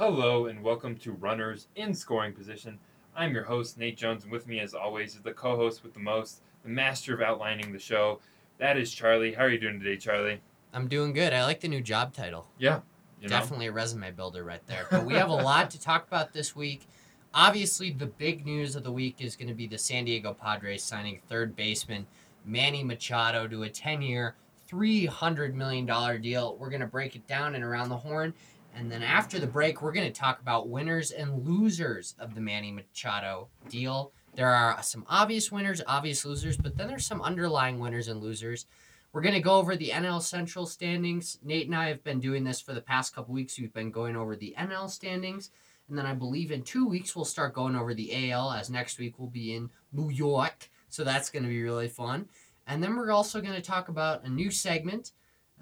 [0.00, 2.78] Hello and welcome to Runners in Scoring Position.
[3.16, 5.92] I'm your host, Nate Jones, and with me, as always, is the co host with
[5.92, 8.20] the most, the master of outlining the show.
[8.58, 9.34] That is Charlie.
[9.34, 10.40] How are you doing today, Charlie?
[10.72, 11.32] I'm doing good.
[11.32, 12.46] I like the new job title.
[12.58, 12.82] Yeah.
[13.20, 13.36] You know?
[13.36, 14.86] Definitely a resume builder right there.
[14.88, 16.86] But we have a lot to talk about this week.
[17.34, 20.84] Obviously, the big news of the week is going to be the San Diego Padres
[20.84, 22.06] signing third baseman
[22.44, 24.36] Manny Machado to a 10 year,
[24.70, 26.56] $300 million deal.
[26.56, 28.32] We're going to break it down and around the horn.
[28.78, 32.40] And then after the break, we're going to talk about winners and losers of the
[32.40, 34.12] Manny Machado deal.
[34.36, 38.66] There are some obvious winners, obvious losers, but then there's some underlying winners and losers.
[39.12, 41.40] We're going to go over the NL Central standings.
[41.42, 43.58] Nate and I have been doing this for the past couple weeks.
[43.58, 45.50] We've been going over the NL standings.
[45.88, 49.00] And then I believe in two weeks, we'll start going over the AL, as next
[49.00, 50.70] week we'll be in New York.
[50.88, 52.28] So that's going to be really fun.
[52.68, 55.10] And then we're also going to talk about a new segment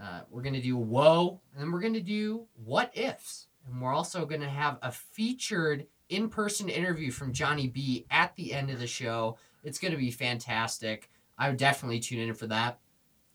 [0.01, 3.49] uh, we're going to do Whoa, and then we're going to do What Ifs.
[3.67, 8.35] And we're also going to have a featured in person interview from Johnny B at
[8.37, 9.39] the end of the show.
[9.65, 11.11] It's going to be fantastic.
[11.39, 12.79] I would definitely tune in for that.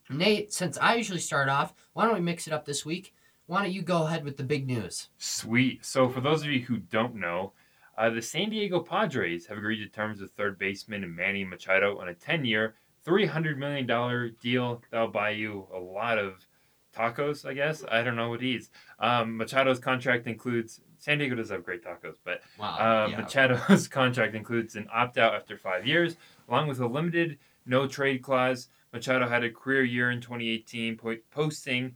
[0.10, 3.14] Nate, since I usually start off, why don't we mix it up this week?
[3.46, 5.10] Why don't you go ahead with the big news?
[5.18, 5.86] Sweet.
[5.86, 7.54] So, for those of you who don't know,
[7.98, 12.08] uh, the San Diego Padres have agreed to terms with third baseman Manny Machado on
[12.08, 12.76] a 10 year,
[13.06, 16.46] $300 million deal that'll buy you a lot of
[16.96, 17.84] tacos, I guess.
[17.90, 18.70] I don't know what he eats.
[19.00, 23.22] Um, Machado's contract includes San Diego does have great tacos, but wow, um, yeah.
[23.22, 26.16] Machado's contract includes an opt out after five years,
[26.48, 28.68] along with a limited no trade clause.
[28.94, 31.00] Machado had a career year in 2018,
[31.32, 31.96] posting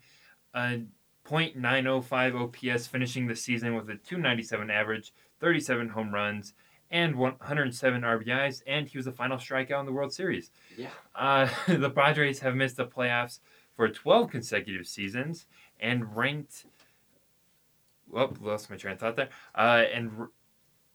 [0.54, 0.82] a
[1.28, 6.54] .905 OPS, finishing the season with a 297 average, 37 home runs,
[6.90, 10.52] and 107 RBIs, and he was the final strikeout in the World Series.
[10.78, 10.90] Yeah.
[11.14, 13.40] Uh, the Padres have missed the playoffs
[13.76, 15.46] for 12 consecutive seasons
[15.80, 16.66] and ranked.
[18.10, 19.30] Well, lost my train of thought there.
[19.54, 20.12] Uh, and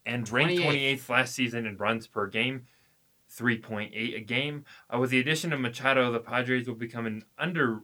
[0.05, 2.65] and ranked 28th last season in runs per game,
[3.31, 4.65] 3.8 a game.
[4.93, 7.81] Uh, with the addition of Machado, the Padres will become an under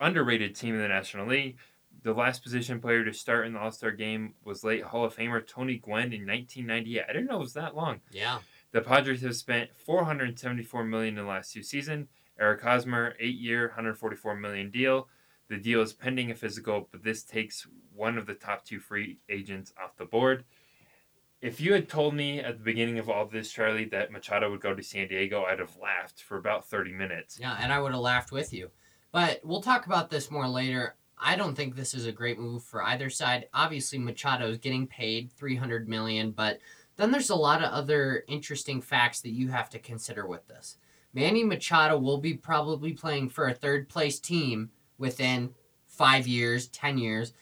[0.00, 1.56] underrated team in the National League.
[2.02, 5.16] The last position player to start in the All Star game was late Hall of
[5.16, 7.04] Famer Tony Gwynn in 1998.
[7.08, 8.00] I didn't know it was that long.
[8.10, 8.38] Yeah.
[8.72, 12.08] The Padres have spent 474 million in the last two seasons.
[12.40, 15.08] Eric Hosmer, eight year, 144 million deal.
[15.48, 19.18] The deal is pending a physical, but this takes one of the top two free
[19.28, 20.44] agents off the board.
[21.42, 24.60] If you had told me at the beginning of all this, Charlie, that Machado would
[24.60, 27.38] go to San Diego, I'd have laughed for about 30 minutes.
[27.40, 28.70] Yeah, and I would have laughed with you.
[29.10, 30.96] But we'll talk about this more later.
[31.18, 33.48] I don't think this is a great move for either side.
[33.52, 36.60] Obviously, Machado is getting paid 300 million, but
[36.96, 40.76] then there's a lot of other interesting facts that you have to consider with this.
[41.12, 45.54] Manny Machado will be probably playing for a third place team within
[45.86, 47.32] five years, 10 years.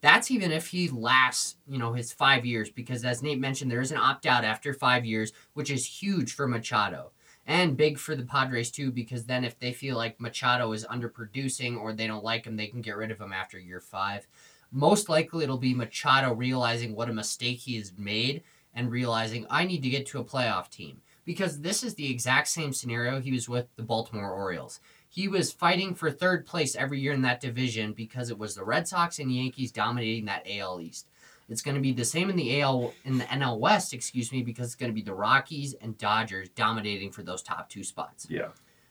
[0.00, 3.80] That's even if he lasts, you know, his five years, because as Nate mentioned, there
[3.80, 7.10] is an opt out after five years, which is huge for Machado
[7.46, 11.78] and big for the Padres too, because then if they feel like Machado is underproducing
[11.78, 14.26] or they don't like him, they can get rid of him after year five.
[14.72, 18.42] Most likely, it'll be Machado realizing what a mistake he has made
[18.74, 22.48] and realizing I need to get to a playoff team because this is the exact
[22.48, 24.80] same scenario he was with the Baltimore Orioles.
[25.08, 28.64] He was fighting for third place every year in that division because it was the
[28.64, 31.08] Red Sox and Yankees dominating that AL East.
[31.48, 34.42] It's going to be the same in the AL in the NL West, excuse me,
[34.42, 38.26] because it's going to be the Rockies and Dodgers dominating for those top two spots.
[38.30, 38.48] Yeah.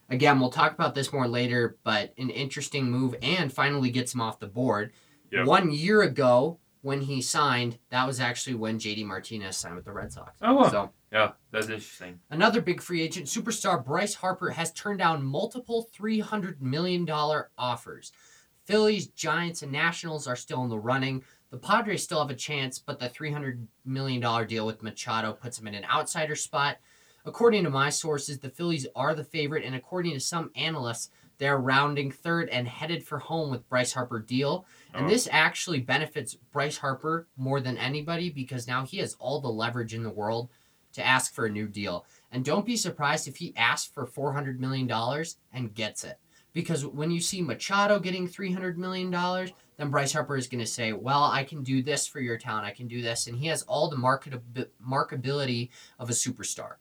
[0.09, 4.21] Again, we'll talk about this more later, but an interesting move and finally gets him
[4.21, 4.93] off the board.
[5.31, 5.47] Yep.
[5.47, 9.91] One year ago, when he signed, that was actually when JD Martinez signed with the
[9.91, 10.37] Red Sox.
[10.43, 10.69] Oh, wow.
[10.69, 12.19] So yeah, that's interesting.
[12.29, 17.09] Another big free agent, superstar Bryce Harper, has turned down multiple $300 million
[17.57, 18.11] offers.
[18.65, 21.23] Phillies, Giants, and Nationals are still in the running.
[21.49, 25.65] The Padres still have a chance, but the $300 million deal with Machado puts them
[25.65, 26.77] in an outsider spot.
[27.25, 31.57] According to my sources, the Phillies are the favorite, and according to some analysts, they're
[31.57, 34.65] rounding third and headed for home with Bryce Harper deal.
[34.95, 35.09] And oh.
[35.09, 39.93] this actually benefits Bryce Harper more than anybody because now he has all the leverage
[39.93, 40.49] in the world
[40.93, 42.05] to ask for a new deal.
[42.31, 44.89] And don't be surprised if he asks for $400 million
[45.53, 46.17] and gets it.
[46.53, 50.93] Because when you see Machado getting $300 million, then Bryce Harper is going to say,
[50.93, 52.63] Well, I can do this for your town.
[52.63, 53.27] I can do this.
[53.27, 55.69] And he has all the marketability markability
[55.99, 56.75] of a superstar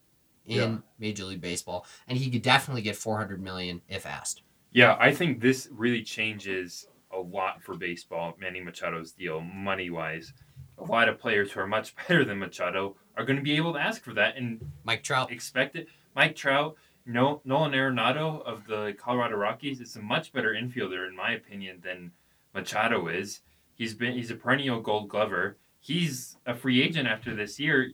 [0.45, 0.77] in yeah.
[0.97, 1.85] Major League Baseball.
[2.07, 4.43] And he could definitely get 400 million if asked.
[4.71, 10.33] Yeah, I think this really changes a lot for baseball, Manny Machado's deal, money wise.
[10.77, 13.73] A lot of players who are much better than Machado are going to be able
[13.73, 15.87] to ask for that and Mike Trout expect it.
[16.15, 16.75] Mike Trout,
[17.05, 21.81] no Nolan Arenado of the Colorado Rockies is a much better infielder in my opinion
[21.83, 22.11] than
[22.53, 23.41] Machado is.
[23.73, 25.57] He's been he's a perennial Gold Glover.
[25.79, 27.91] he's a free agent after this year.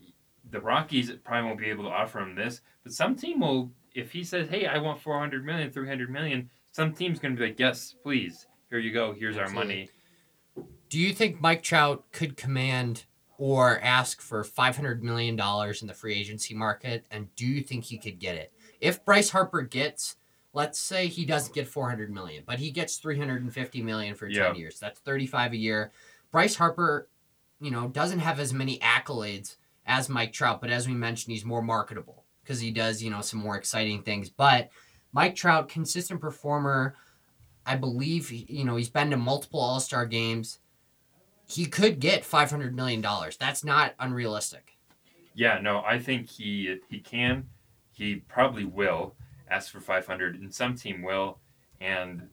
[0.50, 3.72] The Rockies probably won't be able to offer him this, but some team will.
[3.94, 7.48] If he says, "Hey, I want 400 million, 300 million," some team's going to be
[7.48, 8.48] like, "Yes, please.
[8.72, 9.14] Here you go.
[9.14, 9.90] Here's our money."
[10.90, 13.06] Do you think Mike Trout could command
[13.38, 17.06] or ask for $500 million in the free agency market?
[17.12, 18.52] And do you think he could get it?
[18.82, 20.18] If Bryce Harper gets,
[20.54, 24.54] let's say he doesn't get 400 million, but he gets 350 million for 10 Yeah.
[24.54, 24.80] years.
[24.80, 25.92] That's 35 a year.
[26.30, 27.08] Bryce Harper,
[27.62, 31.46] you know, doesn't have as many accolades as Mike Trout, but as we mentioned, he's
[31.46, 34.30] more marketable because he does, you know, some more exciting things.
[34.30, 34.70] But
[35.14, 36.96] Mike Trout, consistent performer.
[37.66, 40.60] I believe, you know, he's been to multiple All Star games
[41.52, 43.38] he could get five hundred million dollars.
[43.38, 44.78] That's not unrealistic.
[45.34, 47.50] Yeah, no, I think he he can.
[47.92, 49.16] He probably will
[49.50, 51.40] ask for 500, and some team will,
[51.80, 52.30] and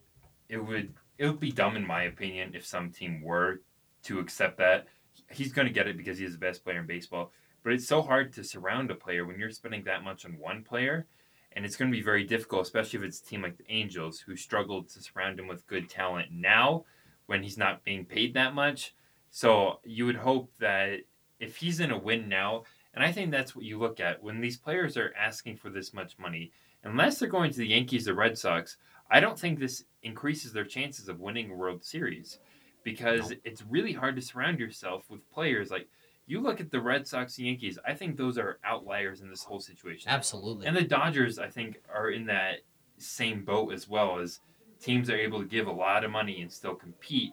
[0.48, 3.60] it would it would be dumb in my opinion if some team were
[4.04, 4.86] to accept that.
[5.30, 7.32] He's going to get it because he's the best player in baseball,
[7.64, 10.62] but it's so hard to surround a player when you're spending that much on one
[10.62, 11.06] player,
[11.52, 14.20] and it's going to be very difficult, especially if it's a team like the Angels
[14.20, 16.84] who struggled to surround him with good talent now
[17.26, 18.94] when he's not being paid that much.
[19.30, 21.00] So you would hope that
[21.40, 22.64] if he's in a win now,
[22.94, 25.92] and I think that's what you look at when these players are asking for this
[25.92, 26.52] much money,
[26.84, 28.76] unless they're going to the Yankees or Red Sox,
[29.10, 32.38] I don't think this increases their chances of winning a World Series
[32.84, 35.88] because it's really hard to surround yourself with players like
[36.28, 39.42] you look at the Red Sox and Yankees, I think those are outliers in this
[39.42, 40.10] whole situation.
[40.10, 40.66] Absolutely.
[40.66, 42.58] And the Dodgers, I think, are in that
[42.98, 44.40] same boat as well as
[44.80, 47.32] teams are able to give a lot of money and still compete.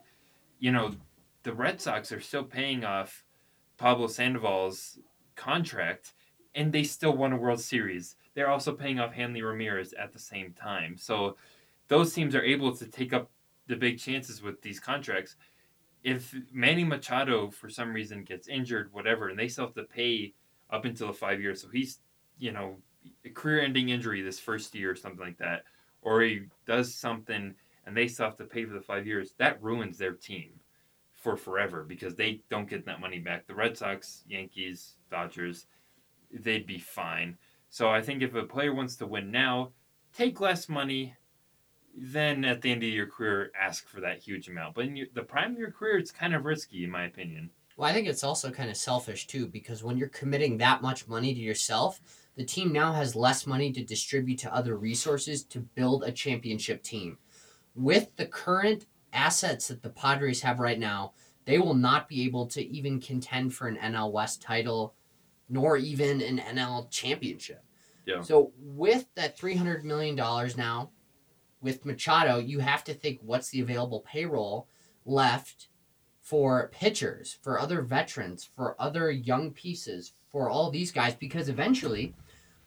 [0.60, 0.94] You know,
[1.44, 3.24] the Red Sox are still paying off
[3.78, 5.00] Pablo Sandoval's
[5.36, 6.14] contract,
[6.56, 8.16] and they still won a World Series.
[8.34, 10.98] They're also paying off Hanley Ramirez at the same time.
[10.98, 11.36] So
[11.88, 13.30] those teams are able to take up
[13.68, 15.36] the big chances with these contracts.
[16.06, 20.34] If Manny Machado, for some reason, gets injured, whatever, and they still have to pay
[20.70, 22.00] up until the five years, so he's,
[22.38, 22.78] you know,
[23.26, 25.64] a career-ending injury this first year or something like that,
[26.04, 27.56] or he does something
[27.88, 30.52] and they still have to pay for the five years, that ruins their team
[31.14, 33.48] for forever because they don't get that money back.
[33.48, 35.66] The Red Sox, Yankees, Dodgers,
[36.32, 37.36] they'd be fine.
[37.70, 39.72] So I think if a player wants to win now,
[40.16, 41.16] take less money,
[41.98, 44.76] then at the end of your career, ask for that huge amount.
[44.76, 47.50] But in your, the prime of your career, it's kind of risky, in my opinion.
[47.78, 51.08] Well, I think it's also kind of selfish too, because when you're committing that much
[51.08, 52.00] money to yourself,
[52.36, 56.84] the team now has less money to distribute to other resources to build a championship
[56.84, 57.18] team.
[57.76, 61.14] With the current assets that the Padres have right now,
[61.46, 64.96] they will not be able to even contend for an NL West title,
[65.50, 67.64] nor even an NL championship.
[68.06, 68.22] Yeah.
[68.22, 70.92] So with that three hundred million dollars now,
[71.66, 74.68] with Machado, you have to think what's the available payroll
[75.04, 75.68] left
[76.22, 82.14] for pitchers, for other veterans, for other young pieces, for all these guys, because eventually,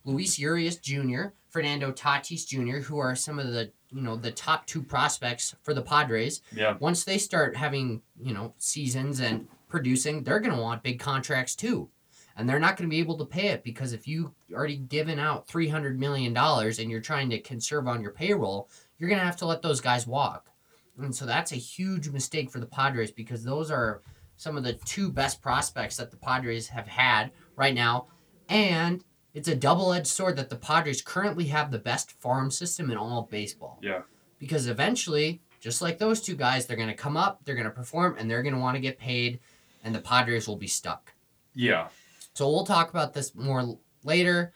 [0.05, 4.67] Luis Urias Jr., Fernando Tatis Jr., who are some of the you know the top
[4.67, 6.77] two prospects for the Padres, Yeah.
[6.81, 11.89] once they start having you know seasons and producing, they're gonna want big contracts too,
[12.37, 15.47] and they're not gonna be able to pay it because if you already given out
[15.49, 18.69] three hundred million dollars and you're trying to conserve on your payroll,
[18.99, 20.51] you're gonna have to let those guys walk.
[20.99, 24.03] And so that's a huge mistake for the Padres because those are
[24.37, 28.07] some of the two best prospects that the Padres have had right now.
[28.49, 32.91] And it's a double edged sword that the Padres currently have the best farm system
[32.91, 33.79] in all of baseball.
[33.83, 34.03] Yeah.
[34.39, 37.71] Because eventually, just like those two guys, they're going to come up, they're going to
[37.71, 39.41] perform, and they're going to want to get paid,
[39.85, 41.13] and the Padres will be stuck.
[41.55, 41.89] Yeah.
[42.35, 44.53] So we'll talk about this more later.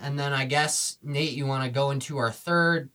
[0.00, 2.90] And then I guess, Nate, you want to go into our third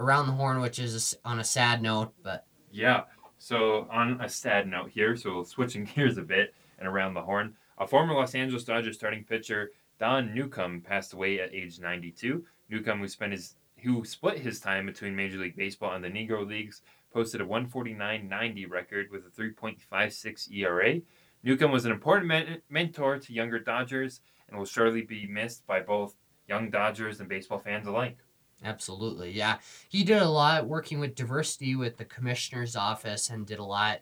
[0.00, 3.02] around the horn, which is on a sad note, but Yeah.
[3.38, 7.54] So on a sad note here, so switching gears a bit and around the horn,
[7.78, 12.44] a former Los Angeles Dodgers starting pitcher Don Newcombe passed away at age 92.
[12.70, 16.46] Newcombe, who spent his who split his time between Major League Baseball and the Negro
[16.46, 21.00] Leagues, posted a 149.90 record with a 3.56 ERA.
[21.42, 25.80] Newcombe was an important men- mentor to younger Dodgers and will surely be missed by
[25.80, 26.14] both
[26.46, 28.18] young Dodgers and baseball fans alike.
[28.62, 29.32] Absolutely.
[29.32, 29.58] Yeah.
[29.88, 34.00] He did a lot working with diversity with the commissioner's office and did a lot.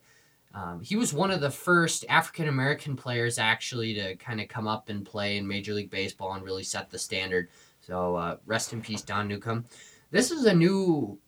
[0.54, 4.66] Um, he was one of the first African American players actually to kind of come
[4.66, 7.48] up and play in Major League Baseball and really set the standard.
[7.80, 9.64] So uh, rest in peace, Don Newcombe.
[10.10, 11.18] This is a new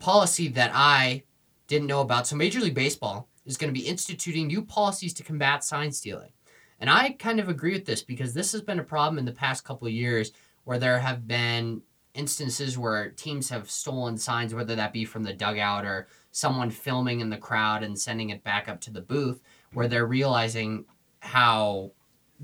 [0.00, 1.22] policy that I
[1.68, 2.26] didn't know about.
[2.26, 6.32] So Major League Baseball is going to be instituting new policies to combat sign stealing.
[6.80, 9.32] And I kind of agree with this because this has been a problem in the
[9.32, 10.32] past couple years
[10.64, 11.82] where there have been
[12.14, 17.20] instances where teams have stolen signs, whether that be from the dugout or someone filming
[17.20, 19.40] in the crowd and sending it back up to the booth,
[19.72, 20.84] where they're realizing
[21.20, 21.92] how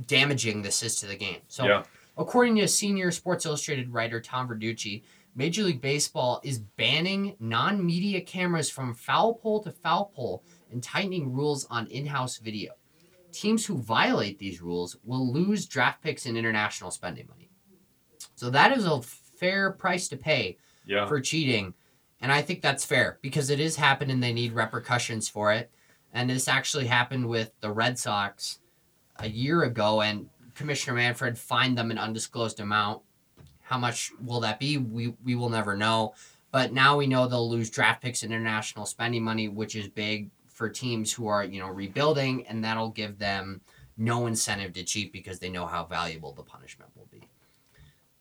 [0.07, 1.41] damaging this is to the game.
[1.49, 1.83] So, yeah.
[2.17, 5.03] according to senior Sports Illustrated writer Tom Verducci,
[5.35, 10.83] Major League Baseball is banning non media cameras from foul pole to foul pole and
[10.83, 12.73] tightening rules on in house video.
[13.33, 17.51] Teams who violate these rules will lose draft picks and international spending money.
[18.35, 19.01] So, that is a
[19.39, 21.07] fair price to pay Yeah.
[21.07, 21.75] for cheating.
[22.21, 24.21] And I think that's fair because it is happening.
[24.21, 25.71] they need repercussions for it.
[26.13, 28.59] And this actually happened with the Red Sox
[29.17, 33.03] a year ago, and Commissioner Manfred fined them an undisclosed amount.
[33.63, 34.79] How much will that be?
[34.79, 36.15] We, we will never know.
[36.51, 40.31] But now we know they'll lose draft picks and international spending money, which is big
[40.47, 43.61] for teams who are, you know, rebuilding, and that'll give them
[43.99, 47.18] no incentive to cheat because they know how valuable the punishment will be.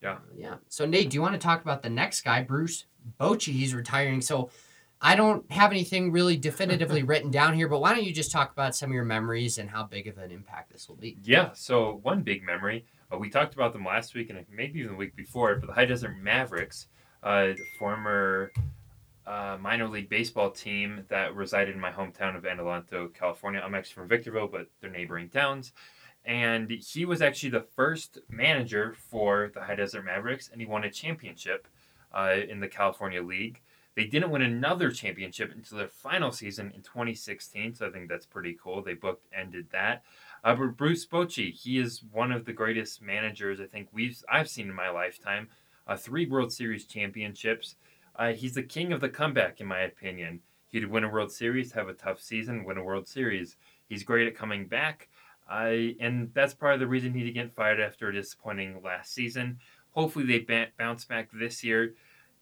[0.02, 0.18] Yeah.
[0.36, 0.56] Yeah.
[0.70, 2.86] So Nate, do you want to talk about the next guy, Bruce
[3.20, 3.54] Bochy?
[3.54, 4.22] He's retiring.
[4.22, 4.50] So
[5.02, 8.52] I don't have anything really definitively written down here, but why don't you just talk
[8.52, 11.18] about some of your memories and how big of an impact this will be?
[11.24, 14.94] Yeah, so one big memory, uh, we talked about them last week and maybe even
[14.94, 16.88] the week before, but the High Desert Mavericks,
[17.24, 18.52] uh, the former
[19.28, 23.62] uh, minor league baseball team that resided in my hometown of Adelanto, California.
[23.64, 25.74] I'm actually from Victorville, but they're neighboring towns.
[26.28, 30.84] And he was actually the first manager for the High Desert Mavericks, and he won
[30.84, 31.70] a championship
[32.14, 33.62] uh, in the California League.
[33.96, 38.26] They didn't win another championship until their final season in 2016, so I think that's
[38.26, 38.84] pretty cool.
[38.84, 40.04] They booked ended that.
[40.44, 44.50] Uh, but Bruce Bochy, he is one of the greatest managers I think we've I've
[44.50, 45.48] seen in my lifetime.
[45.88, 47.76] Uh, three World Series championships.
[48.18, 50.42] Uh, he's the king of the comeback, in my opinion.
[50.68, 53.56] He'd win a World Series, have a tough season, win a World Series.
[53.88, 55.08] He's great at coming back.
[55.50, 59.14] I and that's part of the reason he didn't get fired after a disappointing last
[59.14, 59.60] season.
[59.92, 61.94] Hopefully they ba- bounce back this year.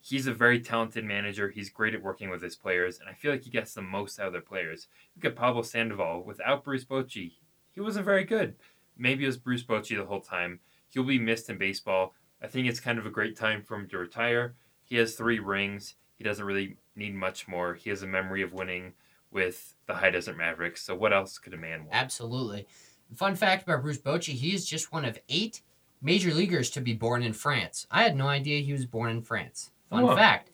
[0.01, 1.49] He's a very talented manager.
[1.49, 4.19] He's great at working with his players, and I feel like he gets the most
[4.19, 4.87] out of their players.
[5.15, 6.23] Look at Pablo Sandoval.
[6.23, 7.33] Without Bruce Bochy,
[7.71, 8.55] he wasn't very good.
[8.97, 10.59] Maybe it was Bruce Bochy the whole time.
[10.89, 12.13] He'll be missed in baseball.
[12.41, 14.55] I think it's kind of a great time for him to retire.
[14.83, 15.95] He has three rings.
[16.17, 17.73] He doesn't really need much more.
[17.73, 18.93] He has a memory of winning
[19.31, 20.81] with the High Desert Mavericks.
[20.81, 21.93] So what else could a man want?
[21.93, 22.67] Absolutely.
[23.13, 25.61] Fun fact about Bruce Bochy, he is just one of eight
[26.01, 27.87] major leaguers to be born in France.
[27.91, 29.71] I had no idea he was born in France.
[29.89, 30.15] Fun Oh.
[30.15, 30.51] fact.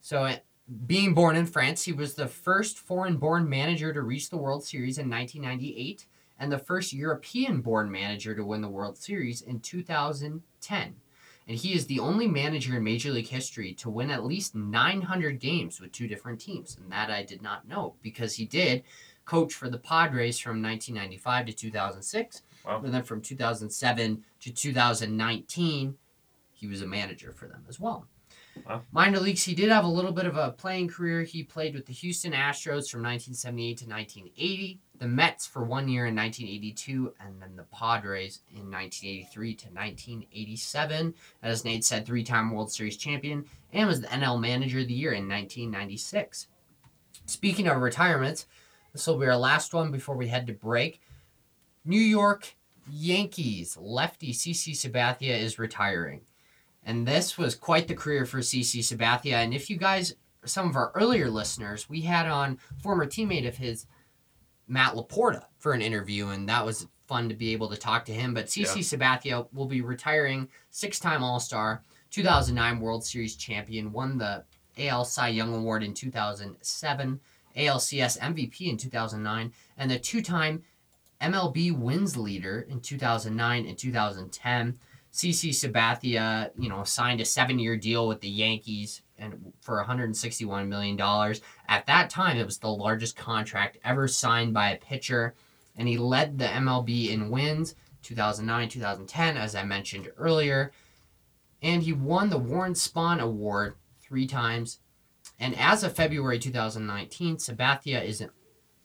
[0.00, 0.36] So, uh,
[0.86, 4.64] being born in France, he was the first foreign born manager to reach the World
[4.64, 6.06] Series in 1998
[6.38, 10.96] and the first European born manager to win the World Series in 2010.
[11.48, 15.40] And he is the only manager in Major League history to win at least 900
[15.40, 16.76] games with two different teams.
[16.80, 18.84] And that I did not know because he did
[19.24, 22.42] coach for the Padres from 1995 to 2006.
[22.64, 22.82] Wow.
[22.84, 25.94] And then from 2007 to 2019,
[26.52, 28.06] he was a manager for them as well.
[28.66, 28.82] Wow.
[28.92, 31.22] Minor leagues, he did have a little bit of a playing career.
[31.22, 36.06] He played with the Houston Astros from 1978 to 1980, the Mets for one year
[36.06, 41.14] in 1982, and then the Padres in 1983 to 1987.
[41.42, 44.94] As Nate said, three time World Series champion, and was the NL Manager of the
[44.94, 46.48] Year in 1996.
[47.26, 48.46] Speaking of retirements,
[48.92, 51.00] this will be our last one before we head to break.
[51.84, 52.54] New York
[52.90, 56.22] Yankees lefty CC Sabathia is retiring.
[56.82, 59.34] And this was quite the career for CC Sabathia.
[59.34, 63.56] And if you guys, some of our earlier listeners, we had on former teammate of
[63.56, 63.86] his,
[64.66, 68.12] Matt LaPorta, for an interview, and that was fun to be able to talk to
[68.12, 68.32] him.
[68.32, 74.44] But CC Sabathia will be retiring, six-time All-Star, 2009 World Series champion, won the
[74.78, 77.20] AL Cy Young Award in 2007,
[77.56, 80.62] ALCS MVP in 2009, and the two-time
[81.20, 84.78] MLB wins leader in 2009 and 2010.
[85.12, 90.96] CC Sabathia, you know, signed a seven-year deal with the Yankees and for 161 million
[90.96, 91.40] dollars.
[91.68, 95.34] At that time, it was the largest contract ever signed by a pitcher,
[95.76, 100.72] and he led the MLB in wins 2009, 2010, as I mentioned earlier,
[101.62, 104.78] and he won the Warren Spahn Award three times.
[105.40, 108.30] And as of February 2019, Sabathia is an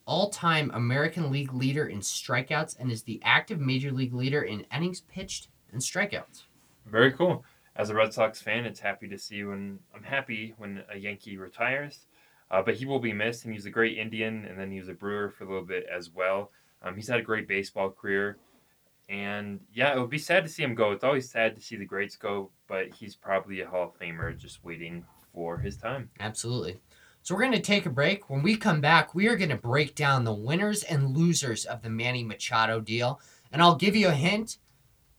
[0.06, 5.02] all-time American League leader in strikeouts and is the active major league leader in innings
[5.02, 6.44] pitched and strikeouts.
[6.86, 7.44] Very cool.
[7.76, 11.38] As a Red Sox fan, it's happy to see when I'm happy when a Yankee
[11.38, 12.06] retires.
[12.50, 14.88] Uh, but he will be missed, and he's a great Indian, and then he was
[14.88, 16.52] a Brewer for a little bit as well.
[16.84, 18.38] Um, he's had a great baseball career,
[19.10, 20.92] and yeah, it would be sad to see him go.
[20.92, 24.38] It's always sad to see the greats go, but he's probably a Hall of Famer,
[24.38, 25.04] just waiting
[25.36, 26.10] for his time.
[26.20, 26.80] Absolutely.
[27.22, 28.30] So we're going to take a break.
[28.30, 31.82] When we come back, we are going to break down the winners and losers of
[31.84, 33.20] the Manny Machado deal,
[33.52, 34.58] and I'll give you a hint.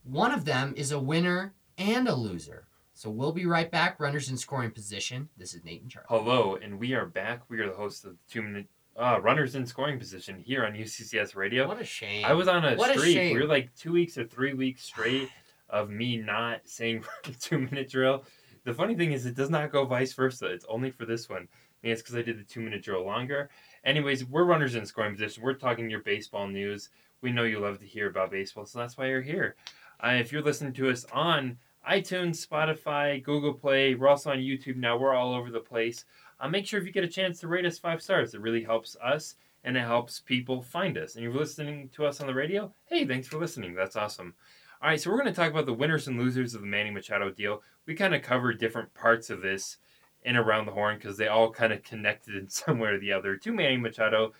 [0.03, 2.65] One of them is a winner and a loser.
[2.93, 3.99] So we'll be right back.
[3.99, 5.29] Runners in scoring position.
[5.37, 6.07] This is Nate and Charlie.
[6.09, 7.41] Hello, and we are back.
[7.49, 10.73] We are the hosts of the Two Minute uh, runners in scoring position here on
[10.73, 11.67] UCCS Radio.
[11.67, 12.25] What a shame.
[12.25, 13.13] I was on a What a streak.
[13.13, 13.35] shame.
[13.35, 15.29] we were like two weeks or three weeks straight
[15.69, 17.03] of me not saying
[17.39, 18.23] two minute drill.
[18.67, 20.47] The funny thing is, it does not go vice versa.
[20.47, 21.47] It's only for this one.
[21.81, 23.49] Maybe it's because I did the two minute drill longer.
[23.85, 25.41] Anyways, we're runners in scoring position.
[25.41, 26.89] We're talking your baseball news.
[27.21, 29.55] We know you love to hear about baseball, so that's why you're here.
[30.03, 31.57] Uh, if you're listening to us on
[31.89, 34.97] iTunes, Spotify, Google Play, we're also on YouTube now.
[34.97, 36.03] We're all over the place.
[36.41, 38.33] Uh, make sure if you get a chance to rate us five stars.
[38.33, 41.15] It really helps us and it helps people find us.
[41.15, 43.75] And you're listening to us on the radio, hey, thanks for listening.
[43.75, 44.33] That's awesome.
[44.79, 46.91] All right, so we're going to talk about the winners and losers of the Manny
[46.91, 47.63] Machado deal.
[47.87, 49.77] We kind of covered different parts of this
[50.23, 53.13] in Around the Horn because they all kind of connected in some way or the
[53.13, 54.33] other to Manny Machado.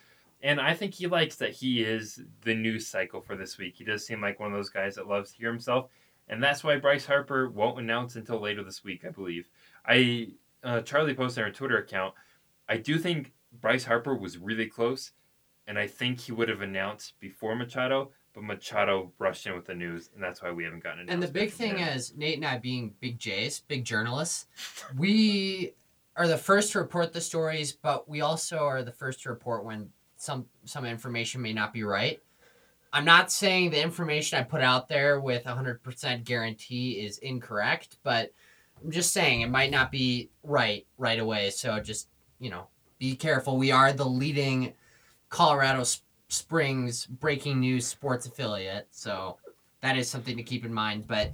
[0.44, 3.75] And I think he likes that he is the news cycle for this week.
[3.75, 5.89] He does seem like one of those guys that loves to hear himself.
[6.30, 9.50] And that's why Bryce Harper won't announce until later this week, I believe.
[9.86, 10.27] I
[10.63, 12.13] uh, Charlie posted on her Twitter account.
[12.68, 15.13] I do think Bryce Harper was really close,
[15.66, 19.74] and I think he would have announced before Machado, but Machado rushed in with the
[19.74, 21.88] news, and that's why we haven't gotten an And the big thing him.
[21.88, 24.46] is, Nate and I being big J's, big journalists,
[24.96, 25.74] we
[26.15, 29.65] are the first to report the stories, but we also are the first to report
[29.65, 32.22] when some some information may not be right.
[32.94, 38.32] I'm not saying the information I put out there with 100% guarantee is incorrect, but
[38.84, 41.50] I'm just saying it might not be right right away.
[41.50, 42.08] So just,
[42.39, 42.67] you know,
[43.00, 43.58] be careful.
[43.58, 44.74] We are the leading
[45.29, 45.84] Colorado
[46.30, 48.88] Springs breaking news sports affiliate.
[48.92, 49.38] So
[49.82, 51.08] that is something to keep in mind.
[51.08, 51.32] But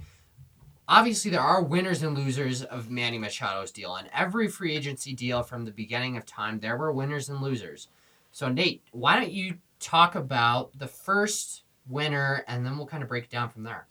[0.88, 3.96] obviously, there are winners and losers of Manny Machado's deal.
[3.96, 7.88] And every free agency deal from the beginning of time, there were winners and losers.
[8.32, 13.08] So, Nate, why don't you talk about the first winner and then we'll kind of
[13.08, 13.86] break it down from there?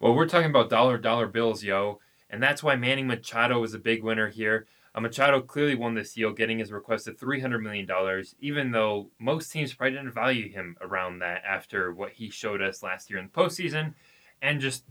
[0.00, 2.00] Well, we're talking about dollar dollar bills, yo,
[2.30, 4.66] and that's why Manny Machado was a big winner here.
[5.00, 8.34] Machado clearly won this deal, getting his requested three hundred million dollars.
[8.40, 12.82] Even though most teams probably didn't value him around that after what he showed us
[12.82, 13.94] last year in the postseason,
[14.40, 14.84] and just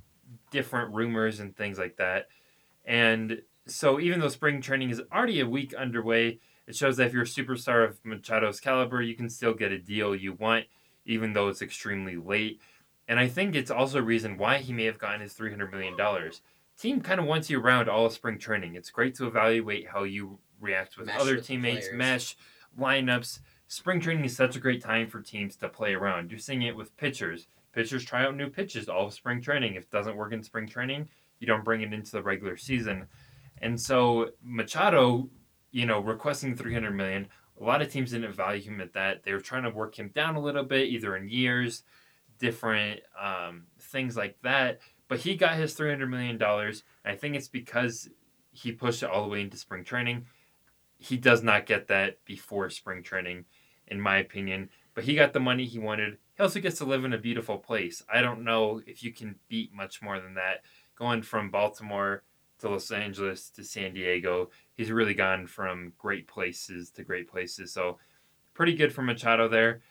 [0.51, 2.27] different rumors and things like that.
[2.85, 7.13] And so, even though spring training is already a week underway, it shows that if
[7.13, 10.65] you're a superstar of Machado's caliber, you can still get a deal you want,
[11.05, 12.61] even though it's extremely late.
[13.07, 15.95] And I think it's also a reason why he may have gotten his $300 million.
[16.79, 18.75] Team kind of wants you around all of spring training.
[18.75, 21.97] It's great to evaluate how you react with Mesh other with teammates, players.
[21.97, 22.37] mesh,
[22.79, 23.39] lineups.
[23.67, 26.31] Spring training is such a great time for teams to play around.
[26.31, 27.47] You're seeing it with pitchers.
[27.73, 29.75] Pitchers try out new pitches all of spring training.
[29.75, 31.09] If it doesn't work in spring training,
[31.39, 33.07] you don't bring it into the regular season.
[33.61, 35.29] And so Machado,
[35.71, 37.27] you know, requesting 300 million,
[37.59, 39.23] a lot of teams didn't value him at that.
[39.23, 41.83] They were trying to work him down a little bit, either in years,
[42.39, 44.79] different um, things like that.
[45.07, 46.41] But he got his $300 million.
[46.41, 48.09] And I think it's because
[48.51, 50.25] he pushed it all the way into spring training.
[50.97, 53.45] He does not get that before spring training,
[53.87, 54.69] in my opinion.
[54.93, 56.17] But he got the money he wanted.
[56.35, 58.03] He also gets to live in a beautiful place.
[58.11, 60.63] I don't know if you can beat much more than that.
[60.95, 62.23] Going from Baltimore
[62.59, 67.71] to Los Angeles to San Diego, he's really gone from great places to great places.
[67.71, 67.99] So,
[68.55, 69.81] pretty good for Machado there.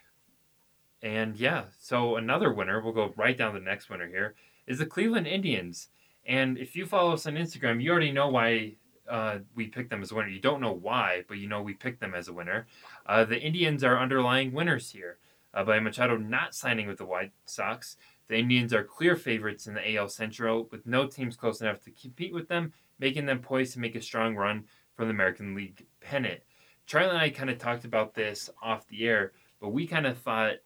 [1.03, 4.35] And yeah, so another winner, we'll go right down to the next winner here,
[4.67, 5.89] is the Cleveland Indians.
[6.25, 8.77] And if you follow us on Instagram, you already know why
[9.09, 10.29] uh, we picked them as a winner.
[10.29, 12.67] You don't know why, but you know we picked them as a winner.
[13.07, 15.19] Uh, the Indians are underlying winners here.
[15.55, 17.97] Uh, by Machado not signing with the White Sox,
[18.29, 21.91] the Indians are clear favorites in the AL Central, with no teams close enough to
[21.91, 25.87] compete with them, making them poised to make a strong run for the American League
[26.01, 26.41] pennant.
[26.87, 30.19] Charlie and I kind of talked about this off the air, but we kind of
[30.19, 30.57] thought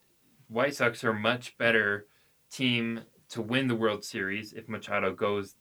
[0.47, 2.07] White Sox are a much better
[2.51, 5.55] team to win the World Series if Machado goes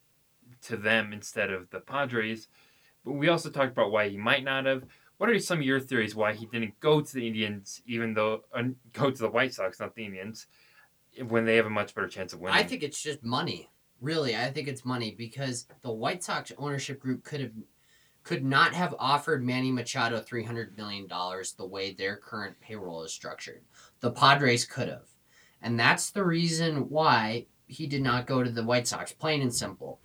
[0.62, 2.48] to them instead of the Padres.
[3.04, 4.84] But we also talked about why he might not have.
[5.18, 8.42] What are some of your theories why he didn't go to the Indians, even though
[8.54, 10.46] uh, go to the White Sox, not the Indians,
[11.28, 12.58] when they have a much better chance of winning?
[12.58, 13.70] I think it's just money.
[14.00, 17.52] Really, I think it's money because the White Sox ownership group could have
[18.22, 23.02] could not have offered Manny Machado three hundred million dollars the way their current payroll
[23.02, 23.60] is structured.
[24.00, 25.08] The Padres could have,
[25.60, 29.12] and that's the reason why he did not go to the White Sox.
[29.12, 30.00] Plain and simple.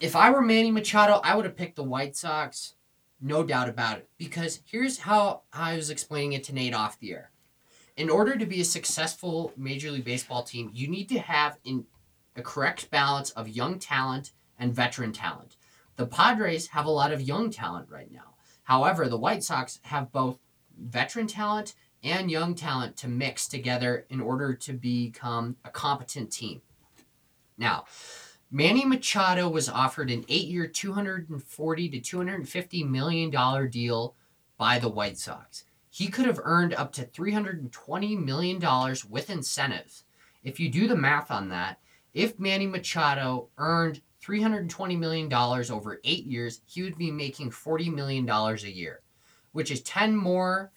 [0.00, 2.74] If I were Manny Machado, I would have picked the White Sox,
[3.20, 4.08] no doubt about it.
[4.16, 7.30] Because here's how I was explaining it to Nate off the air.
[7.96, 11.84] In order to be a successful Major League Baseball team, you need to have in
[12.36, 15.56] a correct balance of young talent and veteran talent.
[15.96, 18.34] The Padres have a lot of young talent right now.
[18.62, 20.38] However, the White Sox have both
[20.78, 26.62] veteran talent and young talent to mix together in order to become a competent team.
[27.58, 27.84] Now,
[28.50, 34.14] Manny Machado was offered an eight-year, 240 to 250 million dollar deal
[34.56, 35.64] by the White Sox.
[35.90, 40.04] he could have earned up to $320 million with incentives.
[40.44, 41.80] If you do the math on that,
[42.14, 48.28] if Manny Machado earned $320 million over eight years, he would be making $40 million
[48.28, 49.00] a year,
[49.52, 50.72] which is 10 more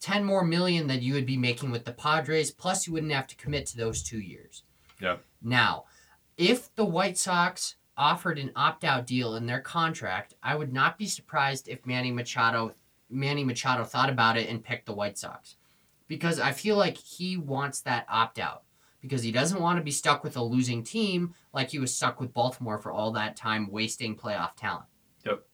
[0.00, 3.26] 10 more million that you would be making with the Padres, plus you wouldn't have
[3.26, 4.62] to commit to those two years.
[5.00, 5.16] Yeah.
[5.40, 5.84] Now,
[6.36, 11.06] if the White Sox offered an opt-out deal in their contract, I would not be
[11.06, 12.74] surprised if Manny Machado
[13.10, 15.56] Manny Machado thought about it and picked the White Sox.
[16.08, 18.64] Because I feel like he wants that opt-out
[19.00, 22.20] because he doesn't want to be stuck with a losing team like he was stuck
[22.20, 24.86] with Baltimore for all that time wasting playoff talent.
[25.24, 25.44] Yep.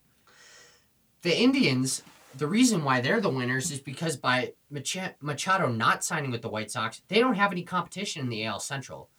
[1.23, 2.03] The Indians
[2.37, 6.71] the reason why they're the winners is because by Machado not signing with the White
[6.71, 9.11] Sox, they don't have any competition in the AL Central.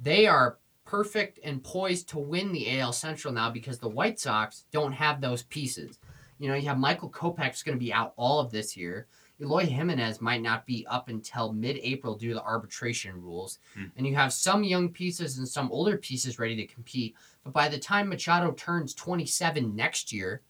[0.00, 4.64] They are perfect and poised to win the AL Central now because the White Sox
[4.70, 5.98] don't have those pieces.
[6.38, 9.06] You know, you have Michael Kopech's going to be out all of this year.
[9.40, 13.58] Eloy Jimenez might not be up until mid-April due to the arbitration rules.
[13.74, 13.84] Hmm.
[13.96, 17.16] And you have some young pieces and some older pieces ready to compete.
[17.44, 20.40] But by the time Machado turns 27 next year,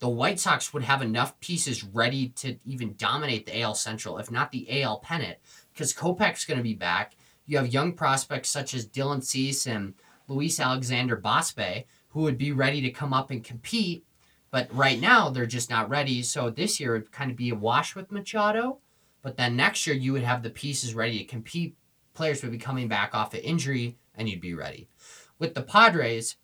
[0.00, 4.32] the White Sox would have enough pieces ready to even dominate the AL Central, if
[4.32, 5.38] not the AL pennant,
[5.72, 7.14] because Kopech's going to be back.
[7.46, 9.94] You have young prospects such as Dylan Cease and
[10.28, 14.04] Luis Alexander Basabe, who would be ready to come up and compete.
[14.50, 16.22] But right now, they're just not ready.
[16.22, 18.78] So this year would kind of be a wash with Machado.
[19.22, 21.76] But then next year, you would have the pieces ready to compete.
[22.14, 24.88] Players would be coming back off of injury, and you'd be ready.
[25.38, 26.36] With the Padres,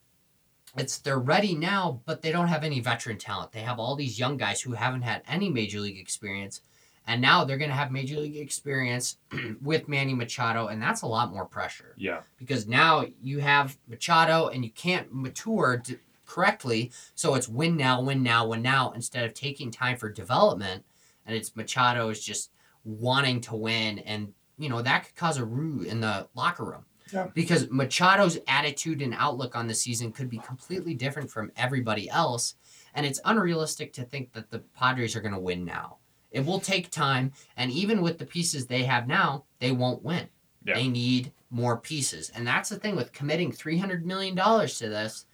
[0.77, 3.53] it's they're ready now, but they don't have any veteran talent.
[3.53, 6.63] They have all these young guys who haven't had any major league experience,
[7.09, 9.17] and now they're going to have major league experience
[9.63, 11.95] with Manny Machado, and that's a lot more pressure.
[11.97, 12.21] Yeah.
[12.39, 18.03] Because now you have Machado, and you can't mature to, correctly, so it's win now,
[18.03, 20.85] win now, win now, instead of taking time for development,
[21.25, 22.51] and it's Machado is just
[22.85, 26.85] wanting to win, and you know that could cause a row in the locker room.
[27.13, 27.29] Yeah.
[27.33, 32.55] Because Machado's attitude and outlook on the season could be completely different from everybody else.
[32.95, 35.98] And it's unrealistic to think that the Padres are going to win now.
[36.31, 37.33] It will take time.
[37.57, 40.29] And even with the pieces they have now, they won't win.
[40.65, 40.75] Yeah.
[40.75, 42.31] They need more pieces.
[42.35, 45.27] And that's the thing with committing $300 million to this.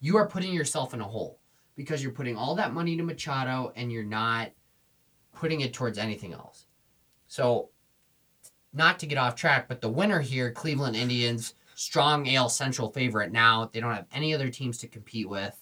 [0.00, 1.38] You are putting yourself in a hole
[1.76, 4.50] because you're putting all that money to Machado and you're not
[5.32, 6.66] putting it towards anything else.
[7.28, 7.70] So
[8.72, 13.32] not to get off track, but the winner here, Cleveland Indians, strong AL Central favorite
[13.32, 13.70] now.
[13.72, 15.56] They don't have any other teams to compete with.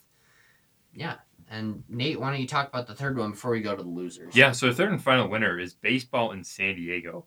[0.95, 1.17] Yeah.
[1.51, 3.89] And Nate, why don't you talk about the third one before we go to the
[3.89, 4.37] losers?
[4.37, 7.27] Yeah, so the third and final winner is baseball in San Diego.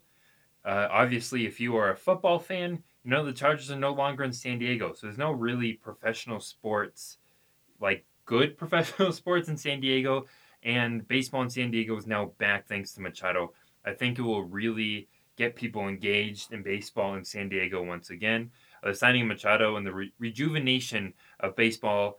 [0.64, 4.24] Uh, obviously, if you are a football fan, you know the Chargers are no longer
[4.24, 7.18] in San Diego, so there's no really professional sports,
[7.78, 10.24] like good professional sports in San Diego,
[10.62, 13.52] and baseball in San Diego is now back thanks to Machado.
[13.84, 15.06] I think it will really
[15.36, 18.50] get people engaged in baseball in San Diego once again.
[18.82, 22.18] Uh, the signing of Machado and the re- rejuvenation of baseball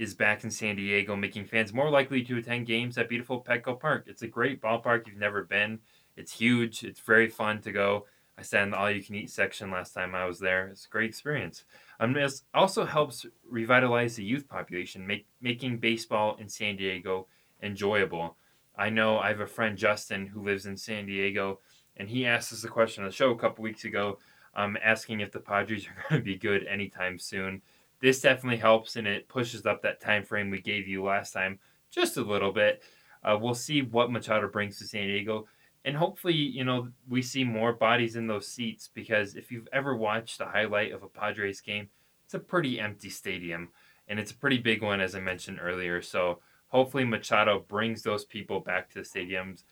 [0.00, 3.78] is back in San Diego, making fans more likely to attend games at beautiful Petco
[3.78, 4.04] Park.
[4.06, 5.06] It's a great ballpark.
[5.06, 5.78] You've never been.
[6.16, 6.84] It's huge.
[6.84, 8.06] It's very fun to go.
[8.38, 10.68] I sat in the all-you-can-eat section last time I was there.
[10.68, 11.64] It's a great experience.
[12.00, 17.26] Um, it also helps revitalize the youth population, make, making baseball in San Diego
[17.62, 18.38] enjoyable.
[18.78, 21.60] I know I have a friend Justin who lives in San Diego,
[21.98, 24.18] and he asked us a question on the show a couple weeks ago,
[24.54, 27.60] um, asking if the Padres are going to be good anytime soon.
[28.00, 31.58] This definitely helps, and it pushes up that time frame we gave you last time
[31.90, 32.82] just a little bit.
[33.22, 35.46] Uh, we'll see what Machado brings to San Diego,
[35.84, 39.96] and hopefully, you know, we see more bodies in those seats because if you've ever
[39.96, 41.88] watched a highlight of a Padres game,
[42.24, 43.68] it's a pretty empty stadium,
[44.08, 46.00] and it's a pretty big one, as I mentioned earlier.
[46.00, 49.64] So hopefully, Machado brings those people back to the stadiums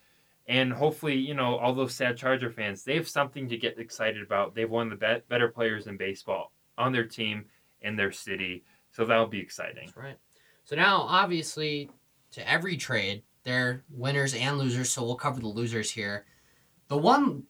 [0.49, 4.23] and hopefully, you know, all those sad Charger fans, they have something to get excited
[4.23, 4.55] about.
[4.55, 7.45] They've of the be- better players in baseball on their team
[7.81, 9.85] in their city, so that'll be exciting.
[9.85, 10.17] That's right.
[10.63, 11.89] So now, obviously,
[12.31, 14.89] to every trade, they're winners and losers.
[14.89, 16.25] So we'll cover the losers here.
[16.87, 17.43] The one,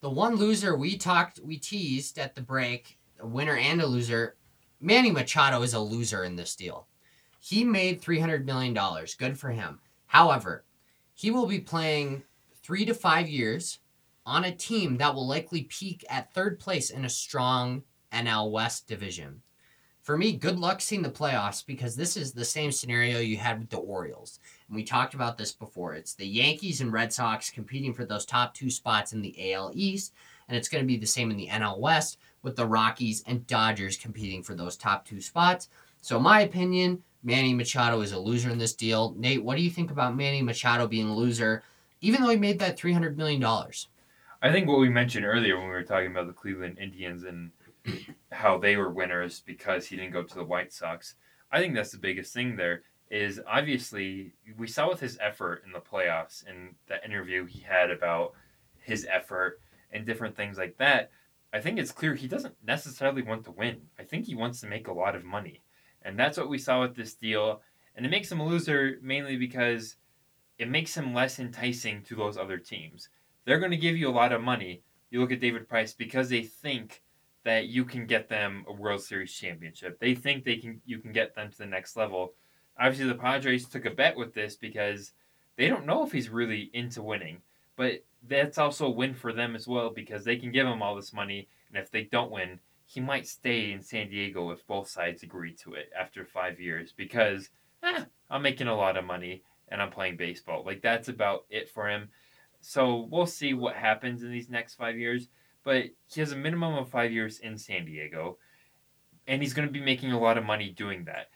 [0.00, 4.36] the one loser we talked, we teased at the break, a winner and a loser.
[4.80, 6.86] Manny Machado is a loser in this deal.
[7.40, 9.14] He made three hundred million dollars.
[9.14, 9.80] Good for him.
[10.06, 10.64] However,
[11.14, 12.22] he will be playing
[12.62, 13.78] three to five years
[14.26, 18.86] on a team that will likely peak at third place in a strong NL West
[18.86, 19.42] division.
[20.08, 23.58] For me, good luck seeing the playoffs because this is the same scenario you had
[23.58, 24.40] with the Orioles.
[24.66, 25.92] And we talked about this before.
[25.96, 29.72] It's the Yankees and Red Sox competing for those top two spots in the AL
[29.74, 30.14] East,
[30.48, 33.46] and it's going to be the same in the NL West with the Rockies and
[33.46, 35.68] Dodgers competing for those top two spots.
[36.00, 39.14] So, my opinion, Manny Machado is a loser in this deal.
[39.18, 41.62] Nate, what do you think about Manny Machado being a loser?
[42.00, 43.88] even though he made that three hundred million dollars.
[44.40, 47.50] I think what we mentioned earlier when we were talking about the Cleveland Indians and
[48.32, 51.14] how they were winners because he didn't go to the White Sox.
[51.50, 55.72] I think that's the biggest thing there is obviously we saw with his effort in
[55.72, 58.34] the playoffs and the interview he had about
[58.80, 59.60] his effort
[59.92, 61.10] and different things like that.
[61.52, 63.82] I think it's clear he doesn't necessarily want to win.
[63.98, 65.62] I think he wants to make a lot of money.
[66.02, 67.62] And that's what we saw with this deal.
[67.96, 69.96] And it makes him a loser mainly because
[70.58, 73.08] it makes him less enticing to those other teams.
[73.44, 74.82] They're going to give you a lot of money.
[75.10, 77.02] You look at David Price because they think
[77.48, 79.98] that you can get them a World Series championship.
[79.98, 82.34] They think they can you can get them to the next level.
[82.78, 85.12] Obviously the Padres took a bet with this because
[85.56, 87.40] they don't know if he's really into winning.
[87.74, 90.94] But that's also a win for them as well because they can give him all
[90.94, 94.90] this money and if they don't win, he might stay in San Diego if both
[94.90, 97.48] sides agree to it after 5 years because
[97.82, 100.64] eh, I'm making a lot of money and I'm playing baseball.
[100.66, 102.10] Like that's about it for him.
[102.60, 105.28] So we'll see what happens in these next five years.
[105.64, 108.38] But he has a minimum of five years in San Diego,
[109.26, 111.28] and he's going to be making a lot of money doing that.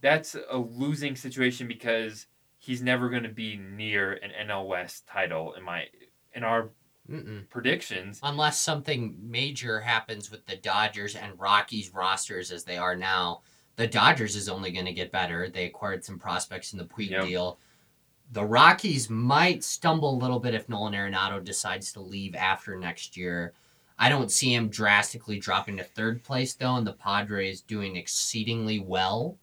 [0.00, 2.26] That's a losing situation because
[2.58, 5.86] he's never going to be near an NL West title in my
[6.34, 6.70] in our
[7.10, 7.48] Mm-mm.
[7.50, 8.20] predictions.
[8.22, 13.42] Unless something major happens with the Dodgers and Rockies rosters as they are now,
[13.76, 15.48] the Dodgers is only going to get better.
[15.48, 17.24] They acquired some prospects in the Puig Yep.
[17.24, 17.58] deal.
[18.32, 23.16] The Rockies might stumble a little bit if Nolan Arenado decides to leave after next
[23.16, 23.52] year.
[23.98, 28.78] I don't see him drastically dropping to third place though, and the Padres doing exceedingly
[28.78, 29.38] well.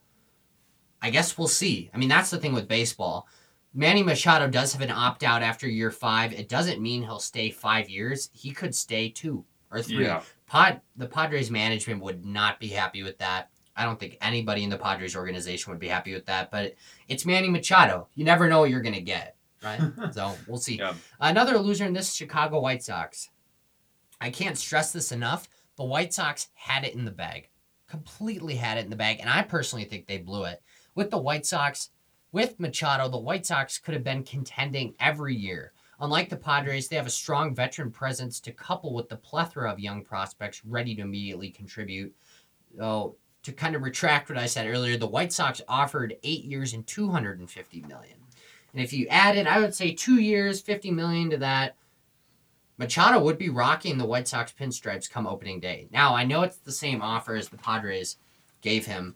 [1.01, 1.89] I guess we'll see.
[1.93, 3.27] I mean, that's the thing with baseball.
[3.73, 6.31] Manny Machado does have an opt out after year five.
[6.31, 8.29] It doesn't mean he'll stay five years.
[8.33, 10.05] He could stay two or three.
[10.05, 10.21] Yeah.
[10.45, 13.49] Pod the Padres management would not be happy with that.
[13.75, 16.51] I don't think anybody in the Padres organization would be happy with that.
[16.51, 16.75] But
[17.07, 18.07] it's Manny Machado.
[18.15, 19.81] You never know what you're gonna get, right?
[20.11, 20.77] so we'll see.
[20.77, 20.93] Yeah.
[21.19, 23.29] Another loser in this Chicago White Sox.
[24.21, 25.49] I can't stress this enough.
[25.75, 27.49] The White Sox had it in the bag,
[27.87, 30.61] completely had it in the bag, and I personally think they blew it.
[30.95, 31.89] With the White Sox,
[32.31, 35.73] with Machado, the White Sox could have been contending every year.
[35.99, 39.79] Unlike the Padres, they have a strong veteran presence to couple with the plethora of
[39.79, 42.13] young prospects ready to immediately contribute.
[42.77, 46.73] So, to kind of retract what I said earlier, the White Sox offered eight years
[46.73, 48.17] and 250 million.
[48.73, 51.75] And if you added, I would say two years, 50 million to that,
[52.77, 55.87] Machado would be rocking the White Sox pinstripes come opening day.
[55.91, 58.17] Now, I know it's the same offer as the Padres
[58.61, 59.15] gave him,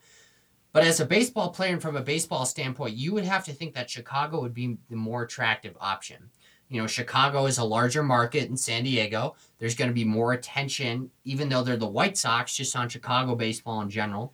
[0.74, 3.74] but as a baseball player and from a baseball standpoint, you would have to think
[3.74, 6.30] that Chicago would be the more attractive option.
[6.70, 9.36] You know, Chicago is a larger market than San Diego.
[9.58, 13.36] There's going to be more attention, even though they're the White Sox, just on Chicago
[13.36, 14.34] baseball in general.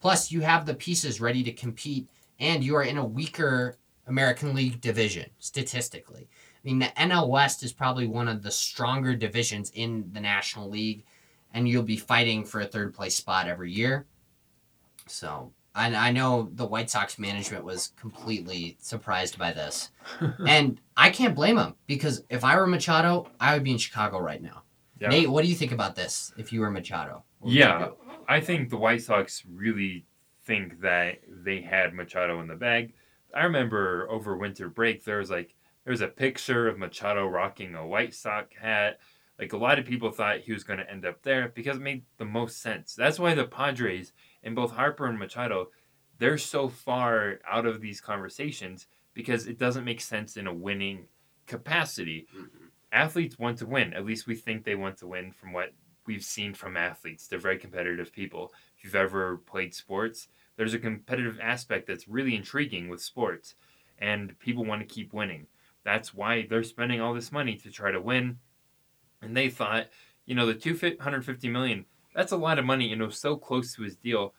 [0.00, 4.54] Plus, you have the pieces ready to compete, and you are in a weaker American
[4.54, 6.28] League division statistically.
[6.30, 10.68] I mean, the NL West is probably one of the stronger divisions in the National
[10.68, 11.04] League,
[11.54, 14.06] and you'll be fighting for a third place spot every year.
[15.06, 19.90] So, I, I know the White Sox management was completely surprised by this.
[20.48, 24.18] and I can't blame them because if I were Machado, I would be in Chicago
[24.18, 24.62] right now.
[24.98, 25.08] Yeah.
[25.08, 27.22] Nate, what do you think about this if you were Machado?
[27.40, 27.90] What would you Yeah.
[28.26, 30.06] I think the White Sox really
[30.44, 32.94] think that they had Machado in the bag.
[33.34, 37.74] I remember over winter break there was like there was a picture of Machado rocking
[37.74, 38.98] a White Sox hat.
[39.38, 41.82] Like a lot of people thought he was going to end up there because it
[41.82, 42.94] made the most sense.
[42.94, 44.12] That's why the Padres
[44.46, 45.68] and both Harper and Machado
[46.18, 51.06] they're so far out of these conversations because it doesn't make sense in a winning
[51.46, 52.26] capacity.
[52.34, 52.66] Mm-hmm.
[52.92, 53.92] Athletes want to win.
[53.94, 55.72] At least we think they want to win from what
[56.06, 57.26] we've seen from athletes.
[57.26, 58.52] They're very competitive people.
[58.76, 63.54] If you've ever played sports, there's a competitive aspect that's really intriguing with sports,
[63.98, 65.46] and people want to keep winning.
[65.84, 68.38] That's why they're spending all this money to try to win.
[69.20, 69.88] And they thought,
[70.24, 71.84] you know, the 250 million,
[72.16, 74.32] that's a lot of money, and it was so close to his deal.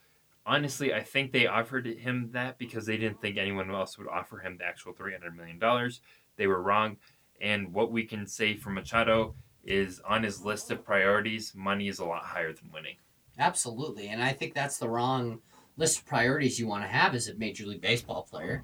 [0.48, 4.40] Honestly, I think they offered him that because they didn't think anyone else would offer
[4.40, 5.92] him the actual $300 million.
[6.38, 6.98] They were wrong.
[7.40, 12.00] And what we can say for Machado is on his list of priorities, money is
[12.00, 12.96] a lot higher than winning.
[13.38, 14.08] Absolutely.
[14.08, 15.40] And I think that's the wrong
[15.76, 18.63] list of priorities you want to have as a Major League Baseball player.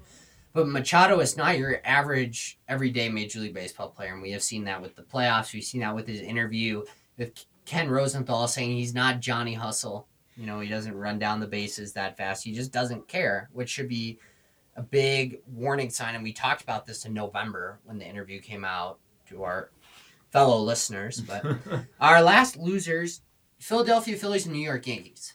[0.54, 4.12] But Machado is not your average, everyday Major League Baseball player.
[4.12, 5.52] And we have seen that with the playoffs.
[5.52, 6.82] We've seen that with his interview
[7.16, 10.06] with Ken Rosenthal saying he's not Johnny Hustle.
[10.36, 12.44] You know, he doesn't run down the bases that fast.
[12.44, 14.18] He just doesn't care, which should be
[14.76, 16.14] a big warning sign.
[16.14, 18.98] And we talked about this in November when the interview came out
[19.28, 19.70] to our
[20.30, 21.20] fellow listeners.
[21.20, 21.44] But
[22.00, 23.22] our last losers
[23.58, 25.34] Philadelphia Phillies and New York Yankees.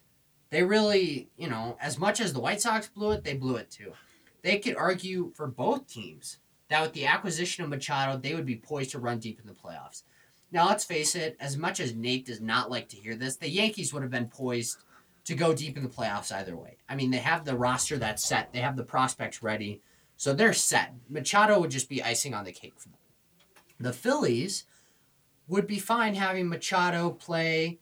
[0.52, 3.72] They really, you know, as much as the White Sox blew it, they blew it
[3.72, 3.94] too.
[4.42, 6.38] They could argue for both teams
[6.70, 9.54] that with the acquisition of Machado, they would be poised to run deep in the
[9.54, 10.04] playoffs.
[10.52, 13.50] Now, let's face it, as much as Nate does not like to hear this, the
[13.50, 14.78] Yankees would have been poised
[15.26, 16.78] to go deep in the playoffs either way.
[16.88, 19.82] I mean, they have the roster that's set, they have the prospects ready,
[20.18, 20.94] so they're set.
[21.08, 22.98] Machado would just be icing on the cake for them.
[23.80, 24.66] The Phillies
[25.48, 27.80] would be fine having Machado play.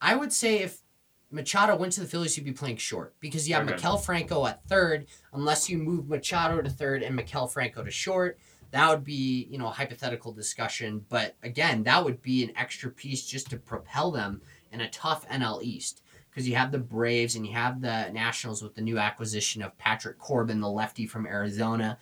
[0.00, 0.82] I would say if
[1.30, 3.76] Machado went to the Phillies, he'd be playing short because you have Okay.
[3.80, 8.38] Maikel Franco at third, unless you move Machado to third and Maikel Franco to short.
[8.70, 11.04] That would be, you know, a hypothetical discussion.
[11.08, 15.28] But again, that would be an extra piece just to propel them in a tough
[15.28, 16.02] NL East.
[16.30, 19.76] Because you have the Braves and you have the Nationals with the new acquisition of
[19.78, 21.98] Patrick Corbin, the lefty from Arizona.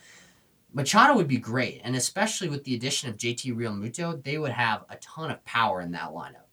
[0.71, 1.81] Machado would be great.
[1.83, 5.81] And especially with the addition of JT Realmuto, they would have a ton of power
[5.81, 6.45] in that lineup.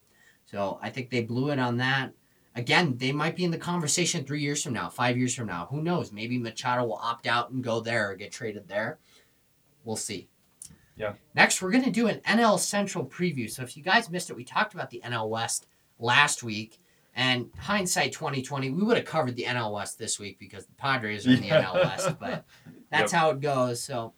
[0.47, 2.13] So I think they blew it on that.
[2.55, 5.67] Again, they might be in the conversation three years from now, five years from now.
[5.71, 6.13] Who knows?
[6.13, 8.99] Maybe Machado will opt out and go there or get traded there.
[9.87, 10.29] We'll see.
[10.97, 11.15] Yeah.
[11.35, 13.51] Next, we're going to do an NL Central preview.
[13.51, 15.67] So if you guys missed it, we talked about the NL West
[15.99, 16.79] last week.
[17.15, 21.27] And hindsight 2020, we would have covered the NL West this week because the Padres
[21.27, 22.19] are in the NL West.
[22.21, 22.45] But
[22.91, 23.83] that's how it goes.
[23.83, 24.13] So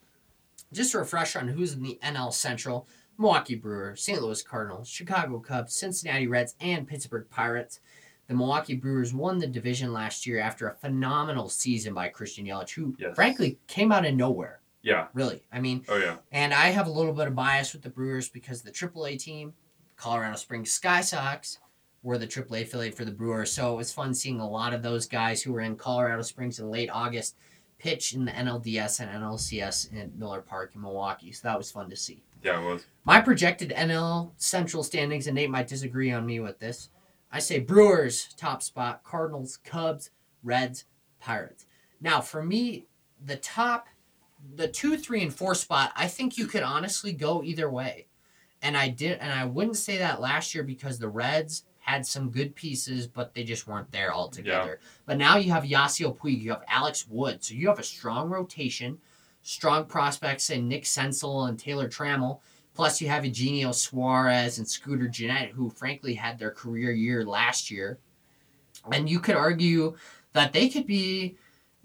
[0.72, 2.88] just a refresh on who's in the NL Central.
[3.20, 4.22] Milwaukee Brewers, St.
[4.22, 7.80] Louis Cardinals, Chicago Cubs, Cincinnati Reds, and Pittsburgh Pirates.
[8.28, 12.70] The Milwaukee Brewers won the division last year after a phenomenal season by Christian Yelich,
[12.74, 13.14] who Yes.
[13.16, 14.60] frankly came out of nowhere.
[14.82, 15.08] Yeah.
[15.14, 16.16] Really, I mean, Oh yeah.
[16.32, 19.52] and I have a little bit of bias with the Brewers because the AAA team,
[19.96, 21.58] Colorado Springs Sky Sox,
[22.02, 23.50] were the AAA affiliate for the Brewers.
[23.52, 26.60] So it was fun seeing a lot of those guys who were in Colorado Springs
[26.60, 27.36] in late August
[27.78, 31.32] pitch in the NLDS and NLCS in Miller Park in Milwaukee.
[31.32, 32.22] So that was fun to see.
[32.42, 32.86] Yeah, it was.
[33.04, 36.88] My projected NL Central standings, and Nate might disagree on me with this.
[37.32, 40.10] I say Brewers top spot, Cardinals, Cubs,
[40.42, 40.84] Reds,
[41.20, 41.66] Pirates.
[42.00, 42.86] Now, for me,
[43.24, 43.88] the top,
[44.54, 48.06] the two, three, and four spot, I think you could honestly go either way.
[48.62, 52.30] And I did, and I wouldn't say that last year because the Reds had some
[52.30, 54.80] good pieces, but they just weren't there altogether.
[55.06, 58.28] But now you have Yasiel Puig, you have Alex Wood, so you have a strong
[58.28, 58.98] rotation,
[59.42, 62.40] strong prospects in Nick Senzel and Taylor Trammell.
[62.74, 67.70] Plus, you have Eugenio Suarez and Scooter Gennett, who frankly had their career year last
[67.70, 67.98] year.
[68.92, 69.96] And you could argue
[70.32, 71.36] that they could be,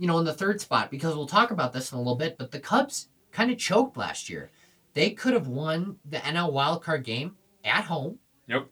[0.03, 2.37] you know, in the third spot because we'll talk about this in a little bit.
[2.37, 4.51] But the Cubs kind of choked last year.
[4.93, 8.19] They could have won the NL wildcard game at home.
[8.47, 8.67] Yep.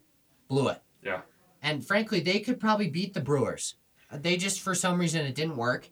[0.50, 0.82] Blew it.
[1.02, 1.22] Yeah.
[1.64, 3.76] And frankly, they could probably beat the Brewers.
[4.14, 5.90] They just, for some reason, it didn't work.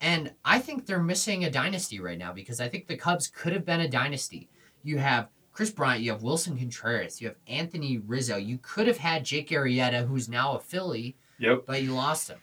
[0.00, 3.52] And I think they're missing a dynasty right now because I think the Cubs could
[3.52, 4.48] have been a dynasty.
[4.82, 8.38] You have Kris Bryant, you have Willson Contreras, you have Anthony Rizzo.
[8.38, 11.64] You could have had Jake Arrieta, who's now a Philly, Yep.
[11.66, 12.38] but you lost him.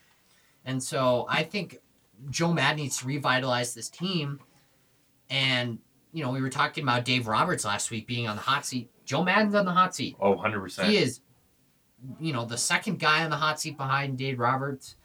[0.63, 1.79] And so I think
[2.29, 4.39] Joe Maddon needs to revitalize this team.
[5.29, 5.79] And,
[6.11, 8.89] you know, we were talking about Dave Roberts last week being on the hot seat.
[9.05, 10.15] Joe Maddon's on the hot seat.
[10.19, 10.89] Oh, 100 percent.
[10.89, 11.21] He is,
[12.19, 14.95] you know, the second guy on the hot seat behind Dave Roberts.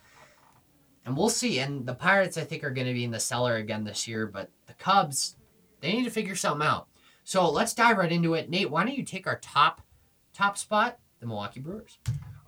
[1.04, 1.58] And we'll see.
[1.58, 4.26] And the Pirates, I think, are going to be in the cellar again this year.
[4.26, 5.36] But the Cubs,
[5.80, 6.88] they need to figure something out.
[7.24, 8.50] So let's dive right into it.
[8.50, 9.80] Nate, why don't you take our top
[10.32, 11.98] top spot, the Milwaukee Brewers?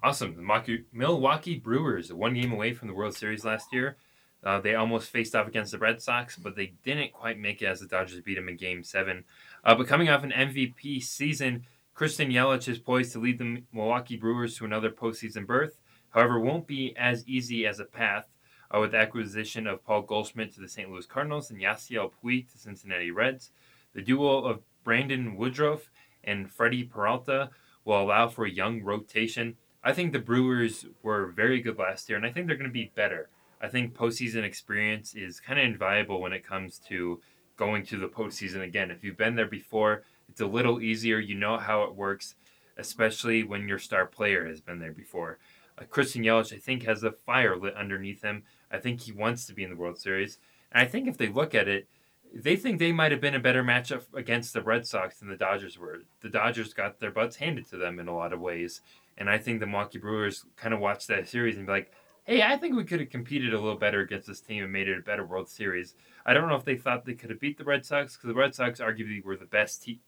[0.02, 0.34] Awesome.
[0.34, 3.96] The Milwaukee Brewers, one game away from the World Series last year.
[4.44, 7.66] Uh, they almost faced off against the Red Sox, but they didn't quite make it
[7.66, 9.24] as the Dodgers beat them in Game 7.
[9.64, 14.16] Uh, but coming off an MVP season, Christian Yelich is poised to lead the Milwaukee
[14.16, 15.78] Brewers to another postseason berth.
[16.10, 18.26] However, won't be as easy as a path
[18.74, 20.90] uh, with the acquisition of Paul Goldschmidt to the St.
[20.90, 23.50] Louis Cardinals and Yasiel Puig to Cincinnati Reds.
[23.94, 25.90] The duo of Brandon Woodruff
[26.24, 27.50] and Freddie Peralta
[27.84, 29.56] will allow for a young rotation.
[29.84, 32.72] I think the Brewers were very good last year, and I think they're going to
[32.72, 33.28] be better.
[33.62, 37.20] I think postseason experience is kind of invaluable when it comes to
[37.56, 38.90] going to the postseason again.
[38.90, 41.20] If you've been there before, it's a little easier.
[41.20, 42.34] You know how it works,
[42.76, 45.38] especially when your star player has been there before.
[45.78, 48.42] Uh, Christian Yelich, I think, has a fire lit underneath him.
[48.70, 50.38] I think he wants to be in the World Series.
[50.72, 51.88] And I think if they look at it,
[52.34, 55.36] they think they might have been a better matchup against the Red Sox than the
[55.36, 56.02] Dodgers were.
[56.20, 58.80] The Dodgers got their butts handed to them in a lot of ways.
[59.18, 61.92] And I think the Milwaukee Brewers kind of watched that series and be like,
[62.24, 64.88] hey, I think we could have competed a little better against this team and made
[64.88, 65.94] it a better World Series.
[66.24, 68.34] I don't know if they thought they could have beat the Red Sox because the
[68.34, 70.00] Red Sox arguably were the best, te-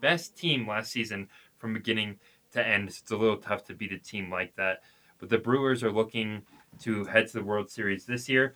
[0.00, 2.18] best team last season from beginning
[2.52, 2.92] to end.
[2.92, 4.82] So it's a little tough to beat a team like that.
[5.18, 6.42] But the Brewers are looking
[6.80, 8.54] to head to the World Series this year.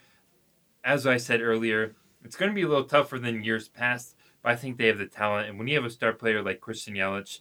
[0.85, 4.53] As I said earlier, it's going to be a little tougher than years past, but
[4.53, 5.49] I think they have the talent.
[5.49, 7.41] And when you have a star player like Christian Yelich,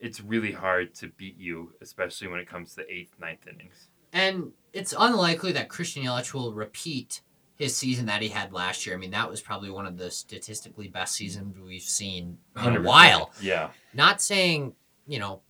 [0.00, 3.88] it's really hard to beat you, especially when it comes to the eighth, ninth innings.
[4.12, 7.20] And it's unlikely that Christian Yelich will repeat
[7.56, 8.96] his season that he had last year.
[8.96, 12.80] I mean, that was probably one of the statistically best seasons we've seen in a
[12.80, 12.84] 100%.
[12.84, 13.30] while.
[13.40, 13.70] Yeah.
[13.94, 14.74] Not saying,
[15.06, 15.42] you know,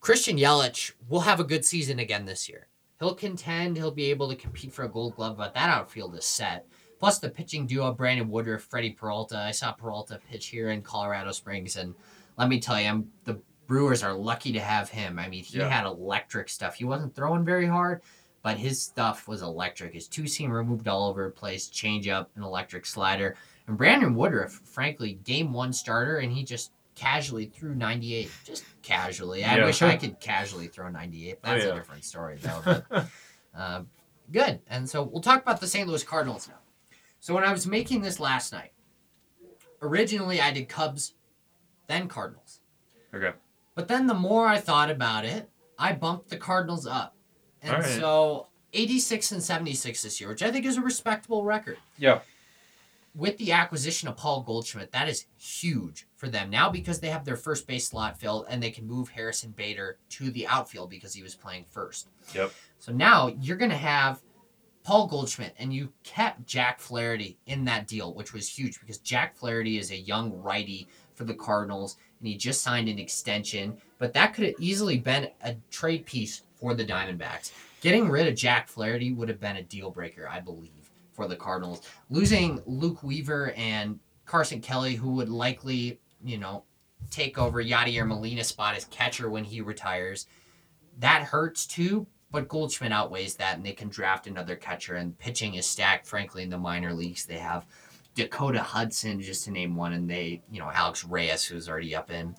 [0.00, 2.68] Christian Yelich will have a good season again this year.
[2.98, 6.24] He'll contend, he'll be able to compete for a gold glove, but that outfield is
[6.24, 6.66] set.
[6.98, 9.36] Plus the pitching duo, Brandon Woodruff, Freddie Peralta.
[9.36, 11.94] I saw Peralta pitch here in Colorado Springs, and
[12.38, 15.18] let me tell you, I'm, the Brewers are lucky to have him.
[15.18, 15.68] I mean, he Yeah.
[15.68, 16.74] had electric stuff.
[16.76, 18.02] He wasn't throwing very hard,
[18.42, 19.92] but his stuff was electric.
[19.94, 23.36] His two seamer moved all over the place, change up, an electric slider.
[23.66, 28.30] And Brandon Woodruff, frankly, game one starter, and he just casually threw 98.
[28.44, 29.44] Just casually.
[29.44, 29.64] I Yeah.
[29.64, 31.38] wish I could casually throw 98.
[31.42, 31.70] Oh, That's yeah.
[31.72, 32.62] a different story, though.
[32.64, 33.06] But,
[33.54, 33.82] uh,
[34.30, 34.60] good.
[34.68, 35.88] And so we'll talk about the St.
[35.88, 36.58] Louis Cardinals now.
[37.18, 38.70] So when I was making this last night,
[39.82, 41.14] originally I did Cubs,
[41.88, 42.60] then Cardinals.
[43.12, 43.32] okay.
[43.76, 45.48] But then the more I thought about it,
[45.78, 47.14] I bumped the Cardinals up.
[47.62, 47.84] And right.
[47.84, 51.76] so 86 and 76 this year, which I think is a respectable record.
[51.98, 52.20] Yeah.
[53.14, 57.24] With the acquisition of Paul Goldschmidt, that is huge for them now because they have
[57.24, 61.14] their first base slot filled and they can move Harrison Bader to the outfield because
[61.14, 62.08] he was playing first.
[62.34, 62.52] Yep.
[62.78, 64.20] So now you're going to have
[64.86, 69.34] Paul Goldschmidt, and you kept Jack Flaherty in that deal, which was huge because Jack
[69.34, 73.76] Flaherty is a young righty for the Cardinals, and he just signed an extension.
[73.98, 77.52] But that could have easily been a trade piece for the Diamondbacks.
[77.80, 81.36] Getting rid of Jack Flaherty would have been a deal breaker, I believe, for the
[81.36, 81.82] Cardinals.
[82.10, 86.64] Losing Luke Weaver and Carson Kelly, who would likely, you know,
[87.10, 90.26] take over Yadier Molina's spot as catcher when he retires,
[90.98, 92.06] that hurts too.
[92.32, 94.96] But Goldschmidt outweighs that, and they can draft another catcher.
[94.96, 97.24] And pitching is stacked, frankly, in the minor leagues.
[97.24, 97.66] They have
[98.16, 102.10] Dakota Hudson, just to name one, and they, you know, Alex Reyes, who's already up
[102.10, 102.34] in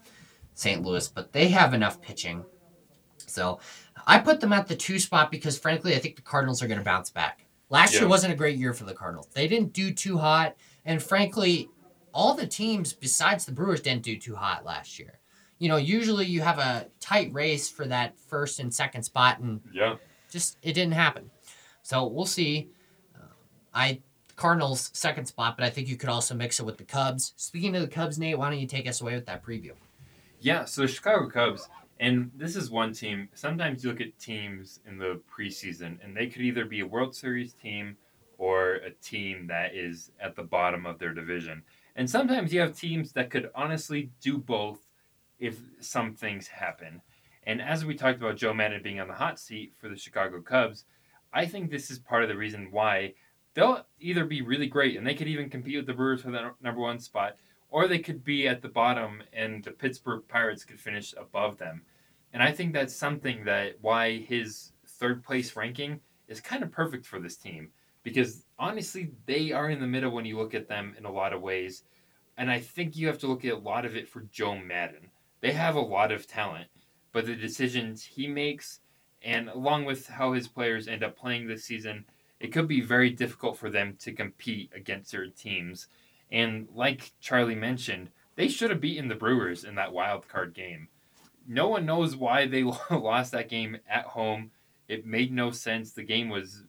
[0.56, 0.84] St.
[0.84, 2.44] Louis, but they have enough pitching.
[3.28, 3.60] So
[4.06, 6.80] I put them at the two spot because, frankly, I think the Cardinals are going
[6.80, 7.46] to bounce back.
[7.70, 9.28] Last year wasn't a great year for the Cardinals.
[9.34, 11.70] They didn't do too hot, and frankly,
[12.14, 15.20] all the teams besides the Brewers didn't do too hot last year.
[15.60, 19.62] You know, usually you have a tight race for that first and second spot, and
[19.72, 19.98] Yeah.
[20.32, 21.30] just it didn't happen.
[21.84, 22.70] So we'll see.
[23.16, 23.28] Uh,
[23.74, 24.02] I
[24.38, 27.34] Cardinals second spot, but I think you could also mix it with the Cubs.
[27.36, 29.72] Speaking of the Cubs, Nate, why don't you take us away with that preview?
[30.40, 31.68] Yeah, so the Chicago Cubs,
[32.00, 33.30] and this is one team.
[33.34, 37.16] Sometimes you look at teams in the preseason, and they could either be a World
[37.16, 37.98] Series team
[38.38, 41.64] or a team that is at the bottom of their division.
[41.96, 44.86] And sometimes you have teams that could honestly do both
[45.40, 47.02] if some things happen.
[47.48, 50.42] And as we talked about Joe Maddon being on the hot seat for the Chicago
[50.42, 50.86] Cubs,
[51.34, 53.16] I think this is part of the reason why
[53.58, 56.52] they'll either be really great and they could even compete with the Brewers for the
[56.62, 57.38] number one spot,
[57.70, 61.82] or they could be at the bottom and the Pittsburgh Pirates could finish above them.
[62.32, 67.08] And I think that's something that why his third place ranking is kind of perfect
[67.08, 67.70] for this team
[68.04, 71.34] because honestly, they are in the middle when you look at them in a lot
[71.34, 71.82] of ways.
[72.38, 75.10] And I think you have to look at a lot of it for Joe Maddon.
[75.42, 76.68] They have a lot of talent,
[77.12, 78.82] but the decisions he makes
[79.24, 82.06] and along with how his players end up playing this season,
[82.40, 85.88] it could be very difficult for them to compete against their teams.
[86.32, 90.90] And like Charlie mentioned, they should have beaten the Brewers in that wild card game.
[91.48, 94.52] No one knows why they lost that game at home.
[94.88, 95.92] It made no sense.
[95.92, 96.66] The game was,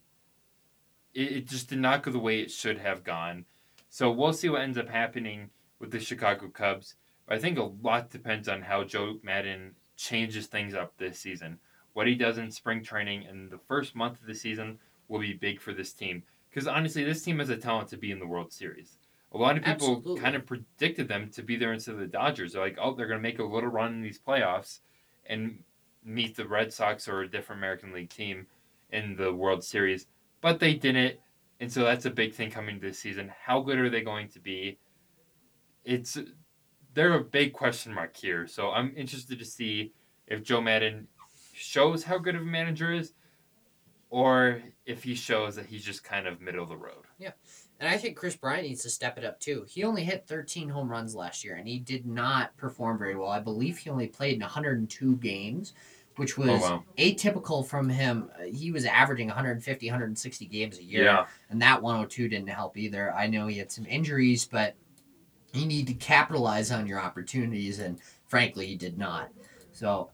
[1.13, 3.45] it, it just did not go the way it should have gone.
[3.89, 5.49] So we'll see what ends up happening
[5.79, 6.95] with the Chicago Cubs.
[7.27, 11.59] But I think a lot depends on how Joe Maddon changes things up this season.
[11.93, 14.79] What he does in spring training and the first month of the season
[15.09, 16.23] will be big for this team.
[16.49, 18.97] Because honestly, this team has a talent to be in the World Series.
[19.33, 20.21] A lot of people Absolutely.
[20.21, 22.53] kind of predicted them to be there instead of the Dodgers.
[22.53, 24.79] They're like, oh, they're going to make a little run in these playoffs
[25.25, 25.59] and
[26.03, 28.47] meet the Red Sox or a different American League team
[28.91, 30.07] in the World Series.
[30.41, 31.17] But they didn't.
[31.59, 33.31] And so that's a big thing coming this season.
[33.45, 34.79] How good are they going to be?
[35.85, 36.17] It's
[36.93, 38.47] they're a big question mark here.
[38.47, 39.93] So I'm interested to see
[40.27, 41.07] if Joe Maddon
[41.53, 43.13] shows how good of a manager is,
[44.09, 47.05] or if he shows that he's just kind of middle of the road.
[47.19, 47.31] Yeah.
[47.79, 49.65] And I think Kris Bryant needs to step it up too.
[49.69, 53.29] He only hit 13 home runs last year, and he did not perform very well.
[53.29, 55.73] I believe he only played in 102 games,
[56.17, 56.83] which oh, was Oh, wow.
[56.97, 58.29] atypical from him.
[58.51, 63.13] He was averaging 150, 160 games a year, and that 102 didn't help either.
[63.13, 64.75] I know he had some injuries, but
[65.53, 69.29] you need to capitalize on your opportunities, and frankly, he did not.
[69.71, 70.09] So,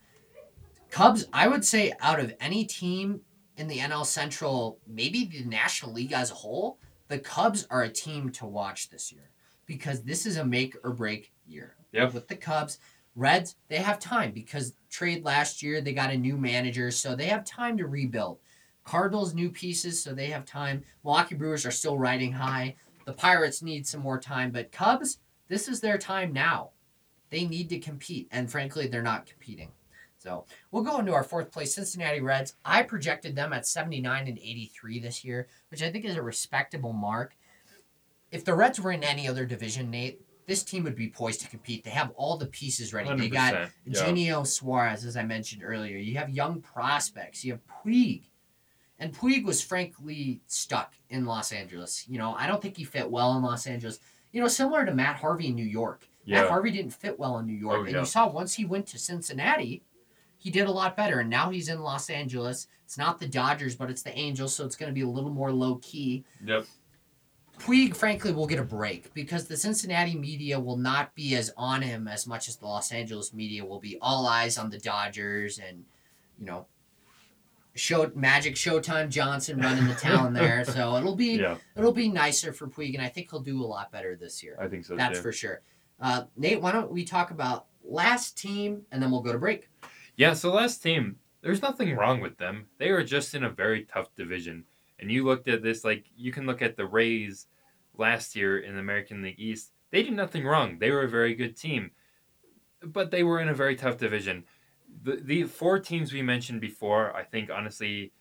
[0.92, 3.22] Cubs, I would say, out of any team
[3.58, 7.90] in the NL Central, maybe the National League as a whole, the Cubs are a
[7.90, 9.30] team to watch this year
[9.66, 11.76] because this is a make or break year.
[11.92, 12.14] Yep.
[12.14, 12.80] With the Cubs,
[13.16, 17.28] Reds, they have time because trade last year, they got a new manager, so they
[17.28, 18.40] have time to rebuild.
[18.84, 20.84] Cardinals new pieces, so they have time.
[21.04, 22.76] Milwaukee Brewers are still riding high.
[23.06, 26.72] The Pirates need some more time, but Cubs, this is their time now.
[27.30, 29.72] They need to compete, and frankly, they're not competing.
[30.26, 32.56] So we'll go into our fourth place, Cincinnati Reds.
[32.66, 36.94] I projected them at 79 and 83 this year, which I think is a respectable
[36.94, 37.36] mark.
[38.32, 41.48] If the Reds were in any other division, Nate, this team would be poised to
[41.48, 41.84] compete.
[41.84, 43.16] They have all the pieces ready.
[43.16, 44.06] They got 100%, yeah.
[44.06, 45.98] Genio Suarez, as I mentioned earlier.
[45.98, 47.46] You have young prospects.
[47.46, 48.24] You have Puig.
[48.98, 52.06] And Puig was frankly stuck in Los Angeles.
[52.08, 54.00] You know, I don't think he fit well in Los Angeles.
[54.32, 56.08] You know, similar to Matt Harvey in New York.
[56.26, 56.48] Matt Yeah.
[56.48, 57.78] Harvey didn't fit well in New York.
[57.80, 58.00] Oh, and yeah.
[58.00, 59.84] you saw once he went to Cincinnati,
[60.46, 61.22] he did a lot better.
[61.22, 62.68] And now he's in Los Angeles.
[62.84, 65.32] It's not the Dodgers, but it's the Angels, so it's going to be a little
[65.32, 66.24] more low key.
[66.46, 66.68] Yep.
[67.58, 71.82] Puig, frankly, will get a break because the Cincinnati media will not be as on
[71.82, 73.98] him as much as the Los Angeles media will be.
[74.00, 75.84] All eyes on the Dodgers and,
[76.38, 76.68] you know,
[77.74, 80.64] show Magic Showtime Johnson running the town there.
[80.64, 83.66] So it'll be Yeah, it'll be nicer for Puig, and I think he'll do a
[83.66, 84.60] lot better this year.
[84.62, 85.24] I think so That's too.
[85.24, 85.62] for sure.
[86.00, 89.70] Uh, Nate, why don't we talk about last team and then we'll go to break.
[90.16, 92.68] Yeah, so last team, there's nothing wrong with them.
[92.78, 94.64] They are just in a very tough division.
[95.00, 97.48] And you looked at this like you can look at the Rays
[97.98, 99.72] last year in the American League East.
[99.92, 100.80] They did nothing wrong.
[100.80, 101.92] They were a very good team.
[102.82, 104.46] But they were in a very tough division.
[105.04, 108.14] The the four teams we mentioned before, I think honestly,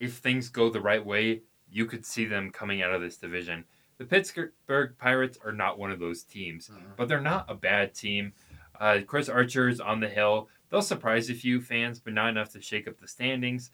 [0.00, 3.64] if things go the right way, you could see them coming out of this division.
[3.98, 8.32] The Pittsburgh Pirates are not one of those teams but they're not a bad team.
[8.80, 10.48] Uh, Chris Archer's on the hill.
[10.72, 13.70] They'll surprise a few fans, but not enough to shake up the standings.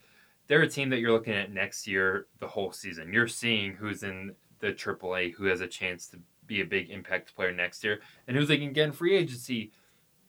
[0.48, 3.12] They're a team that you're looking at next year, the whole season.
[3.12, 6.18] You're seeing who's in the AAA, who has a chance to
[6.48, 9.70] be a big impact player next year, and who they can get in free agency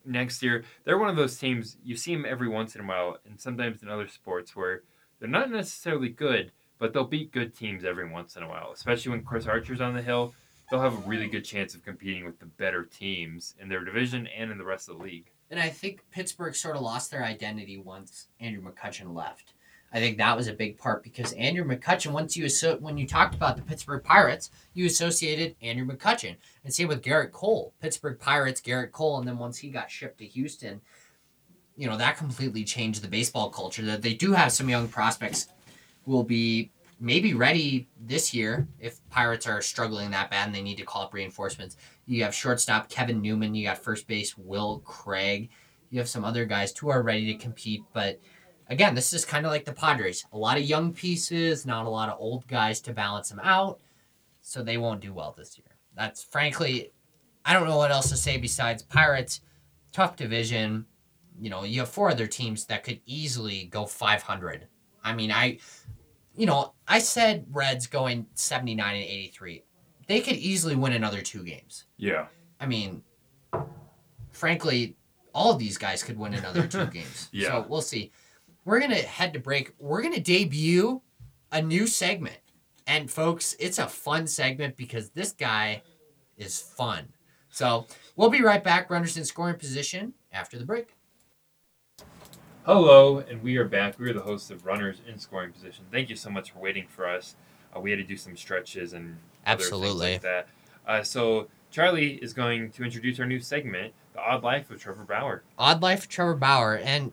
[0.05, 0.63] next year.
[0.83, 3.81] They're one of those teams you see them every once in a while, and sometimes
[3.81, 4.83] in other sports where
[5.19, 8.71] they're not necessarily good, but they'll beat good teams every once in a while.
[8.73, 10.35] Especially when Chris Archer's on the hill,
[10.69, 14.27] they'll have a really good chance of competing with the better teams in their division
[14.27, 15.31] and in the rest of the league.
[15.51, 19.53] And I think Pittsburgh sort of lost their identity once Andrew McCutchen left.
[19.91, 23.07] I think that was a big part because Andrew McCutchen, once you asso- when you
[23.07, 26.35] talked about the Pittsburgh Pirates, you associated Andrew McCutchen.
[26.63, 30.19] And same with Gerrit Cole, Pittsburgh Pirates, Gerrit Cole, and then once he got shipped
[30.19, 30.81] to Houston,
[31.75, 33.81] you know that completely changed the baseball culture.
[33.81, 35.47] That they do have some young prospects
[36.05, 40.77] will be maybe ready this year if Pirates are struggling that bad and they need
[40.77, 41.77] to call up reinforcements.
[42.05, 43.55] You have shortstop Kevin Newman.
[43.55, 45.49] You got first base Will Craig.
[45.89, 47.81] You have some other guys who are ready to compete.
[47.93, 48.19] But
[48.67, 50.25] again, this is kind of like the Padres.
[50.33, 53.79] A lot of young pieces, not a lot of old guys to balance them out.
[54.41, 55.77] So they won't do well this year.
[55.95, 56.91] That's frankly,
[57.45, 59.41] I don't know what else to say besides Pirates,
[59.91, 60.85] tough division.
[61.39, 64.67] You know, you have four other teams that could easily go 500.
[65.03, 65.59] I mean, I,
[66.35, 69.63] you know, I said Reds going 79 and 83.
[70.07, 71.85] They could easily win another two games.
[71.97, 72.27] Yeah.
[72.59, 73.03] I mean,
[74.31, 74.95] frankly,
[75.33, 77.29] all of these guys could win another two games.
[77.31, 77.49] Yeah.
[77.49, 78.11] So we'll see.
[78.65, 79.73] We're gonna head to break.
[79.79, 81.01] We're gonna debut
[81.51, 82.37] a new segment,
[82.87, 85.81] and folks, it's a fun segment because this guy
[86.37, 87.07] is fun.
[87.49, 88.89] So we'll be right back.
[88.89, 90.95] Runners in scoring position after the break.
[92.71, 93.97] Hello, and we are back.
[93.97, 95.85] We are the hosts of Runners in Scoring Position.
[95.91, 97.35] Thank you so much for waiting for us.
[97.75, 99.17] Uh, we had to do some stretches and
[99.47, 100.11] Absolutely.
[100.11, 100.47] like that.
[100.87, 105.03] Uh, so Charlie is going to introduce our new segment, The Odd Life of Trevor
[105.03, 105.41] Bauer.
[105.57, 107.11] Odd Life of Trevor Bauer, and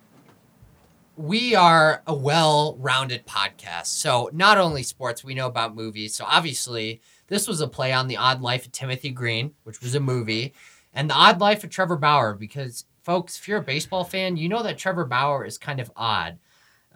[1.17, 3.87] we are a well-rounded podcast.
[3.87, 6.15] So not only sports, we know about movies.
[6.15, 9.95] So obviously, this was a play on the Odd Life of Timothy Green, which was
[9.95, 10.53] a movie,
[10.93, 12.35] and the Odd Life of Trevor Bauer.
[12.35, 15.93] Because folks, if you're a baseball fan, you know that Trevor Bauer is kind of
[15.95, 16.37] odd.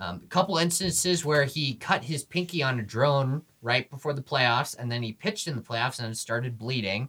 [0.00, 4.20] Um, a couple instances where he cut his pinky on a drone right before the
[4.20, 7.08] playoffs, and then he pitched in the playoffs and started bleeding.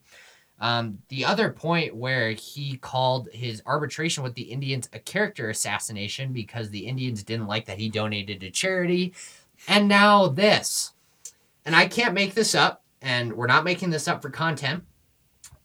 [0.59, 6.31] Um, the other point where he called his arbitration with the Indians a character assassination
[6.31, 9.15] because the Indians didn't like that he donated to charity.
[9.67, 10.93] And now this.
[11.65, 14.83] And I can't make this up, and we're not making this up for content.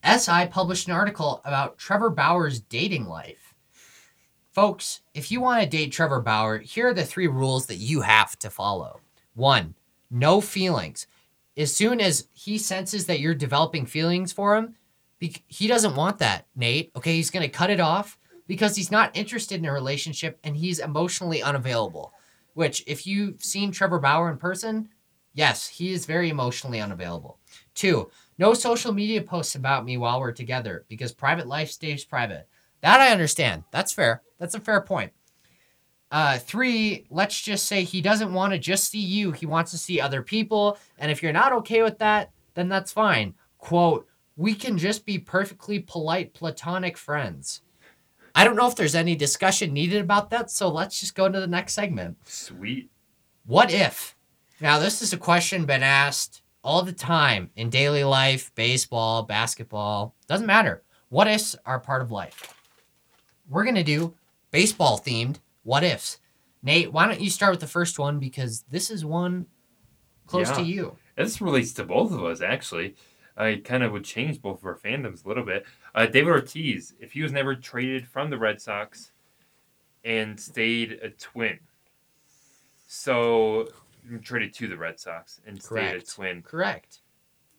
[0.07, 3.55] SI published an article about Trevor Bauer's dating life.
[4.53, 8.01] Folks, if you want to date Trevor Bauer, here are the three rules that you
[8.01, 9.01] have to follow.
[9.35, 9.75] One,
[10.11, 11.07] no feelings.
[11.57, 14.77] As soon as he senses that you're developing feelings for him,
[15.19, 16.93] he doesn't want that, Nate.
[16.95, 20.57] Okay, he's going to cut it off because he's not interested in a relationship and
[20.57, 22.13] he's emotionally unavailable.
[22.55, 24.89] Which, if you've seen Trevor Bauer in person,
[25.35, 27.39] yes, he is very emotionally unavailable.
[27.75, 32.49] Two, no social media posts about me while we're together because private life stays private.
[32.83, 33.65] That I understand.
[33.71, 34.23] That's fair.
[34.39, 35.13] That's a fair point.
[36.11, 39.33] Uh, three, let's just say he doesn't want to just see you.
[39.33, 40.79] He wants to see other people.
[40.99, 43.35] And if you're not okay with that, then that's fine.
[43.59, 44.07] Quote,
[44.37, 47.63] we can just be perfectly polite, platonic friends.
[48.35, 51.41] I don't know if there's any discussion needed about that, so let's just go to
[51.41, 52.19] the next segment.
[52.25, 52.91] Sweet.
[53.47, 54.15] What if?
[54.61, 60.17] Now, this is a question been asked all the time in daily life, baseball, basketball,
[60.27, 60.83] doesn't matter.
[61.11, 62.55] What ifs are part of life.
[63.49, 64.15] We're going to do
[64.51, 66.19] baseball themed what ifs.
[66.65, 69.47] Nate, why don't you start with the first one because this is one
[70.27, 70.57] close Yeah.
[70.57, 70.97] to you.
[71.15, 72.97] This relates to both of us, actually.
[73.37, 75.67] I kind of would change both of our fandoms a little bit.
[75.95, 79.13] Uh, David Ortiz, if he was never traded from the Red Sox
[80.05, 81.61] and stayed a twin,
[82.89, 83.69] so
[84.23, 86.43] traded to the Red Sox and stayed a twin.
[86.43, 87.01] Correct.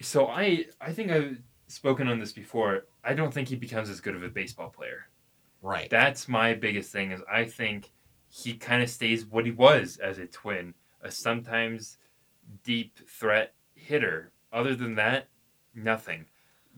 [0.01, 2.85] So I, I think I've spoken on this before.
[3.03, 5.07] I don't think he becomes as good of a baseball player.
[5.61, 5.89] Right.
[5.89, 7.11] That's my biggest thing.
[7.11, 7.91] Is I think
[8.29, 11.97] he kind of stays what he was as a twin, a sometimes
[12.63, 14.31] deep threat hitter.
[14.53, 15.27] Other than that,
[15.73, 16.25] nothing.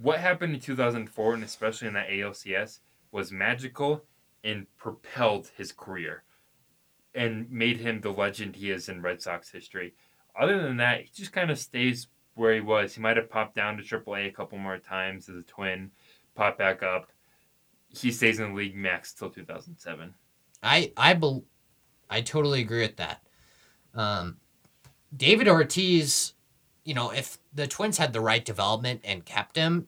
[0.01, 2.80] What happened in 2004, and especially in that ALCS,
[3.11, 4.05] was magical
[4.43, 6.24] and propelled his career
[7.16, 9.93] and made him the legend he is in Red Sox history.
[10.39, 12.95] Other than that, he just kind of stays where he was.
[12.95, 15.91] He might have popped down to AAA a couple more times as a twin,
[16.36, 17.12] popped back up.
[17.89, 20.14] He stays in the league max till 2007.
[20.62, 21.43] I I bel
[22.10, 23.24] I totally agree with that.
[23.93, 24.38] Um,
[25.16, 26.34] David Ortiz,
[26.84, 29.88] you know, if the Twins had the right development and kept him,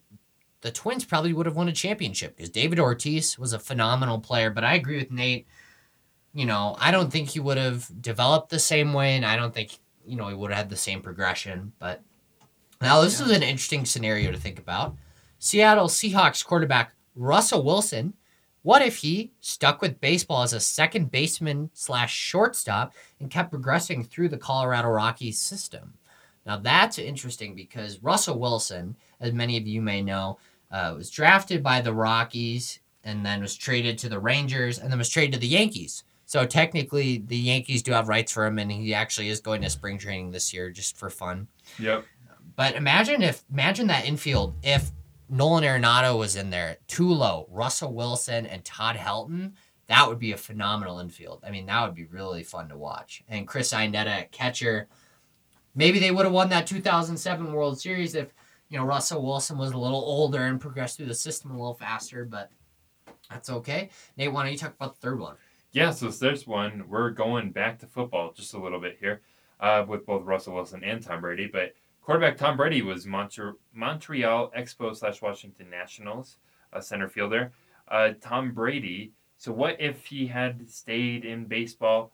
[0.62, 4.50] the Twins probably would have won a championship because David Ortiz was a phenomenal player.
[4.50, 5.48] But I agree with Nate.
[6.34, 9.54] You know, I don't think he would have developed the same way, and I don't
[9.54, 11.74] think you know he would have had the same progression.
[11.80, 12.02] But
[12.82, 14.96] now this is an interesting scenario to think about.
[15.40, 18.14] Seattle Seahawks quarterback Russell Wilson
[18.64, 24.04] what if he stuck with baseball as a second baseman slash shortstop and kept progressing
[24.04, 25.94] through the Colorado Rockies system?
[26.46, 30.38] Now that's interesting because Russell Wilson, as many of you may know,
[30.72, 35.00] uh, was drafted by the Rockies and then was traded to the Rangers and then
[35.00, 36.04] was traded to the Yankees.
[36.32, 39.70] So technically, the Yankees do have rights for him, and he actually is going to
[39.70, 41.50] spring training this year just for fun.
[41.78, 42.06] Yep.
[42.56, 44.92] But imagine if imagine that infield if
[45.28, 49.56] Nolan Arenado was in there, Tulo, Russell Wilson, and Todd Helton.
[49.88, 51.44] That would be a phenomenal infield.
[51.46, 53.26] I mean, that would be really fun to watch.
[53.28, 54.88] And Chris Iannetta at catcher.
[55.76, 58.34] Maybe they would have won that 2007 World Series if
[58.70, 61.74] you know Russell Wilson was a little older and progressed through the system a little
[61.74, 62.24] faster.
[62.24, 62.52] But
[63.30, 63.90] that's okay.
[64.16, 65.36] Nate, why don't you talk about the third one?
[65.72, 66.84] Yeah, so there's one.
[66.90, 69.22] We're going back to football just a little bit here
[69.60, 71.48] uh, with both Russell Wilson and Tom Brady.
[71.52, 76.38] But quarterback Tom Brady was Montre- Montreal Expo slash Washington Nationals
[76.74, 77.52] uh, center fielder.
[77.88, 79.14] Uh, Tom Brady.
[79.38, 82.12] So what if he had stayed in baseball?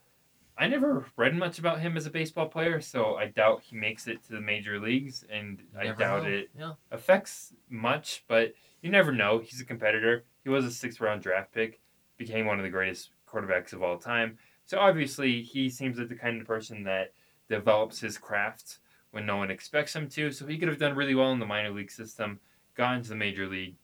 [0.59, 4.07] I never read much about him as a baseball player, so I doubt he makes
[4.07, 6.29] it to the major leagues, and You I doubt know.
[6.29, 6.73] it Yeah.
[6.89, 9.37] affects much, but you never know.
[9.37, 10.23] He's a competitor.
[10.43, 11.79] He was a sixth round draft pick,
[12.17, 14.37] became one of the greatest quarterbacks of all time.
[14.65, 17.13] So obviously, he seems like the kind of person that
[17.49, 18.79] develops his craft
[19.11, 20.31] when no one expects him to.
[20.31, 22.39] So he could have done really well in the minor league system,
[22.75, 23.75] gotten to the major league,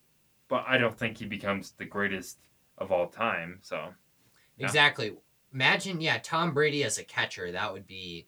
[0.50, 2.40] but I don't think he becomes the greatest
[2.78, 3.60] of all time.
[3.62, 3.90] So.
[4.60, 5.14] Exactly.
[5.54, 7.52] Imagine, yeah, Tom Brady as a catcher.
[7.52, 8.28] That would be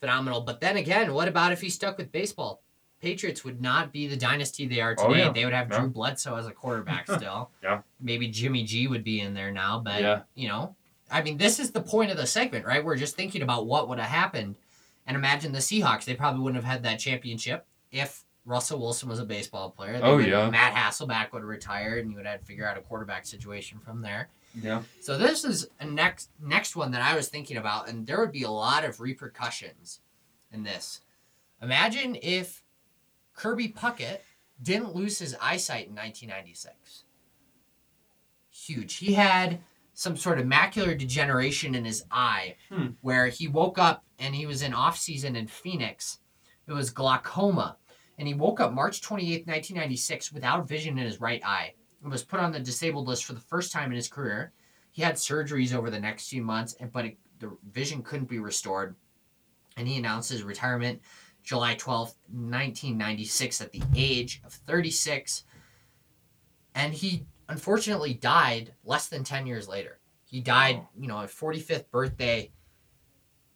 [0.00, 0.42] phenomenal.
[0.42, 2.62] But then again, what about if he stuck with baseball?
[3.02, 5.24] Patriots would not be the dynasty they are Oh, today.
[5.24, 5.32] yeah.
[5.32, 5.80] They would have Yeah.
[5.80, 7.50] Drew Bledsoe as a quarterback still.
[7.62, 7.82] Yeah.
[8.00, 10.22] Maybe Jimmy G would be in there now, but Yeah.
[10.34, 10.76] you know,
[11.10, 12.82] I mean, this is the point of the segment, right?
[12.82, 14.54] We're just thinking about what would have happened.
[15.06, 16.04] And imagine the Seahawks.
[16.04, 19.94] They probably wouldn't have had that championship if Russell Wilson was a baseball player.
[19.94, 20.48] They Oh, would- yeah.
[20.48, 23.78] Matt Hasselbeck would have retired, and you would have to figure out a quarterback situation
[23.80, 24.28] from there.
[24.54, 28.20] yeah, So this is a next next one that I was thinking about, and there
[28.20, 30.00] would be a lot of repercussions
[30.52, 31.00] in this.
[31.60, 32.61] Imagine if
[33.42, 34.20] Kirby Puckett
[34.62, 37.02] didn't lose his eyesight in 1996.
[38.52, 38.98] Huge.
[38.98, 39.58] He had
[39.94, 42.90] some sort of macular degeneration in his eye, Hmm.
[43.00, 46.20] where he woke up and he was in off season in Phoenix.
[46.68, 47.78] It was glaucoma,
[48.16, 52.22] and he woke up March 28th, 1996, without vision in his right eye and was
[52.22, 54.52] put on the disabled list for the first time in his career.
[54.92, 58.38] He had surgeries over the next few months, and but it, the vision couldn't be
[58.38, 58.94] restored.
[59.76, 61.02] And he announced his retirement
[61.42, 65.44] July 12th, 1996, at the age of 36.
[66.74, 69.98] And he unfortunately died less than 10 years later.
[70.24, 72.52] He died, you know, at 45th birthday.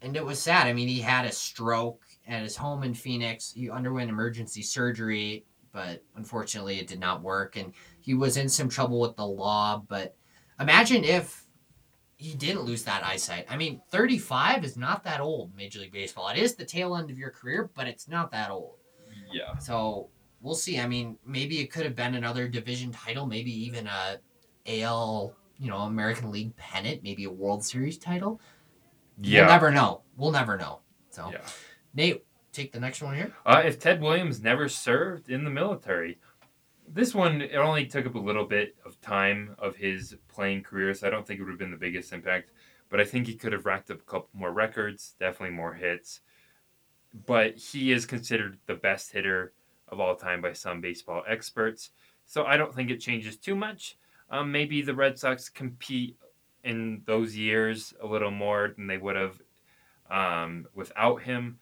[0.03, 0.66] And it was sad.
[0.66, 3.53] I mean, he had a stroke at his home in Phoenix.
[3.53, 7.57] He underwent emergency surgery, but unfortunately it did not work.
[7.57, 9.82] And he was in some trouble with the law.
[9.89, 10.14] But
[10.61, 11.46] imagine if
[12.17, 13.47] he didn't lose that eyesight.
[13.49, 16.29] I mean, 35 is not that old, Major League Baseball.
[16.29, 18.77] It is the tail end of your career, but it's not that old.
[19.31, 19.57] Yeah.
[19.59, 20.09] So
[20.41, 20.81] we'll see.
[20.81, 24.19] I mean, maybe it could have been another division title, maybe even a
[24.67, 28.41] AL, you know, American League pennant, maybe a World Series title.
[29.19, 29.43] Yeah.
[29.43, 30.03] We'll never know.
[30.17, 30.81] We'll never know.
[31.11, 31.41] So, Yeah.
[31.95, 33.33] Nate, take the next one here.
[33.45, 36.19] Uh, if Ted Williams never served in the military,
[36.89, 40.95] this one it only took up a little bit of time of his playing career,
[40.95, 42.51] so I don't think it would have been the biggest impact.
[42.89, 46.20] But I think he could have racked up a couple more records, definitely more hits.
[47.26, 49.53] But he is considered the best hitter
[49.89, 51.91] of all time by some baseball experts,
[52.24, 53.97] so I don't think it changes too much.
[54.30, 56.16] Um, maybe the Red Sox compete
[56.64, 59.41] in those years a little more than they would have
[60.11, 61.59] um, without him.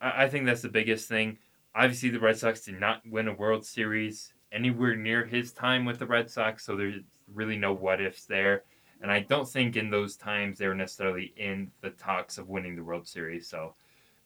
[0.00, 1.38] I, I think that's the biggest thing.
[1.74, 5.98] Obviously, the Red Sox did not win a World Series anywhere near his time with
[5.98, 7.02] the Red Sox, so there's
[7.32, 8.64] really no what ifs there.
[9.02, 12.74] And I don't think in those times they were necessarily in the talks of winning
[12.74, 13.46] the World Series.
[13.46, 13.74] So,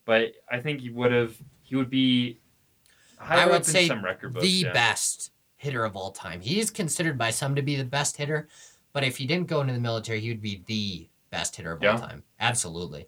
[0.05, 1.35] but I think he would have.
[1.61, 2.39] He would be.
[3.19, 4.45] I would say some record books.
[4.45, 4.73] the yeah.
[4.73, 6.41] best hitter of all time.
[6.41, 8.47] He is considered by some to be the best hitter,
[8.93, 11.83] but if he didn't go into the military, he would be the best hitter of
[11.83, 11.91] Yeah.
[11.91, 12.23] all time.
[12.39, 13.07] Absolutely.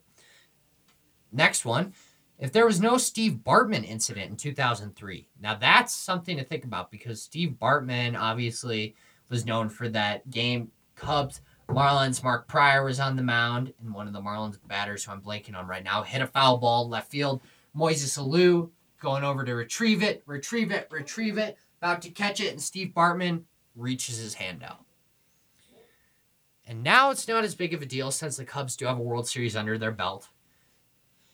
[1.32, 1.94] Next one.
[2.40, 6.92] If there was no Steve Bartman incident in 2003, now that's something to think about
[6.92, 8.96] because Steve Bartman obviously
[9.30, 12.24] was known for that game Cubs Marlins.
[12.24, 15.56] Mark Prior was on the mound, and one of the Marlins batters, who I'm blanking
[15.56, 17.42] on right now, hit a foul ball left field.
[17.76, 18.70] Moises Alou
[19.00, 22.94] going over to retrieve it, retrieve it, retrieve it, about to catch it, and Steve
[22.96, 23.44] Bartman
[23.76, 24.86] reaches his hand out.
[26.66, 29.02] And now it's not as big of a deal since the Cubs do have a
[29.02, 30.30] World Series under their belt.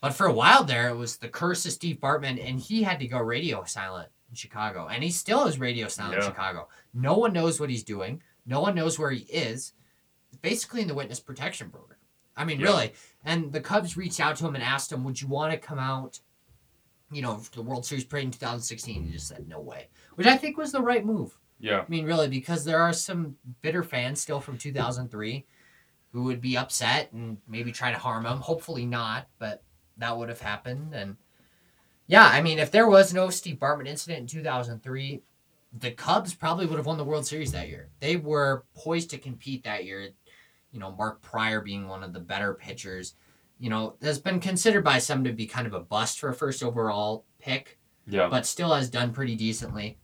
[0.02, 3.00] But for a while there, it was the curse of Steve Bartman, and he had
[3.00, 4.88] to go radio silent in Chicago.
[4.88, 6.70] And he still is radio silent in Chicago.
[6.94, 9.74] No one knows what he's doing, no one knows where he is.
[10.42, 11.98] Basically, in the witness protection program.
[12.38, 12.68] I mean, Yeah.
[12.68, 12.94] really.
[13.26, 15.80] And the Cubs reached out to him and asked him, Would you want to come
[15.80, 16.20] out,
[17.12, 19.04] you know, for the World Series parade in 2016?
[19.04, 19.90] He just said, No way.
[20.16, 21.38] Which I think was the right move.
[21.60, 21.82] Yeah.
[21.82, 25.46] I mean, really, because there are some bitter fans still from 2003
[26.14, 28.38] who would be upset and maybe try to harm him.
[28.38, 29.64] Hopefully not, but
[30.00, 30.94] that would have happened.
[30.94, 31.18] And
[32.08, 35.22] yeah, I mean, if there was no Steve Bartman incident in 2003,
[35.78, 37.90] the Cubs probably would have won the World Series that year.
[38.00, 40.10] They were poised to compete that year.
[40.72, 43.16] You know, Mark Prior being one of the better pitchers.
[43.60, 46.34] You know, has been considered by some to be kind of a bust for a
[46.34, 47.78] first overall pick
[48.08, 48.28] Yeah.
[48.30, 49.98] but still has done pretty decently.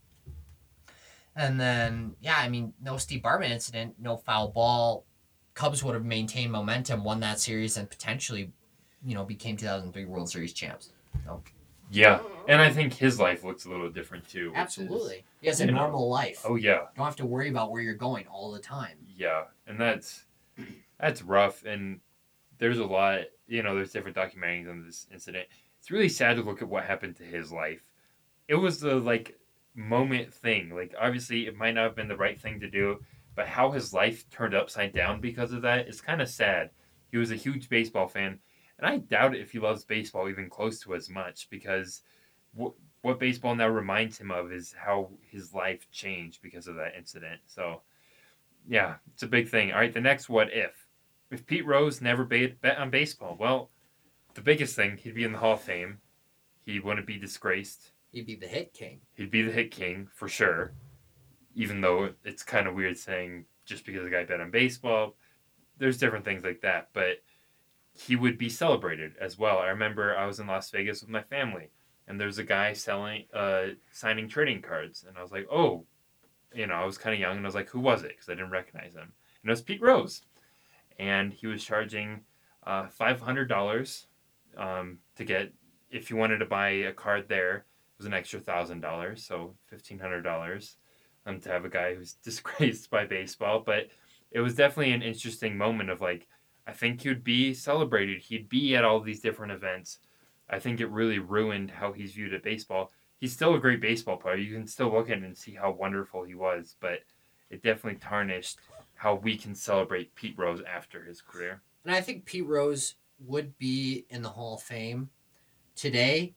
[1.35, 5.05] And then, yeah, I mean, no Steve Bartman incident, no foul ball.
[5.53, 8.51] Cubs would have maintained momentum, won that series, and potentially,
[9.03, 10.89] you know, became 2003 World Series champs.
[11.91, 12.17] Yeah.
[12.17, 12.27] Mm-hmm.
[12.49, 14.49] And I think his life looks a little different too.
[14.49, 15.23] which is- Absolutely.
[15.41, 16.41] He has a you know, normal life.
[16.47, 16.85] oh yeah.
[16.95, 18.97] Don't have to worry about where you're going all the time.
[19.15, 20.23] Yeah, and that's
[20.99, 21.63] that's rough.
[21.65, 21.99] And
[22.57, 25.47] there's a lot, you know, there's different documentaries on this incident.
[25.79, 27.83] It's really sad to look at what happened to his life.
[28.47, 29.37] It was the like
[29.75, 30.71] moment thing.
[30.73, 33.03] Like obviously, it might not have been the right thing to do,
[33.35, 36.71] but how his life turned upside down because of that is kind of sad.
[37.11, 38.39] He was a huge baseball fan,
[38.77, 42.01] and I doubt if he loves baseball even close to as much because
[42.53, 46.95] what what baseball now reminds him of is how his life changed because of that
[46.97, 47.39] incident.
[47.45, 47.81] So
[48.67, 49.71] yeah, it's a big thing.
[49.71, 50.87] All right, the next what if?
[51.29, 53.69] If Pete Rose never bet, bet on baseball, well,
[54.33, 55.99] the biggest thing, he'd be in the Hall of Fame.
[56.65, 57.91] He wouldn't be disgraced.
[58.11, 59.01] He'd be the hit king.
[59.13, 60.73] He'd be the hit king for sure.
[61.55, 65.15] Even though it's kind of weird saying just because a guy bet on baseball,
[65.77, 66.89] there's different things like that.
[66.93, 67.21] But
[67.97, 69.59] he would be celebrated as well.
[69.59, 71.71] I remember I was in Las Vegas with my family,
[72.07, 75.85] and there's a guy selling, uh, signing trading cards, and I was like, oh,
[76.53, 78.09] you know, I was kind of young, and I was like, who was it?
[78.09, 80.23] Because I didn't recognize him, and it was Pete Rose,
[80.99, 82.21] and he was charging
[82.63, 84.07] uh, five hundred dollars
[84.57, 85.53] um, to get
[85.89, 87.57] if you wanted to buy a card there.
[87.57, 90.75] It was an extra thousand dollars, so fifteen hundred dollars,
[91.25, 93.63] um, to have a guy who's disgraced by baseball.
[93.65, 93.87] But
[94.31, 96.27] it was definitely an interesting moment of like,
[96.67, 98.21] I think he'd be celebrated.
[98.21, 99.99] He'd be at all these different events.
[100.49, 102.91] I think it really ruined how he's viewed at baseball.
[103.19, 104.35] He's still a great baseball player.
[104.35, 106.99] You can still look at it and see how wonderful he was, but
[107.49, 108.59] it definitely tarnished
[108.95, 111.61] how we can celebrate Pete Rose after his career.
[111.83, 115.09] And I think Pete Rose would be in the Hall of Fame
[115.75, 116.33] today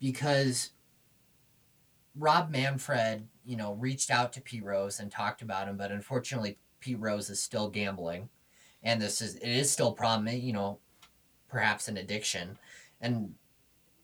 [0.00, 0.70] because
[2.18, 6.58] Rob Manfred, you know, reached out to Pete Rose and talked about him, but unfortunately
[6.80, 8.28] Pete Rose is still gambling.
[8.82, 10.78] And this is it is still a problem, you know,
[11.48, 12.58] perhaps an addiction.
[13.00, 13.34] And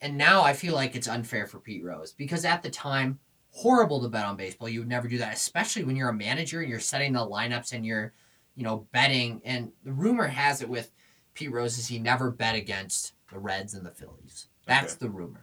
[0.01, 3.19] and now I feel like it's unfair for Pete Rose because at the time,
[3.51, 4.69] horrible to bet on baseball.
[4.69, 7.73] You would never do that, especially when you're a manager and you're setting the lineups
[7.73, 8.13] and you're
[8.55, 9.41] you know, betting.
[9.45, 10.91] And the rumor has it with
[11.35, 14.49] Pete Rose is he never bet against the Reds and the Phillies.
[14.67, 15.41] That's the rumor.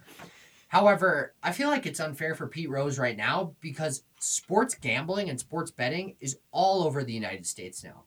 [0.68, 5.38] However, I feel like it's unfair for Pete Rose right now because sports gambling and
[5.38, 8.04] sports betting is all over the United States now.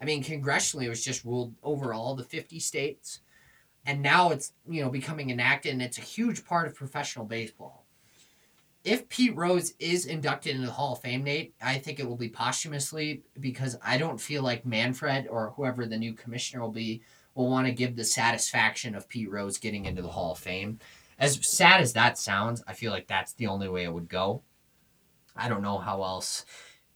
[0.00, 3.20] I mean, congressionally, it was just ruled over all the 50 states.
[3.86, 7.86] And now it's, you know, becoming enacted and it's a huge part of professional baseball.
[8.82, 12.16] If Pete Rose is inducted into the Hall of Fame, Nate, I think it will
[12.16, 17.02] be posthumously because I don't feel like Manfred or whoever the new commissioner will be
[17.34, 20.78] will want to give the satisfaction of Pete Rose getting into the Hall of Fame.
[21.18, 24.42] As sad as that sounds, I feel like that's the only way it would go.
[25.34, 26.44] I don't know how else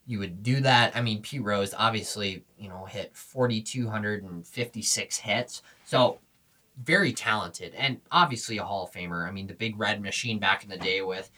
[0.06, 0.96] you would do that.
[0.96, 5.62] I mean, Pete Rose obviously, you know, hit 4,256 hits.
[5.84, 6.18] So
[6.82, 9.26] very talented and obviously a Hall of Famer.
[9.26, 11.30] I mean, the big red machine back in the day with,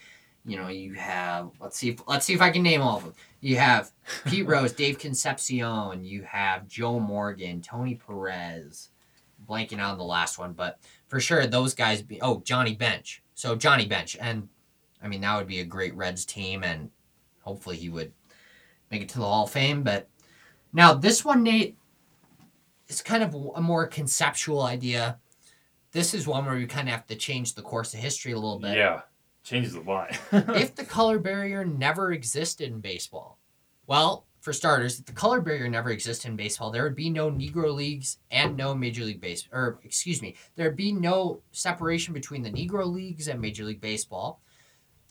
[0.45, 3.05] you know, you have let's see if let's see if I can name all of
[3.05, 3.15] them.
[3.41, 3.91] You have
[4.27, 8.91] Pete Rose, Dave Concepcion, you have Joe Morgan, Tony Perez,
[9.49, 13.23] blanking on the last one, but for sure those guys be oh Johnny Bench.
[13.35, 14.49] So Johnny Bench, and
[15.03, 16.91] I mean that would be a great Reds team, and
[17.41, 18.13] hopefully he would
[18.93, 19.83] make it to the Hall of Fame.
[19.83, 20.09] But
[20.73, 21.77] now this one, Nate,
[22.89, 25.19] is kind of a more conceptual idea.
[25.91, 28.37] This is one where you kind of have to change the course of history a
[28.37, 28.77] little bit.
[28.77, 29.01] Yeah,
[29.43, 30.17] changes a lot.
[30.33, 33.39] if the color barrier never existed in baseball,
[33.87, 37.31] well, for starters, if the color barrier never existed in baseball, there would be no
[37.31, 39.59] Negro leagues and no Major League Baseball.
[39.59, 43.81] Or excuse me, there would be no separation between the Negro leagues and Major League
[43.81, 44.42] Baseball.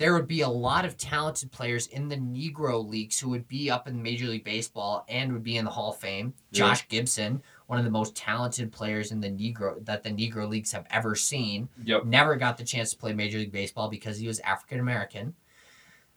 [0.02, 3.70] There would be a lot of talented players in the Negro leagues who would be
[3.70, 6.34] up in Major League Baseball and would be in the Hall of Fame.
[6.50, 6.58] Yeah.
[6.58, 10.72] Josh Gibson, one of the most talented players in the Negro that the Negro leagues
[10.72, 12.04] have ever seen yep.
[12.04, 15.36] never got the chance to play Major League Baseball because he was African American.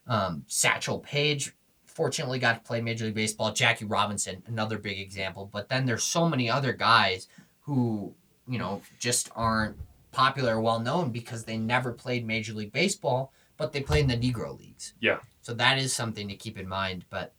[0.07, 1.53] Um, Satchel Paige
[1.85, 3.53] fortunately got to play Major League Baseball.
[3.53, 5.47] Jackie Robinson, another big example.
[5.53, 7.27] But then there's so many other guys
[7.61, 8.15] who,
[8.47, 9.77] you know, just aren't
[10.11, 14.07] popular or well known because they never played Major League Baseball, but they play in
[14.07, 14.93] the Negro Leagues.
[14.99, 15.19] Yeah.
[15.41, 17.33] So that is something to keep in mind, but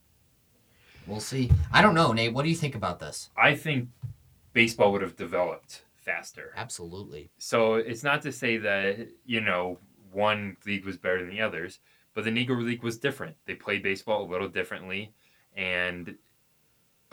[1.06, 1.50] we'll see.
[1.72, 2.32] I don't know, Nate.
[2.32, 3.30] What do you think about this?
[3.36, 3.88] I think
[4.52, 6.52] baseball would have developed faster.
[6.56, 7.30] Absolutely.
[7.38, 9.78] So it's not to say that, you know,
[10.12, 11.80] one league was better than the others,
[12.14, 13.36] but the Negro League was different.
[13.44, 15.12] They played baseball a little differently,
[15.56, 16.14] and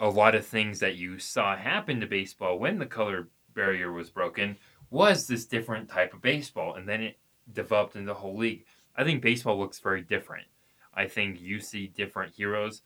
[0.00, 4.10] a lot of things that you saw happen to baseball when the color barrier was
[4.10, 4.56] broken
[4.90, 7.18] was this different type of baseball, and then it
[7.52, 8.64] developed into the whole league.
[8.96, 10.46] I think baseball looks very different.
[10.94, 12.82] I think you see different heroes.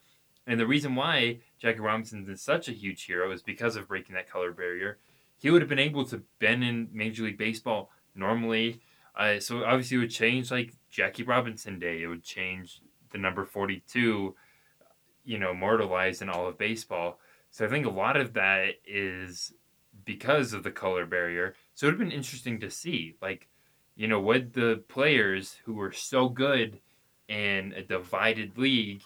[0.47, 4.15] And the reason why Jackie Robinson is such a huge hero is because of breaking
[4.15, 4.99] that color barrier.
[5.37, 8.81] He would have been able to been in Major League Baseball normally.
[9.15, 12.03] Uh, so obviously it would change like Jackie Robinson Day.
[12.03, 12.81] It would change
[13.13, 14.35] the number 42,
[15.25, 17.19] you know, immortalized in all of baseball.
[17.51, 19.53] So I think a lot of that is
[20.05, 21.55] because of the color barrier.
[21.75, 23.49] So it would have been interesting to see, like,
[23.99, 26.79] you know, would the players who were so good
[27.27, 29.03] in a divided league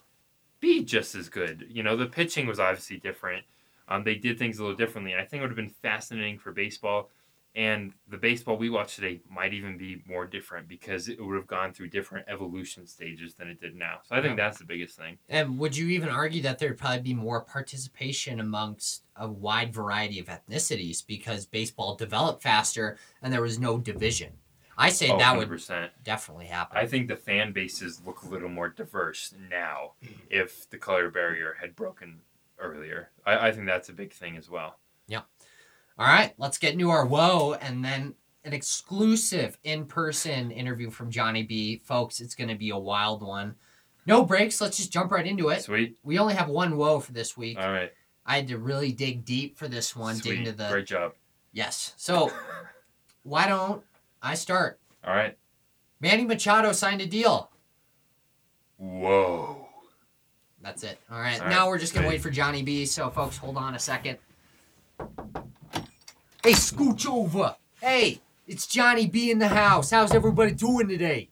[0.60, 1.64] be just as good?
[1.70, 3.44] You know, the pitching was obviously different.
[3.88, 5.12] Um, they did things a little differently.
[5.12, 7.08] And I think it would have been fascinating for baseball.
[7.54, 11.46] And the baseball we watch today might even be more different because it would have
[11.46, 14.00] gone through different evolution stages than it did now.
[14.04, 15.16] So I think that's the biggest thing.
[15.30, 20.18] And would you even argue that there'd probably be more participation amongst a wide variety
[20.18, 24.32] of ethnicities because baseball developed faster and there was no division?
[24.76, 25.90] I say Oh, that would 100%.
[26.02, 26.76] definitely happen.
[26.76, 30.14] I think the fan bases look a little more diverse now mm.
[30.30, 32.20] if the color barrier had broken
[32.58, 33.10] earlier.
[33.26, 34.78] I, I think that's a big thing as well.
[35.06, 35.22] Yeah.
[35.98, 38.14] All right, let's get into our woe and then
[38.44, 41.80] an exclusive in person interview from Johnny B.
[41.84, 43.54] Folks, it's going to be a wild one.
[44.06, 44.60] No breaks.
[44.60, 45.62] Let's just jump right into it.
[45.62, 45.96] Sweet.
[46.02, 47.58] We only have one woe for this week.
[47.58, 47.92] All right.
[48.26, 50.14] I had to really dig deep for this one.
[50.16, 50.38] Dig Sweet.
[50.38, 51.12] into the Great job.
[51.52, 51.94] yes.
[51.96, 52.32] So
[53.22, 53.82] why don't
[54.22, 54.78] I start?
[55.04, 55.36] All right.
[56.00, 57.50] Manny Machado signed a deal.
[58.78, 59.66] Whoa.
[60.62, 60.98] That's it.
[61.10, 61.40] All right.
[61.40, 62.86] All now right, we're just gonna wait for Johnny B.
[62.86, 64.18] So folks, hold on a second.
[66.42, 67.56] Hey, scooch over.
[67.80, 69.90] Hey, it's Johnny B in the house.
[69.90, 71.30] How's everybody doing today?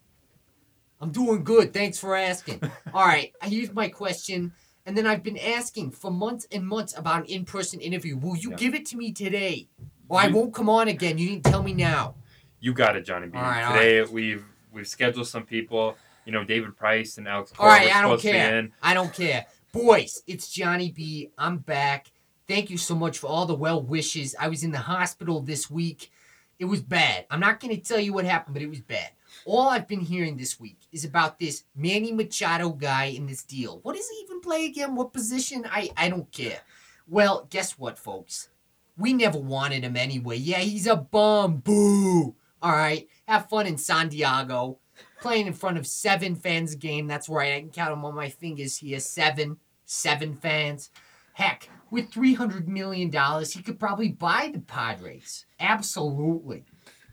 [1.01, 1.72] I'm doing good.
[1.72, 2.61] Thanks for asking.
[2.95, 3.32] All right.
[3.41, 4.53] I here's my question.
[4.86, 8.16] And then I've been asking for months and months about an in-person interview.
[8.16, 8.57] Will you Yeah.
[8.57, 9.68] give it to me today?
[10.09, 11.18] Or I won't come on again.
[11.18, 12.16] You didn't tell me now.
[12.61, 13.38] You got it, Johnny B.
[13.38, 15.96] All right, all Today we've we've scheduled some people.
[16.26, 18.68] You know, David Price and Alex All right, I don't supposed to be care.
[18.82, 19.46] I don't care.
[19.72, 21.30] Boys, it's Johnny B.
[21.38, 22.12] I'm back.
[22.46, 24.34] Thank you so much for all the well wishes.
[24.38, 26.11] I was in the hospital this week.
[26.58, 27.24] It was bad.
[27.30, 29.11] I'm not going to tell you what happened, but it was bad.
[29.46, 33.80] All I've been hearing this week is about this Manny Machado guy in this deal.
[33.82, 34.94] What does he even play again?
[34.94, 35.64] What position?
[35.70, 36.61] I, I don't care.
[37.08, 38.50] Well, guess what, folks?
[38.98, 40.36] We never wanted him anyway.
[40.36, 41.58] Yeah, he's a bum.
[41.58, 42.34] Boo.
[42.62, 43.08] All right.
[43.26, 44.78] Have fun in San Diego.
[45.20, 47.06] Playing in front of seven fans a game.
[47.06, 47.54] That's right.
[47.54, 49.00] I can count them on my fingers here.
[49.00, 49.56] Seven.
[49.84, 50.90] Seven fans.
[51.32, 55.46] Heck, with $300 million, he could probably buy the Padres.
[55.58, 56.64] Absolutely.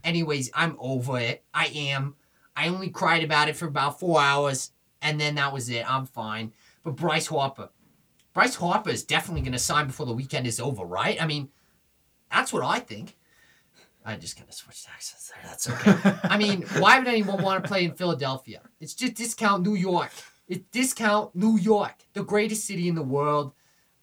[0.03, 1.43] Anyways, I'm over it.
[1.53, 2.15] I am.
[2.55, 4.71] I only cried about it for about four hours,
[5.01, 5.89] and then that was it.
[5.89, 6.53] I'm fine.
[6.83, 7.69] But Bryce Harper.
[8.33, 11.21] Bryce Harper is definitely going to sign before the weekend is over, right?
[11.21, 11.49] I mean,
[12.31, 13.15] that's what I think.
[14.07, 15.43] I just kind of switched accents there.
[15.43, 16.17] That's okay.
[16.23, 18.61] I mean, why would anyone want to play in Philadelphia?
[18.79, 20.11] It's just discount New York.
[20.47, 23.51] It's discount New York, the greatest city in the world.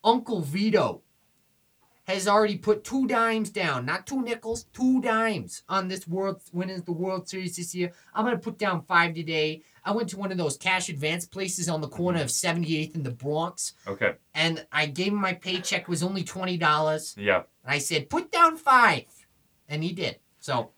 [0.05, 1.01] Uncle Vito
[2.07, 6.83] has already put two dimes down, not two nickels, two dimes on this world winning
[6.83, 7.93] the World Series this year.
[8.15, 9.63] I'm gonna put down five today.
[9.87, 12.63] I went to one of those cash advance places on the corner of mm-hmm.
[12.63, 14.17] 78th and the Bronx, Okay.
[14.35, 17.15] and I gave him my paycheck was only twenty dollars.
[17.17, 17.45] Yeah.
[17.65, 19.05] And I said, put down five.
[19.69, 20.19] And he did.
[20.41, 20.71] So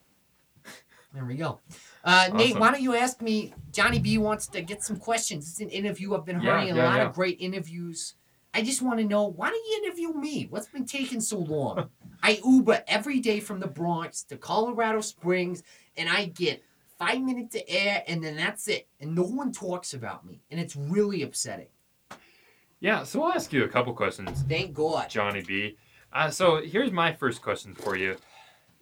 [1.12, 1.61] there we go.
[2.05, 3.53] Uh, Nate, why don't you ask me?
[3.72, 5.49] Johnny B wants to get some questions.
[5.49, 6.14] It's an interview.
[6.14, 7.07] I've been Yeah, hurrying a lot yeah.
[7.09, 8.14] of great interviews.
[8.55, 10.47] I just want to know why don't you interview me?
[10.49, 11.91] What's been taking so long?
[12.22, 15.62] I Uber every day from the Bronx to Colorado Springs,
[15.97, 16.62] and I get
[16.99, 18.89] five minutes of air, and then that's it.
[19.01, 21.68] And no one talks about me, and it's really upsetting.
[22.80, 23.03] Yeah.
[23.05, 25.11] So I'll ask you a couple questions, Thank God.
[25.11, 25.76] Johnny B.
[26.12, 28.16] Uh, so here's my first question for you.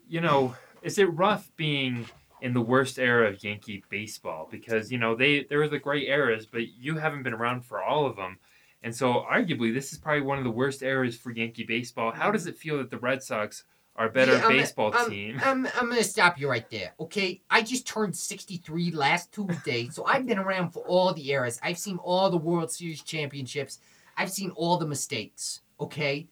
[0.08, 2.06] You know, is it rough being
[2.42, 4.48] in the worst era of Yankee baseball?
[4.50, 7.82] Because you know they there were the great eras, but you haven't been around for
[7.82, 8.38] all of them.
[8.84, 12.12] And so, arguably, this is probably one of the worst eras for Yankee baseball.
[12.12, 13.64] How does it feel that the Red Sox
[13.96, 15.40] are a better Yeah, baseball team?
[15.42, 16.92] I'm, I'm gonna stop you right there.
[17.00, 21.58] Okay, I just turned 63 last Tuesday, so I've been around for all the eras.
[21.62, 23.78] I've seen all the World Series championships.
[24.18, 25.62] I've seen all the mistakes.
[25.80, 26.28] Okay,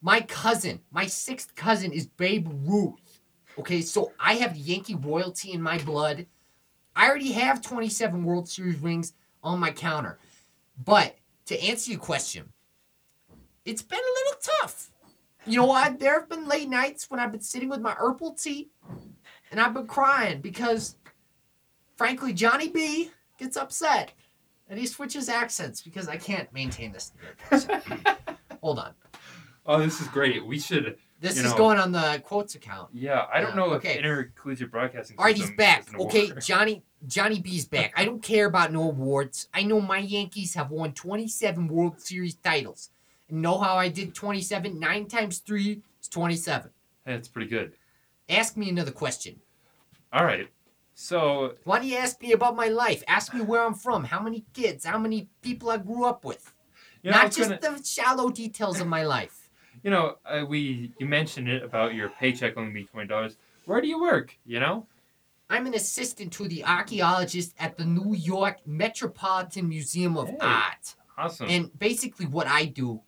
[0.00, 3.09] my cousin, my sixth cousin, is Babe Ruth.
[3.58, 6.26] Okay, so I have Yankee royalty in my blood.
[6.96, 10.18] I already have 27 World Series rings on my counter.
[10.84, 12.52] But to answer your question,
[13.64, 14.90] it's been a little tough.
[15.46, 15.98] You know what?
[15.98, 18.70] There have been late nights when I've been sitting with my herbal tea
[19.50, 20.96] and I've been crying because,
[21.96, 24.12] frankly, Johnny B gets upset
[24.68, 27.12] and he switches accents because I can't maintain this.
[28.62, 28.94] Hold on.
[29.66, 30.44] oh, this is great.
[30.44, 30.96] We should.
[31.20, 32.88] This You is know- going on the quotes account.
[32.94, 33.92] Yeah, I don't Yeah, know okay.
[33.92, 35.16] if intercollegiate broadcasting.
[35.18, 35.86] All right, he's back.
[35.94, 36.32] Okay.
[36.40, 37.92] Johnny Johnny B's back.
[37.96, 39.48] I don't care about no awards.
[39.54, 42.90] I know my Yankees have won 27 World Series titles.
[43.28, 44.78] And know how I did 27?
[44.78, 46.70] 9 times 3 is 27.
[47.06, 47.72] Hey, That's pretty good.
[48.28, 49.40] Ask me another question.
[50.12, 50.48] All right.
[50.94, 53.02] So Why don't you ask me about my life?
[53.08, 56.52] Ask me where I'm from, how many kids, how many people I grew up with.
[57.02, 59.39] you know, Not just gonna- the shallow details of my life.
[59.82, 63.36] You know, uh, we you mentioned it about your paycheck only being twenty dollars.
[63.66, 64.36] Where do you work?
[64.44, 64.86] You know.
[65.48, 70.36] I'm an assistant to the archaeologist at the New York Metropolitan Museum of Hey.
[70.40, 70.94] Art.
[71.18, 71.48] Awesome.
[71.48, 73.00] And basically, what I do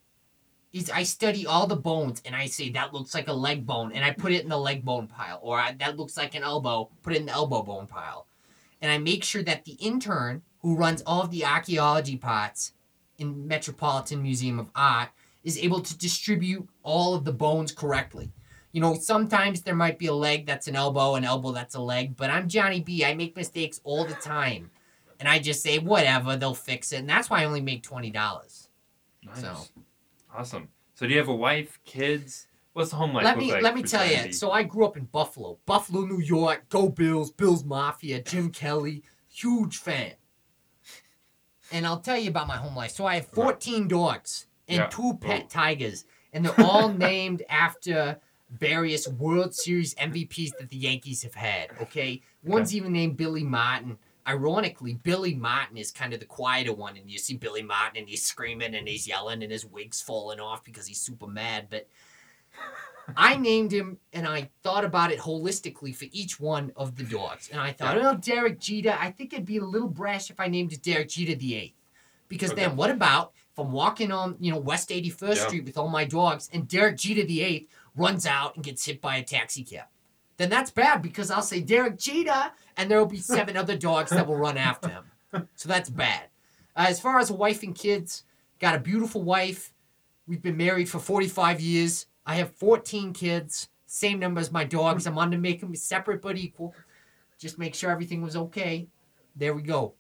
[0.73, 3.93] is I study all the bones and I say that looks like a leg bone
[3.93, 6.43] and I put it in the leg bone pile, or I, that looks like an
[6.43, 8.27] elbow, put it in the elbow bone pile.
[8.81, 12.73] And I make sure that the intern who runs all of the archaeology parts
[13.19, 15.11] in Metropolitan Museum of Art
[15.45, 18.31] is able to distribute all of the bones correctly.
[18.73, 21.81] You know, sometimes there might be a leg that's an elbow, an elbow that's a
[21.81, 23.05] leg, but I'm Johnny B.
[23.05, 24.71] I make mistakes all the time.
[25.21, 26.97] And I just say, whatever, they'll fix it.
[26.97, 28.13] And that's why I only make $20.
[28.13, 28.69] nice.
[29.41, 29.57] so-
[30.35, 30.69] Awesome.
[30.95, 32.47] So do you have a wife, kids?
[32.73, 34.27] What's the home life let me like let me tell Johnny you.
[34.29, 34.33] B?
[34.33, 36.69] So I grew up in Buffalo, Buffalo, New York.
[36.71, 40.13] Go Bills, Bills Mafia, Jim Kelly, huge fan.
[41.71, 42.93] And I'll tell you about my home life.
[42.93, 44.87] So I have 14 dogs and Yeah.
[44.89, 45.49] two pet Oh.
[45.49, 48.21] tigers, and they're all named after
[48.51, 51.71] various World Series MVPs that the Yankees have had.
[51.81, 53.99] Okay, one's even named Billy Martin.
[54.27, 58.09] Ironically, Billy Martin is kind of the quieter one, and you see Billy Martin and
[58.09, 61.67] he's screaming and he's yelling and his wig's falling off because he's super mad.
[61.71, 61.89] But
[63.17, 67.49] I named him and I thought about it holistically for each one of the dogs.
[67.51, 68.11] And I thought, Yeah.
[68.11, 71.09] oh, Derek Jeter, I think it'd be a little brash if I named it Derek
[71.09, 71.75] Jeter the Eighth.
[72.29, 72.63] Because Okay.
[72.63, 75.47] then what about I'm walking on, you know, West 81st Yeah.
[75.47, 79.01] Street with all my dogs and Derek Jeter the Eighth runs out and gets hit
[79.01, 79.87] by a taxi cab?
[80.39, 84.11] Then that's bad because I'll say Derek Jeter and there will be seven other dogs
[84.11, 85.49] that will run after him.
[85.55, 86.25] So that's bad.
[86.75, 88.25] Uh, as far as a wife and kids,
[88.59, 89.73] got a beautiful wife.
[90.27, 92.07] We've been married for 45 years.
[92.25, 95.07] I have 14 kids, same number as my dogs.
[95.07, 96.75] I'm on to make them separate but equal.
[97.39, 98.89] Just make sure everything was okay.
[99.37, 99.95] There we go.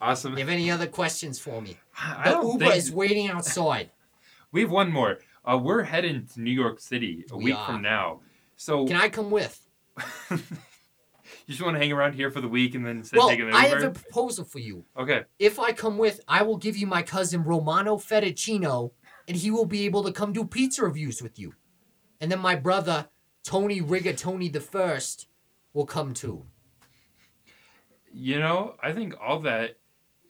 [0.00, 0.32] Awesome.
[0.32, 1.76] You have any other questions for me?
[1.98, 3.90] I The Uber think is waiting outside.
[4.52, 5.18] we have one more.
[5.44, 7.66] Uh, we're heading to New York City a We week are.
[7.66, 8.20] from now.
[8.56, 9.60] So Can I come with?
[10.30, 10.38] you
[11.46, 13.52] just want to hang around here for the week and then instead Well, take an
[13.52, 14.84] I have a proposal for you.
[14.98, 15.22] Okay.
[15.38, 18.92] If I come with, I will give you my cousin Romano Fettuccino,
[19.28, 21.54] and he will be able to come do pizza reviews with you.
[22.20, 23.08] And then my brother
[23.42, 25.26] Tony Rigatoni the First
[25.72, 26.44] will come too.
[28.12, 29.76] You know, I think all that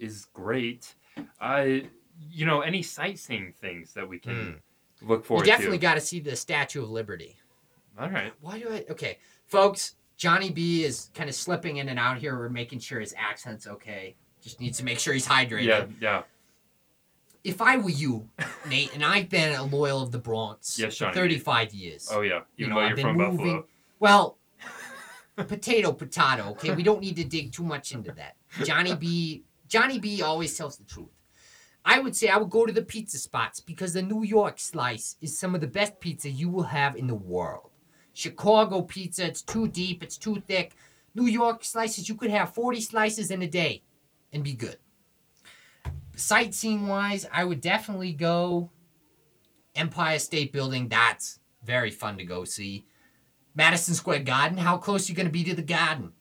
[0.00, 0.94] is great.
[1.40, 1.84] I,
[2.30, 4.60] you know, any sightseeing things that we can
[5.00, 5.08] hmm.
[5.08, 5.38] look for?
[5.38, 7.36] You definitely got to see the Statue of Liberty.
[7.98, 8.32] all right.
[8.40, 8.84] Why do I?
[8.90, 9.96] Okay, folks.
[10.16, 12.38] Johnny B is kind of slipping in and out here.
[12.38, 14.16] We're making sure his accent's okay.
[14.42, 15.64] Just needs to make sure he's hydrated.
[15.64, 16.22] Yeah, yeah.
[17.42, 18.28] If I were you,
[18.68, 21.38] Nate, and I've been a loyal of the Bronx Yes, for Johnny B.
[21.38, 22.08] 35 years.
[22.12, 22.40] Oh yeah.
[22.56, 23.66] You know, though I've you're been from moving- Buffalo.
[23.98, 24.38] Well,
[25.36, 26.50] potato, potato.
[26.50, 28.36] Okay, we don't need to dig too much into that.
[28.64, 29.44] Johnny B.
[29.70, 30.20] Johnny B.
[30.20, 31.08] always tells the truth.
[31.84, 35.16] I would say I would go to the pizza spots because the New York slice
[35.20, 37.70] is some of the best pizza you will have in the world.
[38.12, 40.74] Chicago pizza, it's too deep, it's too thick.
[41.14, 43.84] New York slices, you could have 40 slices in a day
[44.32, 44.76] and be good.
[46.16, 48.70] Sightseeing wise, I would definitely go
[49.76, 50.88] Empire State Building.
[50.88, 52.86] That's very fun to go see.
[53.54, 54.58] Madison Square Garden.
[54.58, 56.12] How close are you gonna be to the garden?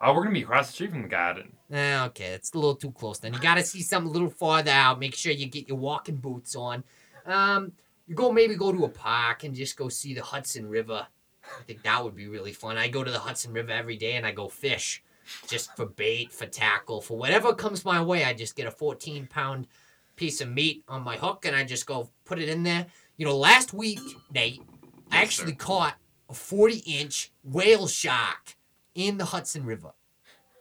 [0.00, 1.52] Oh, we're gonna be across the street from the garden.
[1.72, 3.18] Eh, okay, it's a little too close.
[3.18, 5.00] Then you gotta see something a little farther out.
[5.00, 6.84] Make sure you get your walking boots on.
[7.26, 7.72] Um,
[8.06, 11.06] you go maybe go to a park and just go see the Hudson River.
[11.44, 12.78] I think that would be really fun.
[12.78, 15.02] I go to the Hudson River every day and I go fish,
[15.48, 18.24] just for bait, for tackle, for whatever comes my way.
[18.24, 19.66] I just get a 14 pound
[20.14, 22.86] piece of meat on my hook and I just go put it in there.
[23.16, 24.00] You know, last week,
[24.32, 24.62] Nate,
[25.10, 25.58] I actually sir.
[25.58, 25.96] caught
[26.28, 28.56] a 40 inch whale shark
[28.98, 29.92] in the Hudson River.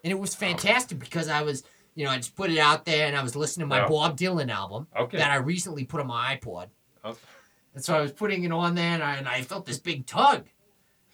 [0.03, 1.63] And it was fantastic because I was,
[1.95, 3.87] you know, I just put it out there and I was listening to my Yeah.
[3.87, 5.17] Bob Dylan album Okay.
[5.17, 6.67] that I recently put on my iPod.
[7.03, 7.17] Oh.
[7.73, 10.05] And so I was putting it on there and I, and I felt this big
[10.05, 10.47] tug.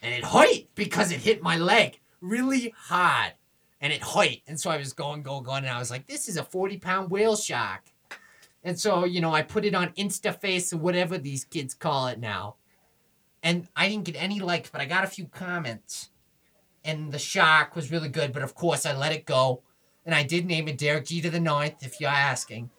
[0.02, 3.34] And it hurt because it hit my leg really hard.
[3.80, 4.40] And it hurt.
[4.48, 5.64] And so I was going, going, going.
[5.64, 7.84] And I was like, this is a 40 pound whale shark.
[8.66, 12.20] And so, you know, I put it on InstaFace or whatever these kids call it
[12.20, 12.56] now.
[13.42, 16.10] And I didn't get any likes, but I got a few comments.
[16.86, 19.62] And the shark was really good, but of course I let it go.
[20.06, 22.70] And I did name it Derek Jeter the ninth, if you're asking.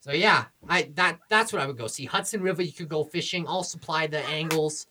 [0.00, 2.06] So yeah, I that that's what I would go see.
[2.06, 3.46] Hudson River, you could go fishing.
[3.46, 4.86] I'll supply the angles.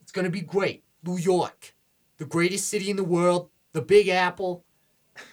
[0.00, 0.82] It's gonna be great.
[1.04, 1.74] New York,
[2.18, 4.64] the greatest city in the world, the Big Apple.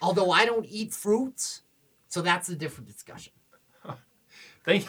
[0.02, 1.62] Although I don't eat fruits,
[2.10, 3.32] so that's a different discussion.
[4.66, 4.86] Thank,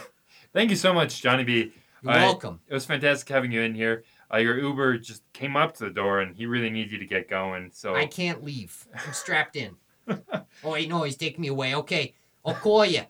[0.53, 1.73] thank you so much, Johnny B.
[2.03, 2.61] You're I- welcome.
[2.67, 4.03] It was fantastic having you in here.
[4.33, 7.07] Uh, your Uber just came up to the door, and he really needs you to
[7.07, 7.71] get going.
[7.73, 8.87] So I can't leave.
[8.95, 9.75] I'm strapped in.
[10.09, 11.75] oh wait, no, he's taking me away.
[11.75, 12.15] Okay,
[12.45, 13.03] I'll call you.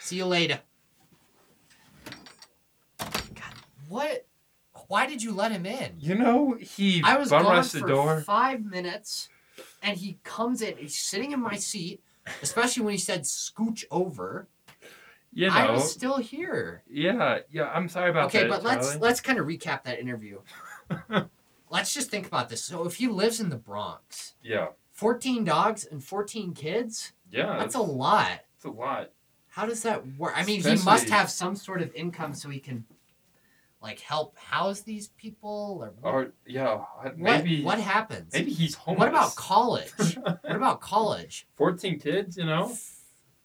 [0.00, 0.60] See you later.
[2.98, 3.54] God,
[3.88, 4.26] what?
[4.88, 5.92] Why did you let him in?
[5.98, 8.20] you know he I was bum gone for the door.
[8.20, 9.28] five minutes,
[9.82, 10.76] and he comes in.
[10.76, 12.02] He's sitting in my seat,
[12.42, 14.48] especially when he said "scooch over."
[15.36, 16.84] You I know, was still here.
[16.88, 17.64] yeah, yeah.
[17.64, 18.44] I'm sorry about Okay, that.
[18.44, 19.00] Okay, but let's Charlie.
[19.00, 20.40] let's kind of recap that interview.
[21.70, 22.62] let's just think about this.
[22.64, 27.56] So, if he lives in the Bronx, yeah, 14 dogs and 14 kids, yeah.
[27.58, 28.40] that's a lot.
[28.54, 29.10] That's a lot.
[29.48, 30.34] How does that work?
[30.36, 32.84] I mean, he must have some sort of income so he can,
[33.82, 36.14] like, help house these people, or what?
[36.14, 38.32] Or yeah, what, maybe what happens?
[38.32, 39.00] maybe he's homeless.
[39.00, 39.90] What about college?
[39.98, 41.46] what about college?
[41.56, 42.36] fourteen kids?
[42.36, 42.72] You know,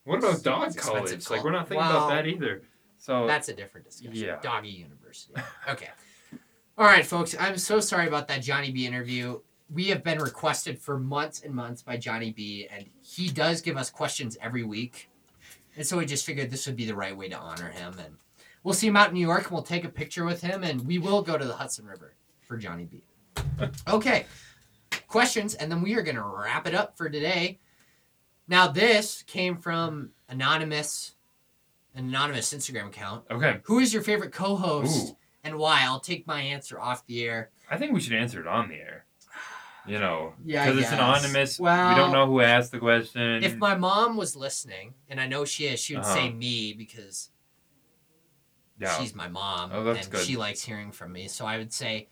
[0.05, 1.29] what about dog college?
[1.29, 2.63] Like we're not thinking Well, about that either.
[2.97, 4.13] So That's a different discussion.
[4.13, 4.39] Yeah.
[4.41, 5.33] Doggy University.
[5.69, 5.89] Okay.
[6.77, 7.35] All right, folks.
[7.39, 9.39] I'm so sorry about that Johnny B interview.
[9.69, 13.77] We have been requested for months and months by Johnny B, and he does give
[13.77, 15.09] us questions every week.
[15.75, 17.93] And so we just figured this would be the right way to honor him.
[17.99, 18.15] And
[18.63, 20.85] we'll see him out in New York, and we'll take a picture with him, and
[20.87, 23.03] we will go to the Hudson River for Johnny B.
[23.87, 24.25] Okay.
[25.07, 27.59] Questions, and then we are going to wrap it up for today.
[28.49, 31.13] Now, this came from anonymous,
[31.93, 33.25] an anonymous Instagram account.
[33.29, 35.17] okay, Who is your favorite co-host Ooh.
[35.43, 35.81] and why?
[35.83, 37.51] I'll take my answer off the air.
[37.69, 39.05] I think we should answer it on the air.
[39.85, 40.99] You know, Yeah, I because it's guess.
[40.99, 41.59] anonymous.
[41.59, 43.43] we don't know who asked the question.
[43.43, 46.35] If my mom was listening, and I know she is, she would say Uh-huh.
[46.35, 47.29] me because
[48.79, 50.25] yeah, she's my mom Oh, that's and good.
[50.25, 51.27] she likes hearing from me.
[51.27, 52.07] So I would say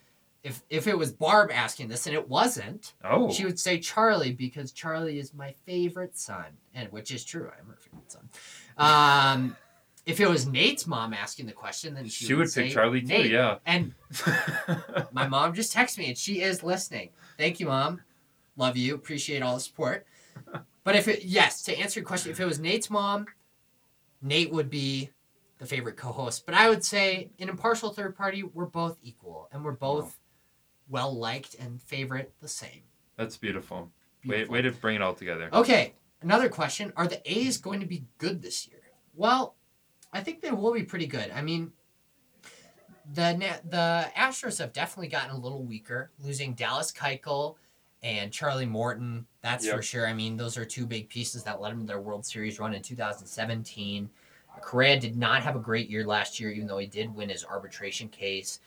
[0.47, 4.31] if if it was Barb asking this and it wasn't, oh, she would say Charlie
[4.31, 7.51] because Charlie is my favorite son, and which is true.
[7.59, 8.29] I'm her favorite son.
[8.77, 9.57] Um,
[10.05, 13.01] if it was Nate's mom asking the question, then she, she would say pick Charlie
[13.01, 13.07] too.
[13.07, 13.31] Nate.
[13.31, 13.57] Yeah.
[13.65, 13.93] And
[15.11, 17.09] My mom just texted me and she is listening.
[17.37, 18.01] Thank you, mom.
[18.55, 18.95] Love you.
[18.95, 20.07] Appreciate all the support.
[20.85, 23.25] But if it yes, to answer your question, if it was Nate's mom,
[24.21, 25.11] Nate would be
[25.57, 26.45] the favorite co-host.
[26.45, 30.16] But I would say in impartial third party, we're both equal and we're both
[30.89, 32.81] well liked and favorite the same.
[33.17, 33.91] That's beautiful.
[34.21, 34.53] Beautiful.
[34.53, 35.49] Way, way to bring it all together.
[35.53, 38.81] Okay, another question: Are the A's going to be good this year?
[39.15, 39.55] Well,
[40.13, 41.31] I think they will be pretty good.
[41.33, 41.71] I mean,
[43.13, 47.55] the the Astros have definitely gotten a little weaker, losing Dallas Keuchel
[48.03, 49.25] and Charlie Morton.
[49.41, 50.07] That's for sure.
[50.07, 52.73] I mean, those are two big pieces that led them to their World Series run
[52.73, 54.09] in 2017.
[54.61, 57.45] Correa did not have a great year last year, even though he did win his
[57.45, 58.59] arbitration case.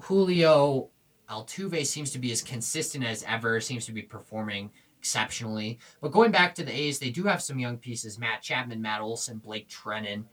[0.00, 0.88] Julio
[1.30, 5.78] Altuve seems to be as consistent as ever, seems to be performing exceptionally.
[6.00, 9.00] But going back to the A's, they do have some young pieces Matt Chapman, Matt
[9.00, 10.24] Olson, Blake Treinen,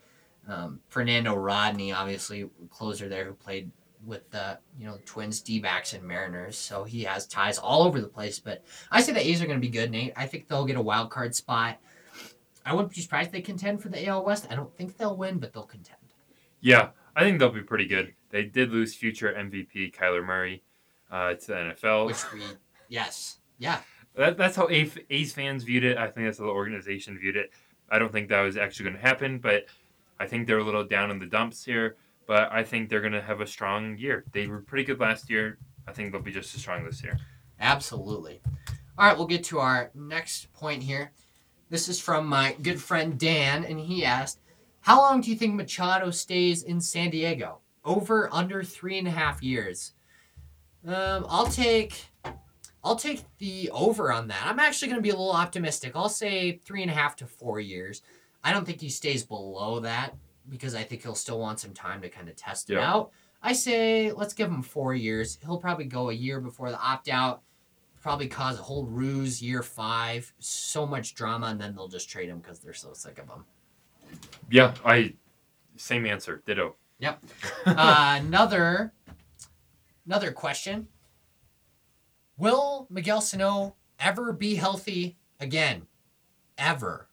[0.47, 3.71] um, Fernando Rodney, obviously, closer there who played
[4.05, 6.57] with the you know Twins, D backs, and Mariners.
[6.57, 8.39] So he has ties all over the place.
[8.39, 10.13] But I say the A's are going to be good, Nate.
[10.15, 11.77] I think they'll get a wild card spot.
[12.65, 14.47] I wouldn't be surprised if they contend for the AL West.
[14.49, 15.99] I don't think they'll win, but they'll contend.
[16.61, 18.13] Yeah, I think they'll be pretty good.
[18.31, 20.63] They did lose future MVP Kyler Murray
[21.15, 22.07] uh, to the NFL.
[22.07, 22.41] Which we,
[22.89, 23.79] yes, yeah,
[24.15, 25.97] That, that's how A- A's fans viewed it.
[25.97, 27.51] I think that's how the organization viewed it.
[27.89, 29.65] I don't think that was actually going to happen, but
[30.19, 31.95] I think they're a little down in the dumps here.
[32.27, 34.25] But I think they're going to have a strong year.
[34.31, 35.59] They were pretty good last year.
[35.87, 37.19] I think they'll be just as strong this year.
[37.59, 38.41] Absolutely.
[38.97, 41.11] All right, we'll get to our next point here.
[41.69, 44.39] This is from my good friend Dan, and he asked,
[44.81, 47.59] How long do you think Machado stays in San Diego?
[47.83, 49.93] Over, under three and a half years.
[50.87, 52.05] Um, I'll take
[52.83, 54.43] I'll take the over on that.
[54.45, 55.93] I'm actually gonna be a little optimistic.
[55.95, 58.03] I'll say three and a half to four years.
[58.43, 60.13] I don't think he stays below that
[60.49, 63.11] because I think he'll still want some time to kind of test it out.
[63.41, 65.39] I say let's give him four years.
[65.43, 67.41] He'll probably go a year before the opt out.
[68.01, 70.31] Probably cause a whole ruse year five.
[70.37, 73.45] So much drama, and then they'll just trade him because they're so sick of him.
[74.51, 75.15] Yeah, I
[75.75, 76.43] same answer.
[76.45, 76.75] Ditto.
[77.65, 78.93] uh, another
[80.05, 80.87] another question.
[82.37, 85.83] Will Miguel Sano ever be healthy again?
[86.57, 87.09] Ever.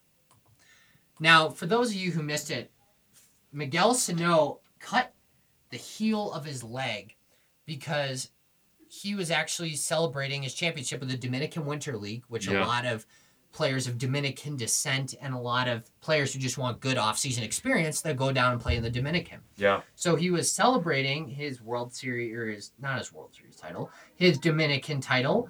[1.19, 2.71] Now, for those of you who missed it,
[3.51, 5.13] Miguel Sano cut
[5.69, 7.15] the heel of his leg
[7.65, 8.29] because
[8.89, 13.05] he was actually celebrating his championship with the Dominican Winter League, which a lot of
[13.53, 18.01] players of Dominican descent and a lot of players who just want good off-season experience
[18.01, 19.39] that go down and play in the Dominican.
[19.55, 23.91] yeah, So he was celebrating his World Series or his not his World Series title,
[24.15, 25.49] his Dominican title,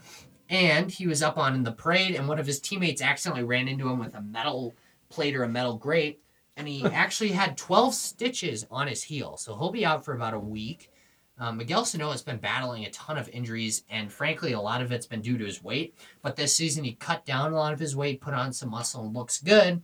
[0.49, 3.67] and he was up on in the parade, and one of his teammates accidentally ran
[3.67, 4.75] into him with a metal
[5.09, 6.19] plate or a metal grate,
[6.57, 9.37] and he actually had 12 stitches on his heel.
[9.37, 10.91] So he'll be out for about a week.
[11.39, 14.91] Um, Miguel Sano has been battling a ton of injuries, and frankly, a lot of
[14.91, 15.95] it's been due to his weight.
[16.21, 19.05] But this season, he cut down a lot of his weight, put on some muscle,
[19.05, 19.81] and looks good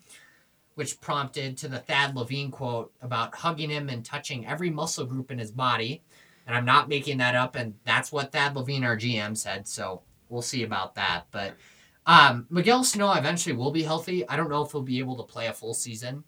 [0.80, 5.30] which prompted to the Thad Levine quote about hugging him and touching every muscle group
[5.30, 6.02] in his body.
[6.48, 9.68] And I'm not making that up, and that's what Thad Levine, our GM, said.
[9.68, 11.26] So we'll see about that.
[11.32, 11.56] But
[12.06, 14.26] um, Miguel Sano eventually will be healthy.
[14.30, 16.24] I don't know if he'll be able to play a full season.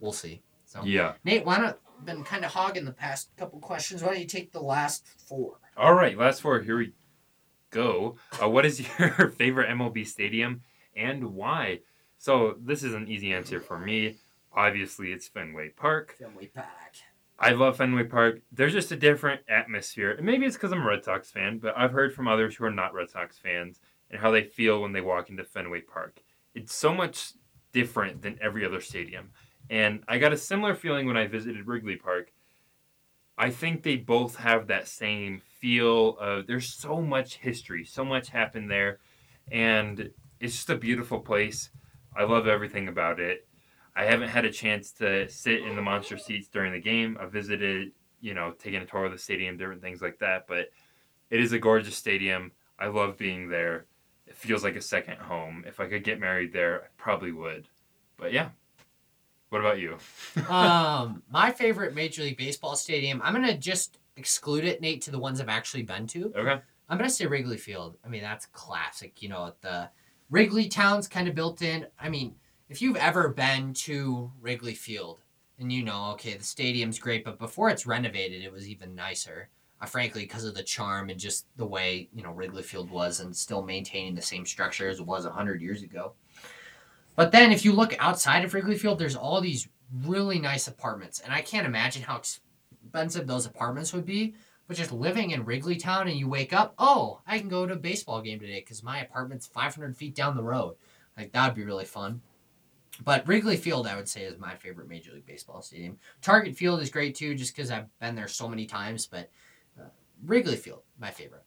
[0.00, 0.40] We'll see.
[0.64, 1.12] So yeah.
[1.22, 1.78] Nate, why not?
[2.04, 4.02] Been kind of hogging the past couple questions.
[4.02, 5.58] Why don't you take the last four?
[5.76, 6.60] All right, last four.
[6.60, 6.92] Here we
[7.70, 8.16] go.
[8.42, 10.62] Uh, what is your favorite MLB stadium
[10.96, 11.80] and why?
[12.18, 14.16] So this is an easy answer for me.
[14.52, 16.16] Obviously, it's Fenway Park.
[16.18, 16.66] Fenway Park.
[17.38, 18.40] I love Fenway Park.
[18.52, 20.12] There's just a different atmosphere.
[20.12, 22.64] And maybe it's because I'm a Red Sox fan, but I've heard from others who
[22.64, 23.80] are not Red Sox fans
[24.10, 26.20] and how they feel when they walk into Fenway Park.
[26.54, 27.32] It's so much
[27.72, 29.30] different than every other stadium.
[29.70, 32.32] And I got a similar feeling when I visited Wrigley Park.
[33.38, 38.28] I think they both have that same feel of there's so much history, so much
[38.28, 38.98] happened there,
[39.50, 41.70] and it's just a beautiful place.
[42.14, 43.46] I love everything about it.
[43.94, 47.16] I haven't had a chance to sit in the monster seats during the game.
[47.20, 50.46] I visited, you know, taking a tour of the stadium, different things like that.
[50.46, 50.70] But
[51.30, 52.52] it is a gorgeous stadium.
[52.78, 53.86] I love being there.
[54.26, 55.64] It feels like a second home.
[55.66, 57.68] If I could get married there, I probably would.
[58.16, 58.50] But yeah.
[59.52, 59.98] What about you?
[60.48, 63.20] um, my favorite Major League Baseball stadium.
[63.22, 66.32] I'm gonna just exclude it, Nate, to the ones I've actually been to.
[66.34, 66.58] Okay.
[66.88, 67.98] I'm gonna say Wrigley Field.
[68.02, 69.20] I mean, that's classic.
[69.20, 69.90] You know, the
[70.30, 71.86] Wrigley Town's kind of built in.
[72.00, 72.34] I mean,
[72.70, 75.20] if you've ever been to Wrigley Field
[75.58, 79.50] and you know, okay, the stadium's great, but before it's renovated, it was even nicer.
[79.82, 83.20] Uh, frankly, because of the charm and just the way you know Wrigley Field was,
[83.20, 86.14] and still maintaining the same structure as it was hundred years ago.
[87.14, 89.68] But then, if you look outside of Wrigley Field, there's all these
[90.04, 94.34] really nice apartments, and I can't imagine how expensive those apartments would be.
[94.68, 97.74] But just living in Wrigley Town and you wake up, oh, I can go to
[97.74, 100.76] a baseball game today because my apartment's 500 feet down the road.
[101.16, 102.22] Like that would be really fun.
[103.04, 105.98] But Wrigley Field, I would say, is my favorite Major League Baseball stadium.
[106.20, 109.06] Target Field is great too, just because I've been there so many times.
[109.06, 109.30] But
[109.78, 109.88] uh,
[110.24, 111.44] Wrigley Field, my favorite.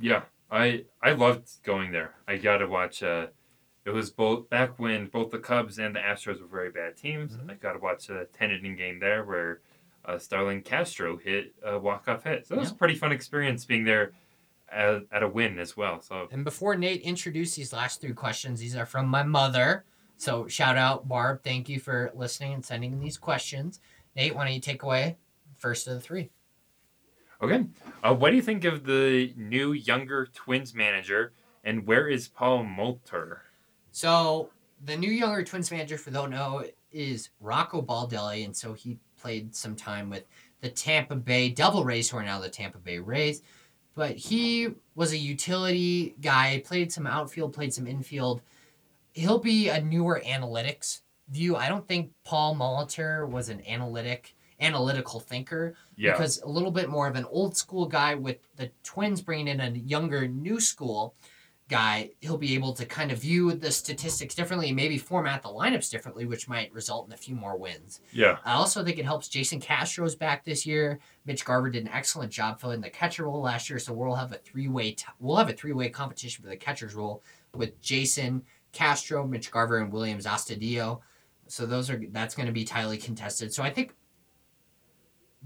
[0.00, 2.14] Yeah, I I loved going there.
[2.26, 3.02] I got to watch.
[3.02, 3.28] Uh,
[3.84, 7.36] it was both back when both the Cubs and the Astros were very bad teams.
[7.36, 7.50] Mhm.
[7.50, 9.60] I got to watch a ten inning game there where
[10.04, 12.46] uh, Starlin Castro hit a walk off hit.
[12.46, 14.12] So it was a pretty fun experience being there
[14.70, 16.00] at, at a win as well.
[16.00, 19.84] So And before Nate introduced these last three questions, these are from my mother.
[20.16, 21.42] So shout out Barb.
[21.42, 23.80] Thank you for listening and sending these questions.
[24.16, 25.16] Nate, why don't you take away
[25.56, 26.30] first of the three?
[27.42, 27.64] okay,
[28.04, 31.32] uh, what do you think of the new younger Twins manager?
[31.64, 33.38] And where is Paul Molitor?
[33.92, 34.50] So
[34.84, 39.54] the new younger Twins manager, for those know, is Rocco Baldelli, and so he played
[39.54, 40.24] some time with
[40.60, 43.42] the Tampa Bay Devil Rays, who are now the Tampa Bay Rays.
[43.94, 48.42] But he was a utility guy, played some outfield, played some infield.
[49.12, 51.56] He'll be a newer analytics view.
[51.56, 56.88] I don't think Paul Molitor was an analytic analytical thinker Yeah, because a little bit
[56.88, 61.14] more of an old school guy with the Twins bringing in a younger new school
[61.70, 65.48] guy, he'll be able to kind of view the statistics differently, and maybe format the
[65.48, 68.00] lineups differently, which might result in a few more wins.
[68.12, 70.98] yeah, I also think it helps Jason Castro's back this year.
[71.24, 74.32] Mitch Garver did an excellent job filling the catcher role last year, so we'll have
[74.32, 77.22] a three way t- we'll have a three way competition for the catcher's role
[77.54, 78.42] with Jason
[78.72, 81.00] Castro, Mitch Garver, and Willians Astudillo.
[81.46, 83.54] So those are that's going to be tightly contested.
[83.54, 83.94] So I think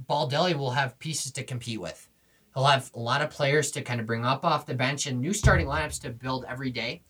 [0.08, 2.08] Baldelli will have pieces to compete with.
[2.54, 5.20] He'll have a lot of players to kind of bring up off the bench and
[5.20, 7.02] new starting lineups to build every day.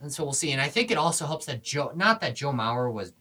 [0.00, 0.52] And so we'll see.
[0.52, 3.12] And I think it also helps that Joe, not that Joe Mauer was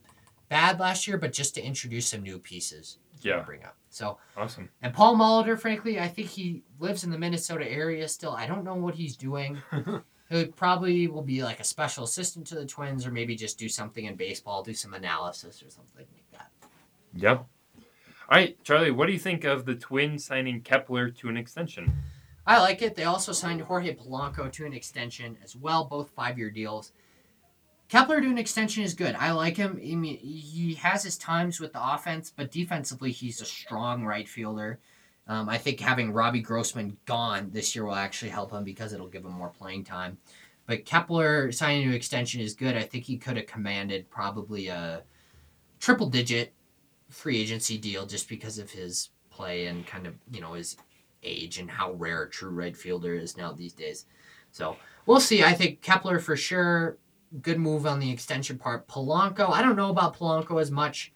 [0.50, 2.98] bad last year, but just to introduce some new pieces.
[3.22, 3.42] to Yeah.
[3.42, 3.76] Bring up.
[3.90, 4.70] So, awesome.
[4.82, 8.32] and Paul Molitor, frankly, I think he lives in the Minnesota area still.
[8.32, 9.58] I don't know what he's doing.
[10.32, 13.68] He probably will be like a special assistant to the Twins, or maybe just do
[13.68, 16.52] something in baseball, do some analysis or something like that.
[17.16, 17.46] Yep.
[18.32, 21.92] All right, Charlie, what do you think of the Twins signing Kepler to an extension?
[22.48, 22.96] I like it.
[22.96, 26.94] They also signed Jorge Polanco to an extension as well, both five year deals.
[27.90, 29.16] Kepler to an extension is good.
[29.16, 29.72] I like him.
[29.84, 34.30] I mean, he has his times with the offense, but defensively, he's a strong right
[34.30, 34.80] fielder.
[35.28, 39.10] Um, I think having Robbie Grossman gone this year will actually help him because it'll
[39.10, 40.18] give him more playing time.
[40.68, 42.78] But Kepler signing to extension is good.
[42.78, 45.04] I think he could have commanded probably a
[45.82, 46.54] triple digit
[47.12, 50.78] free agency deal just because of his play and kind of, you know, his
[51.24, 54.06] age and how rare a true right fielder is now these days.
[54.52, 54.76] So
[55.06, 55.44] we'll see.
[55.44, 56.98] I think Kepler for sure.
[57.42, 58.88] Good move on the extension part.
[58.88, 61.14] Polanco, I don't know about Polanco as much.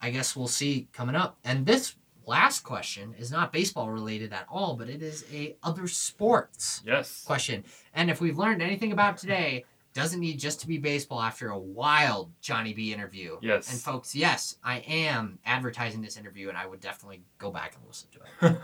[0.00, 1.36] I guess we'll see coming up.
[1.44, 5.86] And this last question is not baseball related at all, but it is a other
[5.86, 7.24] sports Yes.
[7.26, 7.64] question.
[7.94, 9.64] And if we've learned anything about today,
[9.98, 13.36] doesn't need just to be baseball after a wild Johnny B interview.
[13.42, 13.72] Yes.
[13.72, 17.84] And folks, yes, I am advertising this interview, and I would definitely go back and
[17.84, 18.20] listen to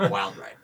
[0.06, 0.10] it.
[0.10, 0.54] Wild ride.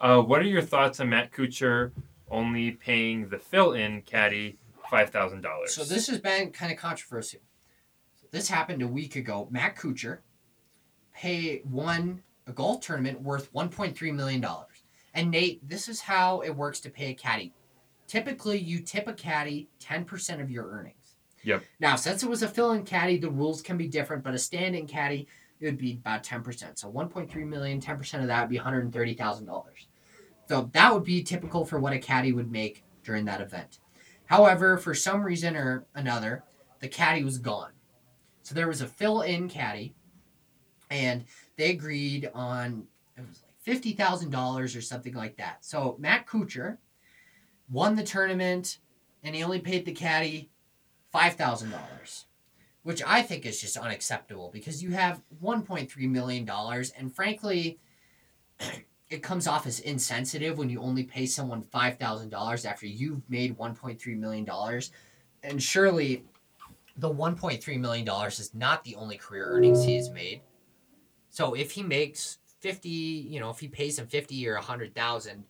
[0.00, 1.92] uh, what are your thoughts on Matt Kuchar
[2.30, 4.56] only paying the fill-in caddy
[4.90, 5.74] five thousand dollars?
[5.74, 7.40] So this has been kind of controversial.
[8.18, 9.46] So this happened a week ago.
[9.50, 10.20] Matt Kuchar
[11.12, 14.84] pay won a golf tournament worth 1.3 million dollars.
[15.12, 17.52] And Nate, this is how it works to pay a caddy.
[18.06, 21.16] Typically, you tip a caddy 10% of your earnings.
[21.42, 21.64] Yep.
[21.80, 24.86] Now, since it was a fill-in caddy, the rules can be different, but a stand-in
[24.86, 25.26] caddy
[25.60, 26.78] it would be about 10%.
[26.78, 29.64] So 1.3 million, 10% of that would be $130,000.
[30.48, 33.78] So that would be typical for what a caddy would make during that event.
[34.26, 36.44] However, for some reason or another,
[36.80, 37.70] the caddy was gone.
[38.42, 39.94] So there was a fill in caddy,
[40.90, 41.24] and
[41.56, 42.86] they agreed on
[43.16, 45.64] it was like fifty thousand dollars or something like that.
[45.64, 46.76] So Matt Kuchar
[47.70, 48.78] won the tournament,
[49.22, 50.50] and he only paid the caddy
[51.12, 52.26] five thousand dollars,
[52.82, 57.14] which I think is just unacceptable because you have one point three million dollars, and
[57.14, 57.78] frankly.
[59.10, 63.20] It comes off as insensitive when you only pay someone five thousand dollars after you've
[63.28, 64.90] made one point three million dollars,
[65.42, 66.24] and surely
[66.96, 70.40] the $1.3 million is not the only career earnings he has made.
[71.30, 75.44] So if he makes 50, you know, if he pays him 50 or 100,000,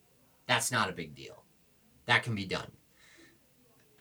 [0.47, 1.44] that's not a big deal.
[2.07, 2.71] That can be done.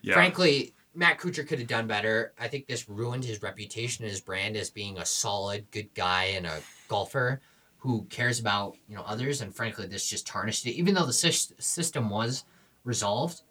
[0.02, 0.14] yeah.
[0.14, 2.34] Frankly, Matt Kuchar could have done better.
[2.40, 6.26] I think this ruined his reputation and his brand as being a solid, good guy
[6.36, 7.42] and a golfer
[7.78, 10.72] who cares about, you know, others and frankly this just tarnished it.
[10.72, 12.46] Even though the sys- system was
[12.84, 13.42] resolved,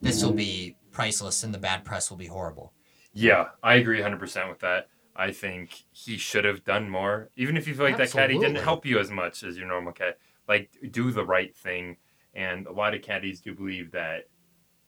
[0.00, 2.72] this will be priceless and the bad press will be horrible.
[3.12, 4.88] Yeah, I agree 100% with that.
[5.16, 7.30] I think he should have done more.
[7.36, 9.92] Even if you feel like that caddy didn't help you as much as your normal
[9.92, 10.16] caddy.
[10.46, 11.96] Like, do the right thing.
[12.38, 14.28] And a lot of caddies do believe that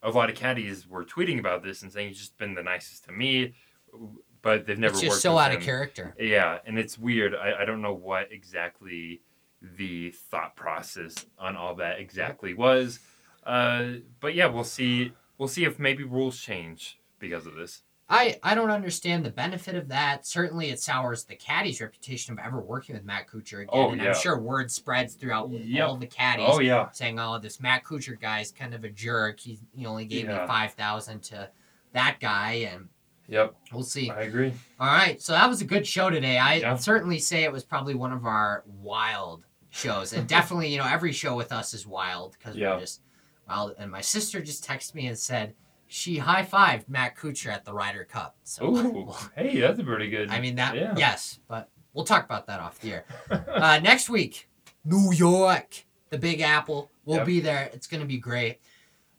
[0.01, 3.03] a lot of caddies were tweeting about this and saying he's just been the nicest
[3.05, 3.53] to me,
[4.41, 5.57] but they've never it's worked just so out him.
[5.57, 6.15] of character.
[6.17, 7.35] Yeah, and it's weird.
[7.35, 9.21] I, I don't know what exactly
[9.61, 12.99] the thought process on all that exactly was.
[13.45, 15.11] Uh, but yeah, we'll see.
[15.37, 17.81] We'll see if maybe rules change because of this.
[18.11, 20.27] I, I don't understand the benefit of that.
[20.27, 23.69] Certainly, it sours the caddy's reputation of ever working with Matt Kuchar again.
[23.71, 24.09] Oh, and yeah.
[24.09, 25.87] I'm sure word spreads throughout Yep.
[25.87, 29.39] all the caddies Oh yeah, saying, "Oh, this Matt Kuchar guy's kind of a jerk.
[29.39, 30.41] He, he only gave Yeah.
[30.41, 31.49] me five thousand to
[31.93, 32.89] that guy, and
[33.29, 34.51] yep, we'll see." I agree.
[34.79, 36.37] All right, so that was a good show today.
[36.37, 36.75] I Yeah.
[36.75, 41.13] certainly say it was probably one of our wild shows, and definitely, you know, every
[41.13, 42.73] show with us is wild because Yeah.
[42.73, 43.01] we're just
[43.47, 43.73] wild.
[43.79, 45.53] And my sister just texted me and said
[45.91, 48.37] she high fived Matt Kuchar at the Ryder Cup.
[48.43, 50.29] So, Ooh, hey, that's a pretty good.
[50.29, 50.93] I mean that, Yeah.
[50.97, 53.05] yes, but we'll talk about that off the air.
[53.47, 54.49] Uh, next week,
[54.85, 56.89] New York, the Big Apple.
[57.05, 57.25] We'll Yep.
[57.25, 57.69] be there.
[57.73, 58.59] It's going to be great.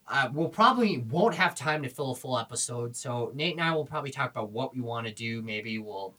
[0.08, 3.72] Uh, we'll probably won't have time to fill a full episode, so Nate and I
[3.74, 5.42] will probably talk about what we want to do.
[5.42, 6.14] Maybe we'll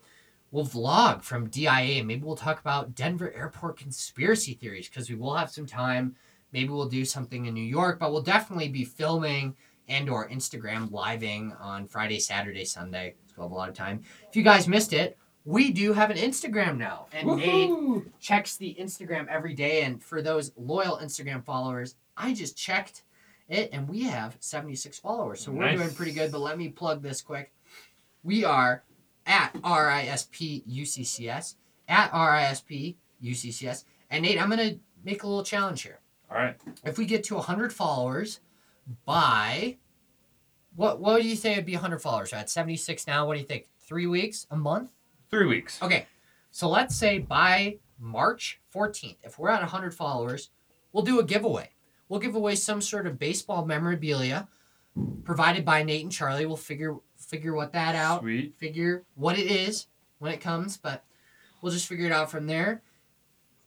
[0.51, 2.03] we'll vlog from DIA.
[2.03, 6.15] Maybe we'll talk about Denver Airport conspiracy theories because we will have some time.
[6.51, 9.55] Maybe we'll do something in New York, but we'll definitely be filming
[9.87, 13.15] and or Instagram living on Friday, Saturday, Sunday.
[13.27, 14.03] So we'll have a lot of time.
[14.29, 18.75] If you guys missed it, we do have an Instagram now, and Nate checks the
[18.79, 19.83] Instagram every day.
[19.83, 23.03] And for those loyal Instagram followers, I just checked
[23.49, 25.41] it and we have 76 followers.
[25.41, 26.31] So we're doing pretty good.
[26.31, 27.51] But let me plug this quick.
[28.23, 28.83] We are
[29.25, 31.55] at RISP UCCS,
[31.87, 33.83] at RISP UCCS.
[34.09, 35.99] And Nate, I'm going to make a little challenge here.
[36.31, 38.39] All right, If we get to 100 followers
[39.05, 39.77] by,
[40.75, 42.31] what, what do you say would be 100 followers?
[42.31, 43.25] We're at 76 now.
[43.27, 43.67] What do you think?
[43.79, 44.47] Three weeks?
[44.51, 44.89] A month?
[45.29, 45.81] three weeks.
[45.81, 46.05] Okay,
[46.51, 50.51] so let's say by March 14th, if we're at 100 followers,
[50.91, 51.69] we'll do a giveaway.
[52.07, 54.47] We'll give away some sort of baseball memorabilia
[55.23, 56.45] provided by Nate and Charlie.
[56.45, 58.53] We'll figure figure what that out, Sweet.
[58.59, 59.87] figure what it is
[60.19, 61.03] when it comes, but
[61.61, 62.83] we'll just figure it out from there.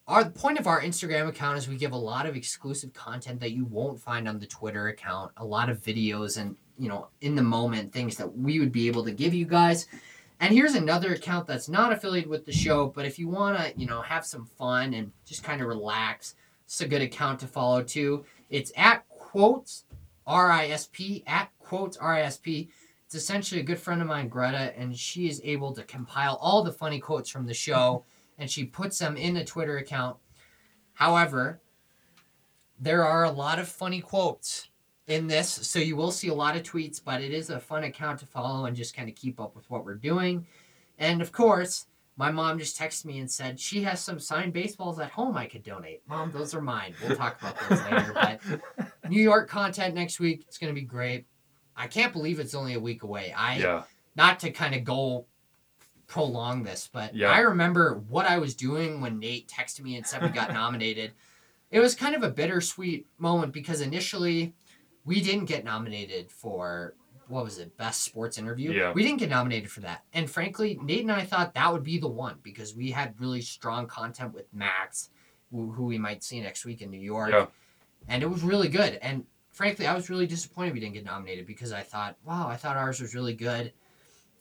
[0.08, 3.50] Our point of our Instagram account is we give a lot of exclusive content that
[3.50, 5.32] you won't find on the Twitter account.
[5.38, 8.86] A lot of videos and you know in the moment things that we would be
[8.86, 9.88] able to give you guys.
[10.38, 13.72] And here's another account that's not affiliated with the show, but if you want to,
[13.76, 16.34] you know, have some fun and just kind of relax,
[16.66, 18.24] it's a good account to follow too.
[18.48, 19.86] It's at quotes
[20.28, 22.68] RISP at quotes RISP.
[23.06, 26.62] It's essentially a good friend of mine, Greta, and she is able to compile all
[26.62, 28.04] the funny quotes from the show
[28.38, 30.16] and she puts them in a Twitter account.
[30.94, 31.60] However,
[32.78, 34.68] there are a lot of funny quotes
[35.06, 37.84] in this, so you will see a lot of tweets, but it is a fun
[37.84, 40.46] account to follow and just kind of keep up with what we're doing.
[40.98, 41.86] And of course,
[42.16, 45.46] my mom just texted me and said she has some signed baseballs at home I
[45.46, 46.02] could donate.
[46.08, 46.94] Mom, those are mine.
[47.02, 48.12] We'll talk about those later.
[48.14, 50.44] But New York content next week.
[50.48, 51.26] It's going to be great.
[51.76, 53.34] I can't believe it's only a week away.
[53.36, 53.82] I yeah,
[54.16, 55.26] not to kind of go
[56.06, 57.30] prolong this, but Yeah.
[57.30, 61.12] I remember what I was doing when Nate texted me and said we got nominated.
[61.70, 64.54] It was kind of a bittersweet moment because initially
[65.04, 66.94] we didn't get nominated for
[67.28, 68.72] what was it, best sports interview?
[68.72, 68.92] Yeah.
[68.92, 70.04] We didn't get nominated for that.
[70.12, 73.40] And frankly, Nate and I thought that would be the one because we had really
[73.40, 75.10] strong content with Max,
[75.50, 77.30] who, who we might see next week in New York.
[77.32, 77.46] Yeah.
[78.06, 79.00] And it was really good.
[79.02, 82.54] And frankly, I was really disappointed we didn't get nominated because I thought, wow, I
[82.56, 83.72] thought ours was really good.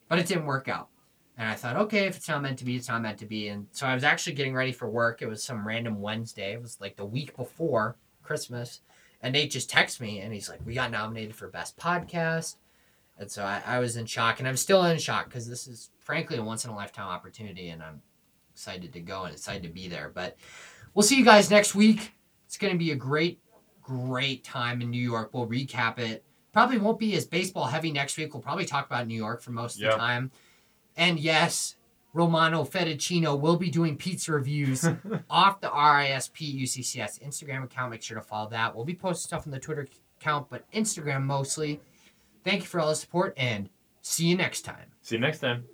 [0.07, 0.89] But it didn't work out.
[1.37, 3.49] And I thought, okay, if it's not meant to be, it's not meant to be.
[3.49, 5.21] And so I was actually getting ready for work.
[5.21, 6.53] It was some random Wednesday.
[6.53, 8.79] It was like the week before Christmas.
[9.21, 12.55] And Nate just texted me and he's like, we got nominated for Best Podcast.
[13.17, 14.39] And so I, I was in shock.
[14.39, 17.69] And I'm still in shock because this is, frankly, a once in a lifetime opportunity.
[17.69, 18.01] And I'm
[18.53, 20.11] excited to go and excited to be there.
[20.13, 20.37] But
[20.93, 22.13] we'll see you guys next week.
[22.45, 23.39] It's going to be a great,
[23.81, 25.31] great time in New York.
[25.33, 26.23] We'll recap it.
[26.53, 28.33] Probably won't be as baseball heavy next week.
[28.33, 29.91] We'll probably talk about New York for most of Yeah.
[29.91, 30.31] the time.
[30.97, 31.75] And yes,
[32.13, 34.87] Romano Fettuccino will be doing pizza reviews
[35.29, 37.91] off the RISP UCCS Instagram account.
[37.91, 38.75] Make sure to follow that.
[38.75, 39.87] We'll be posting stuff on the Twitter
[40.19, 41.81] account, but Instagram mostly.
[42.43, 43.69] Thank you for all the support and
[44.01, 44.91] see you next time.
[45.01, 45.65] See you next time.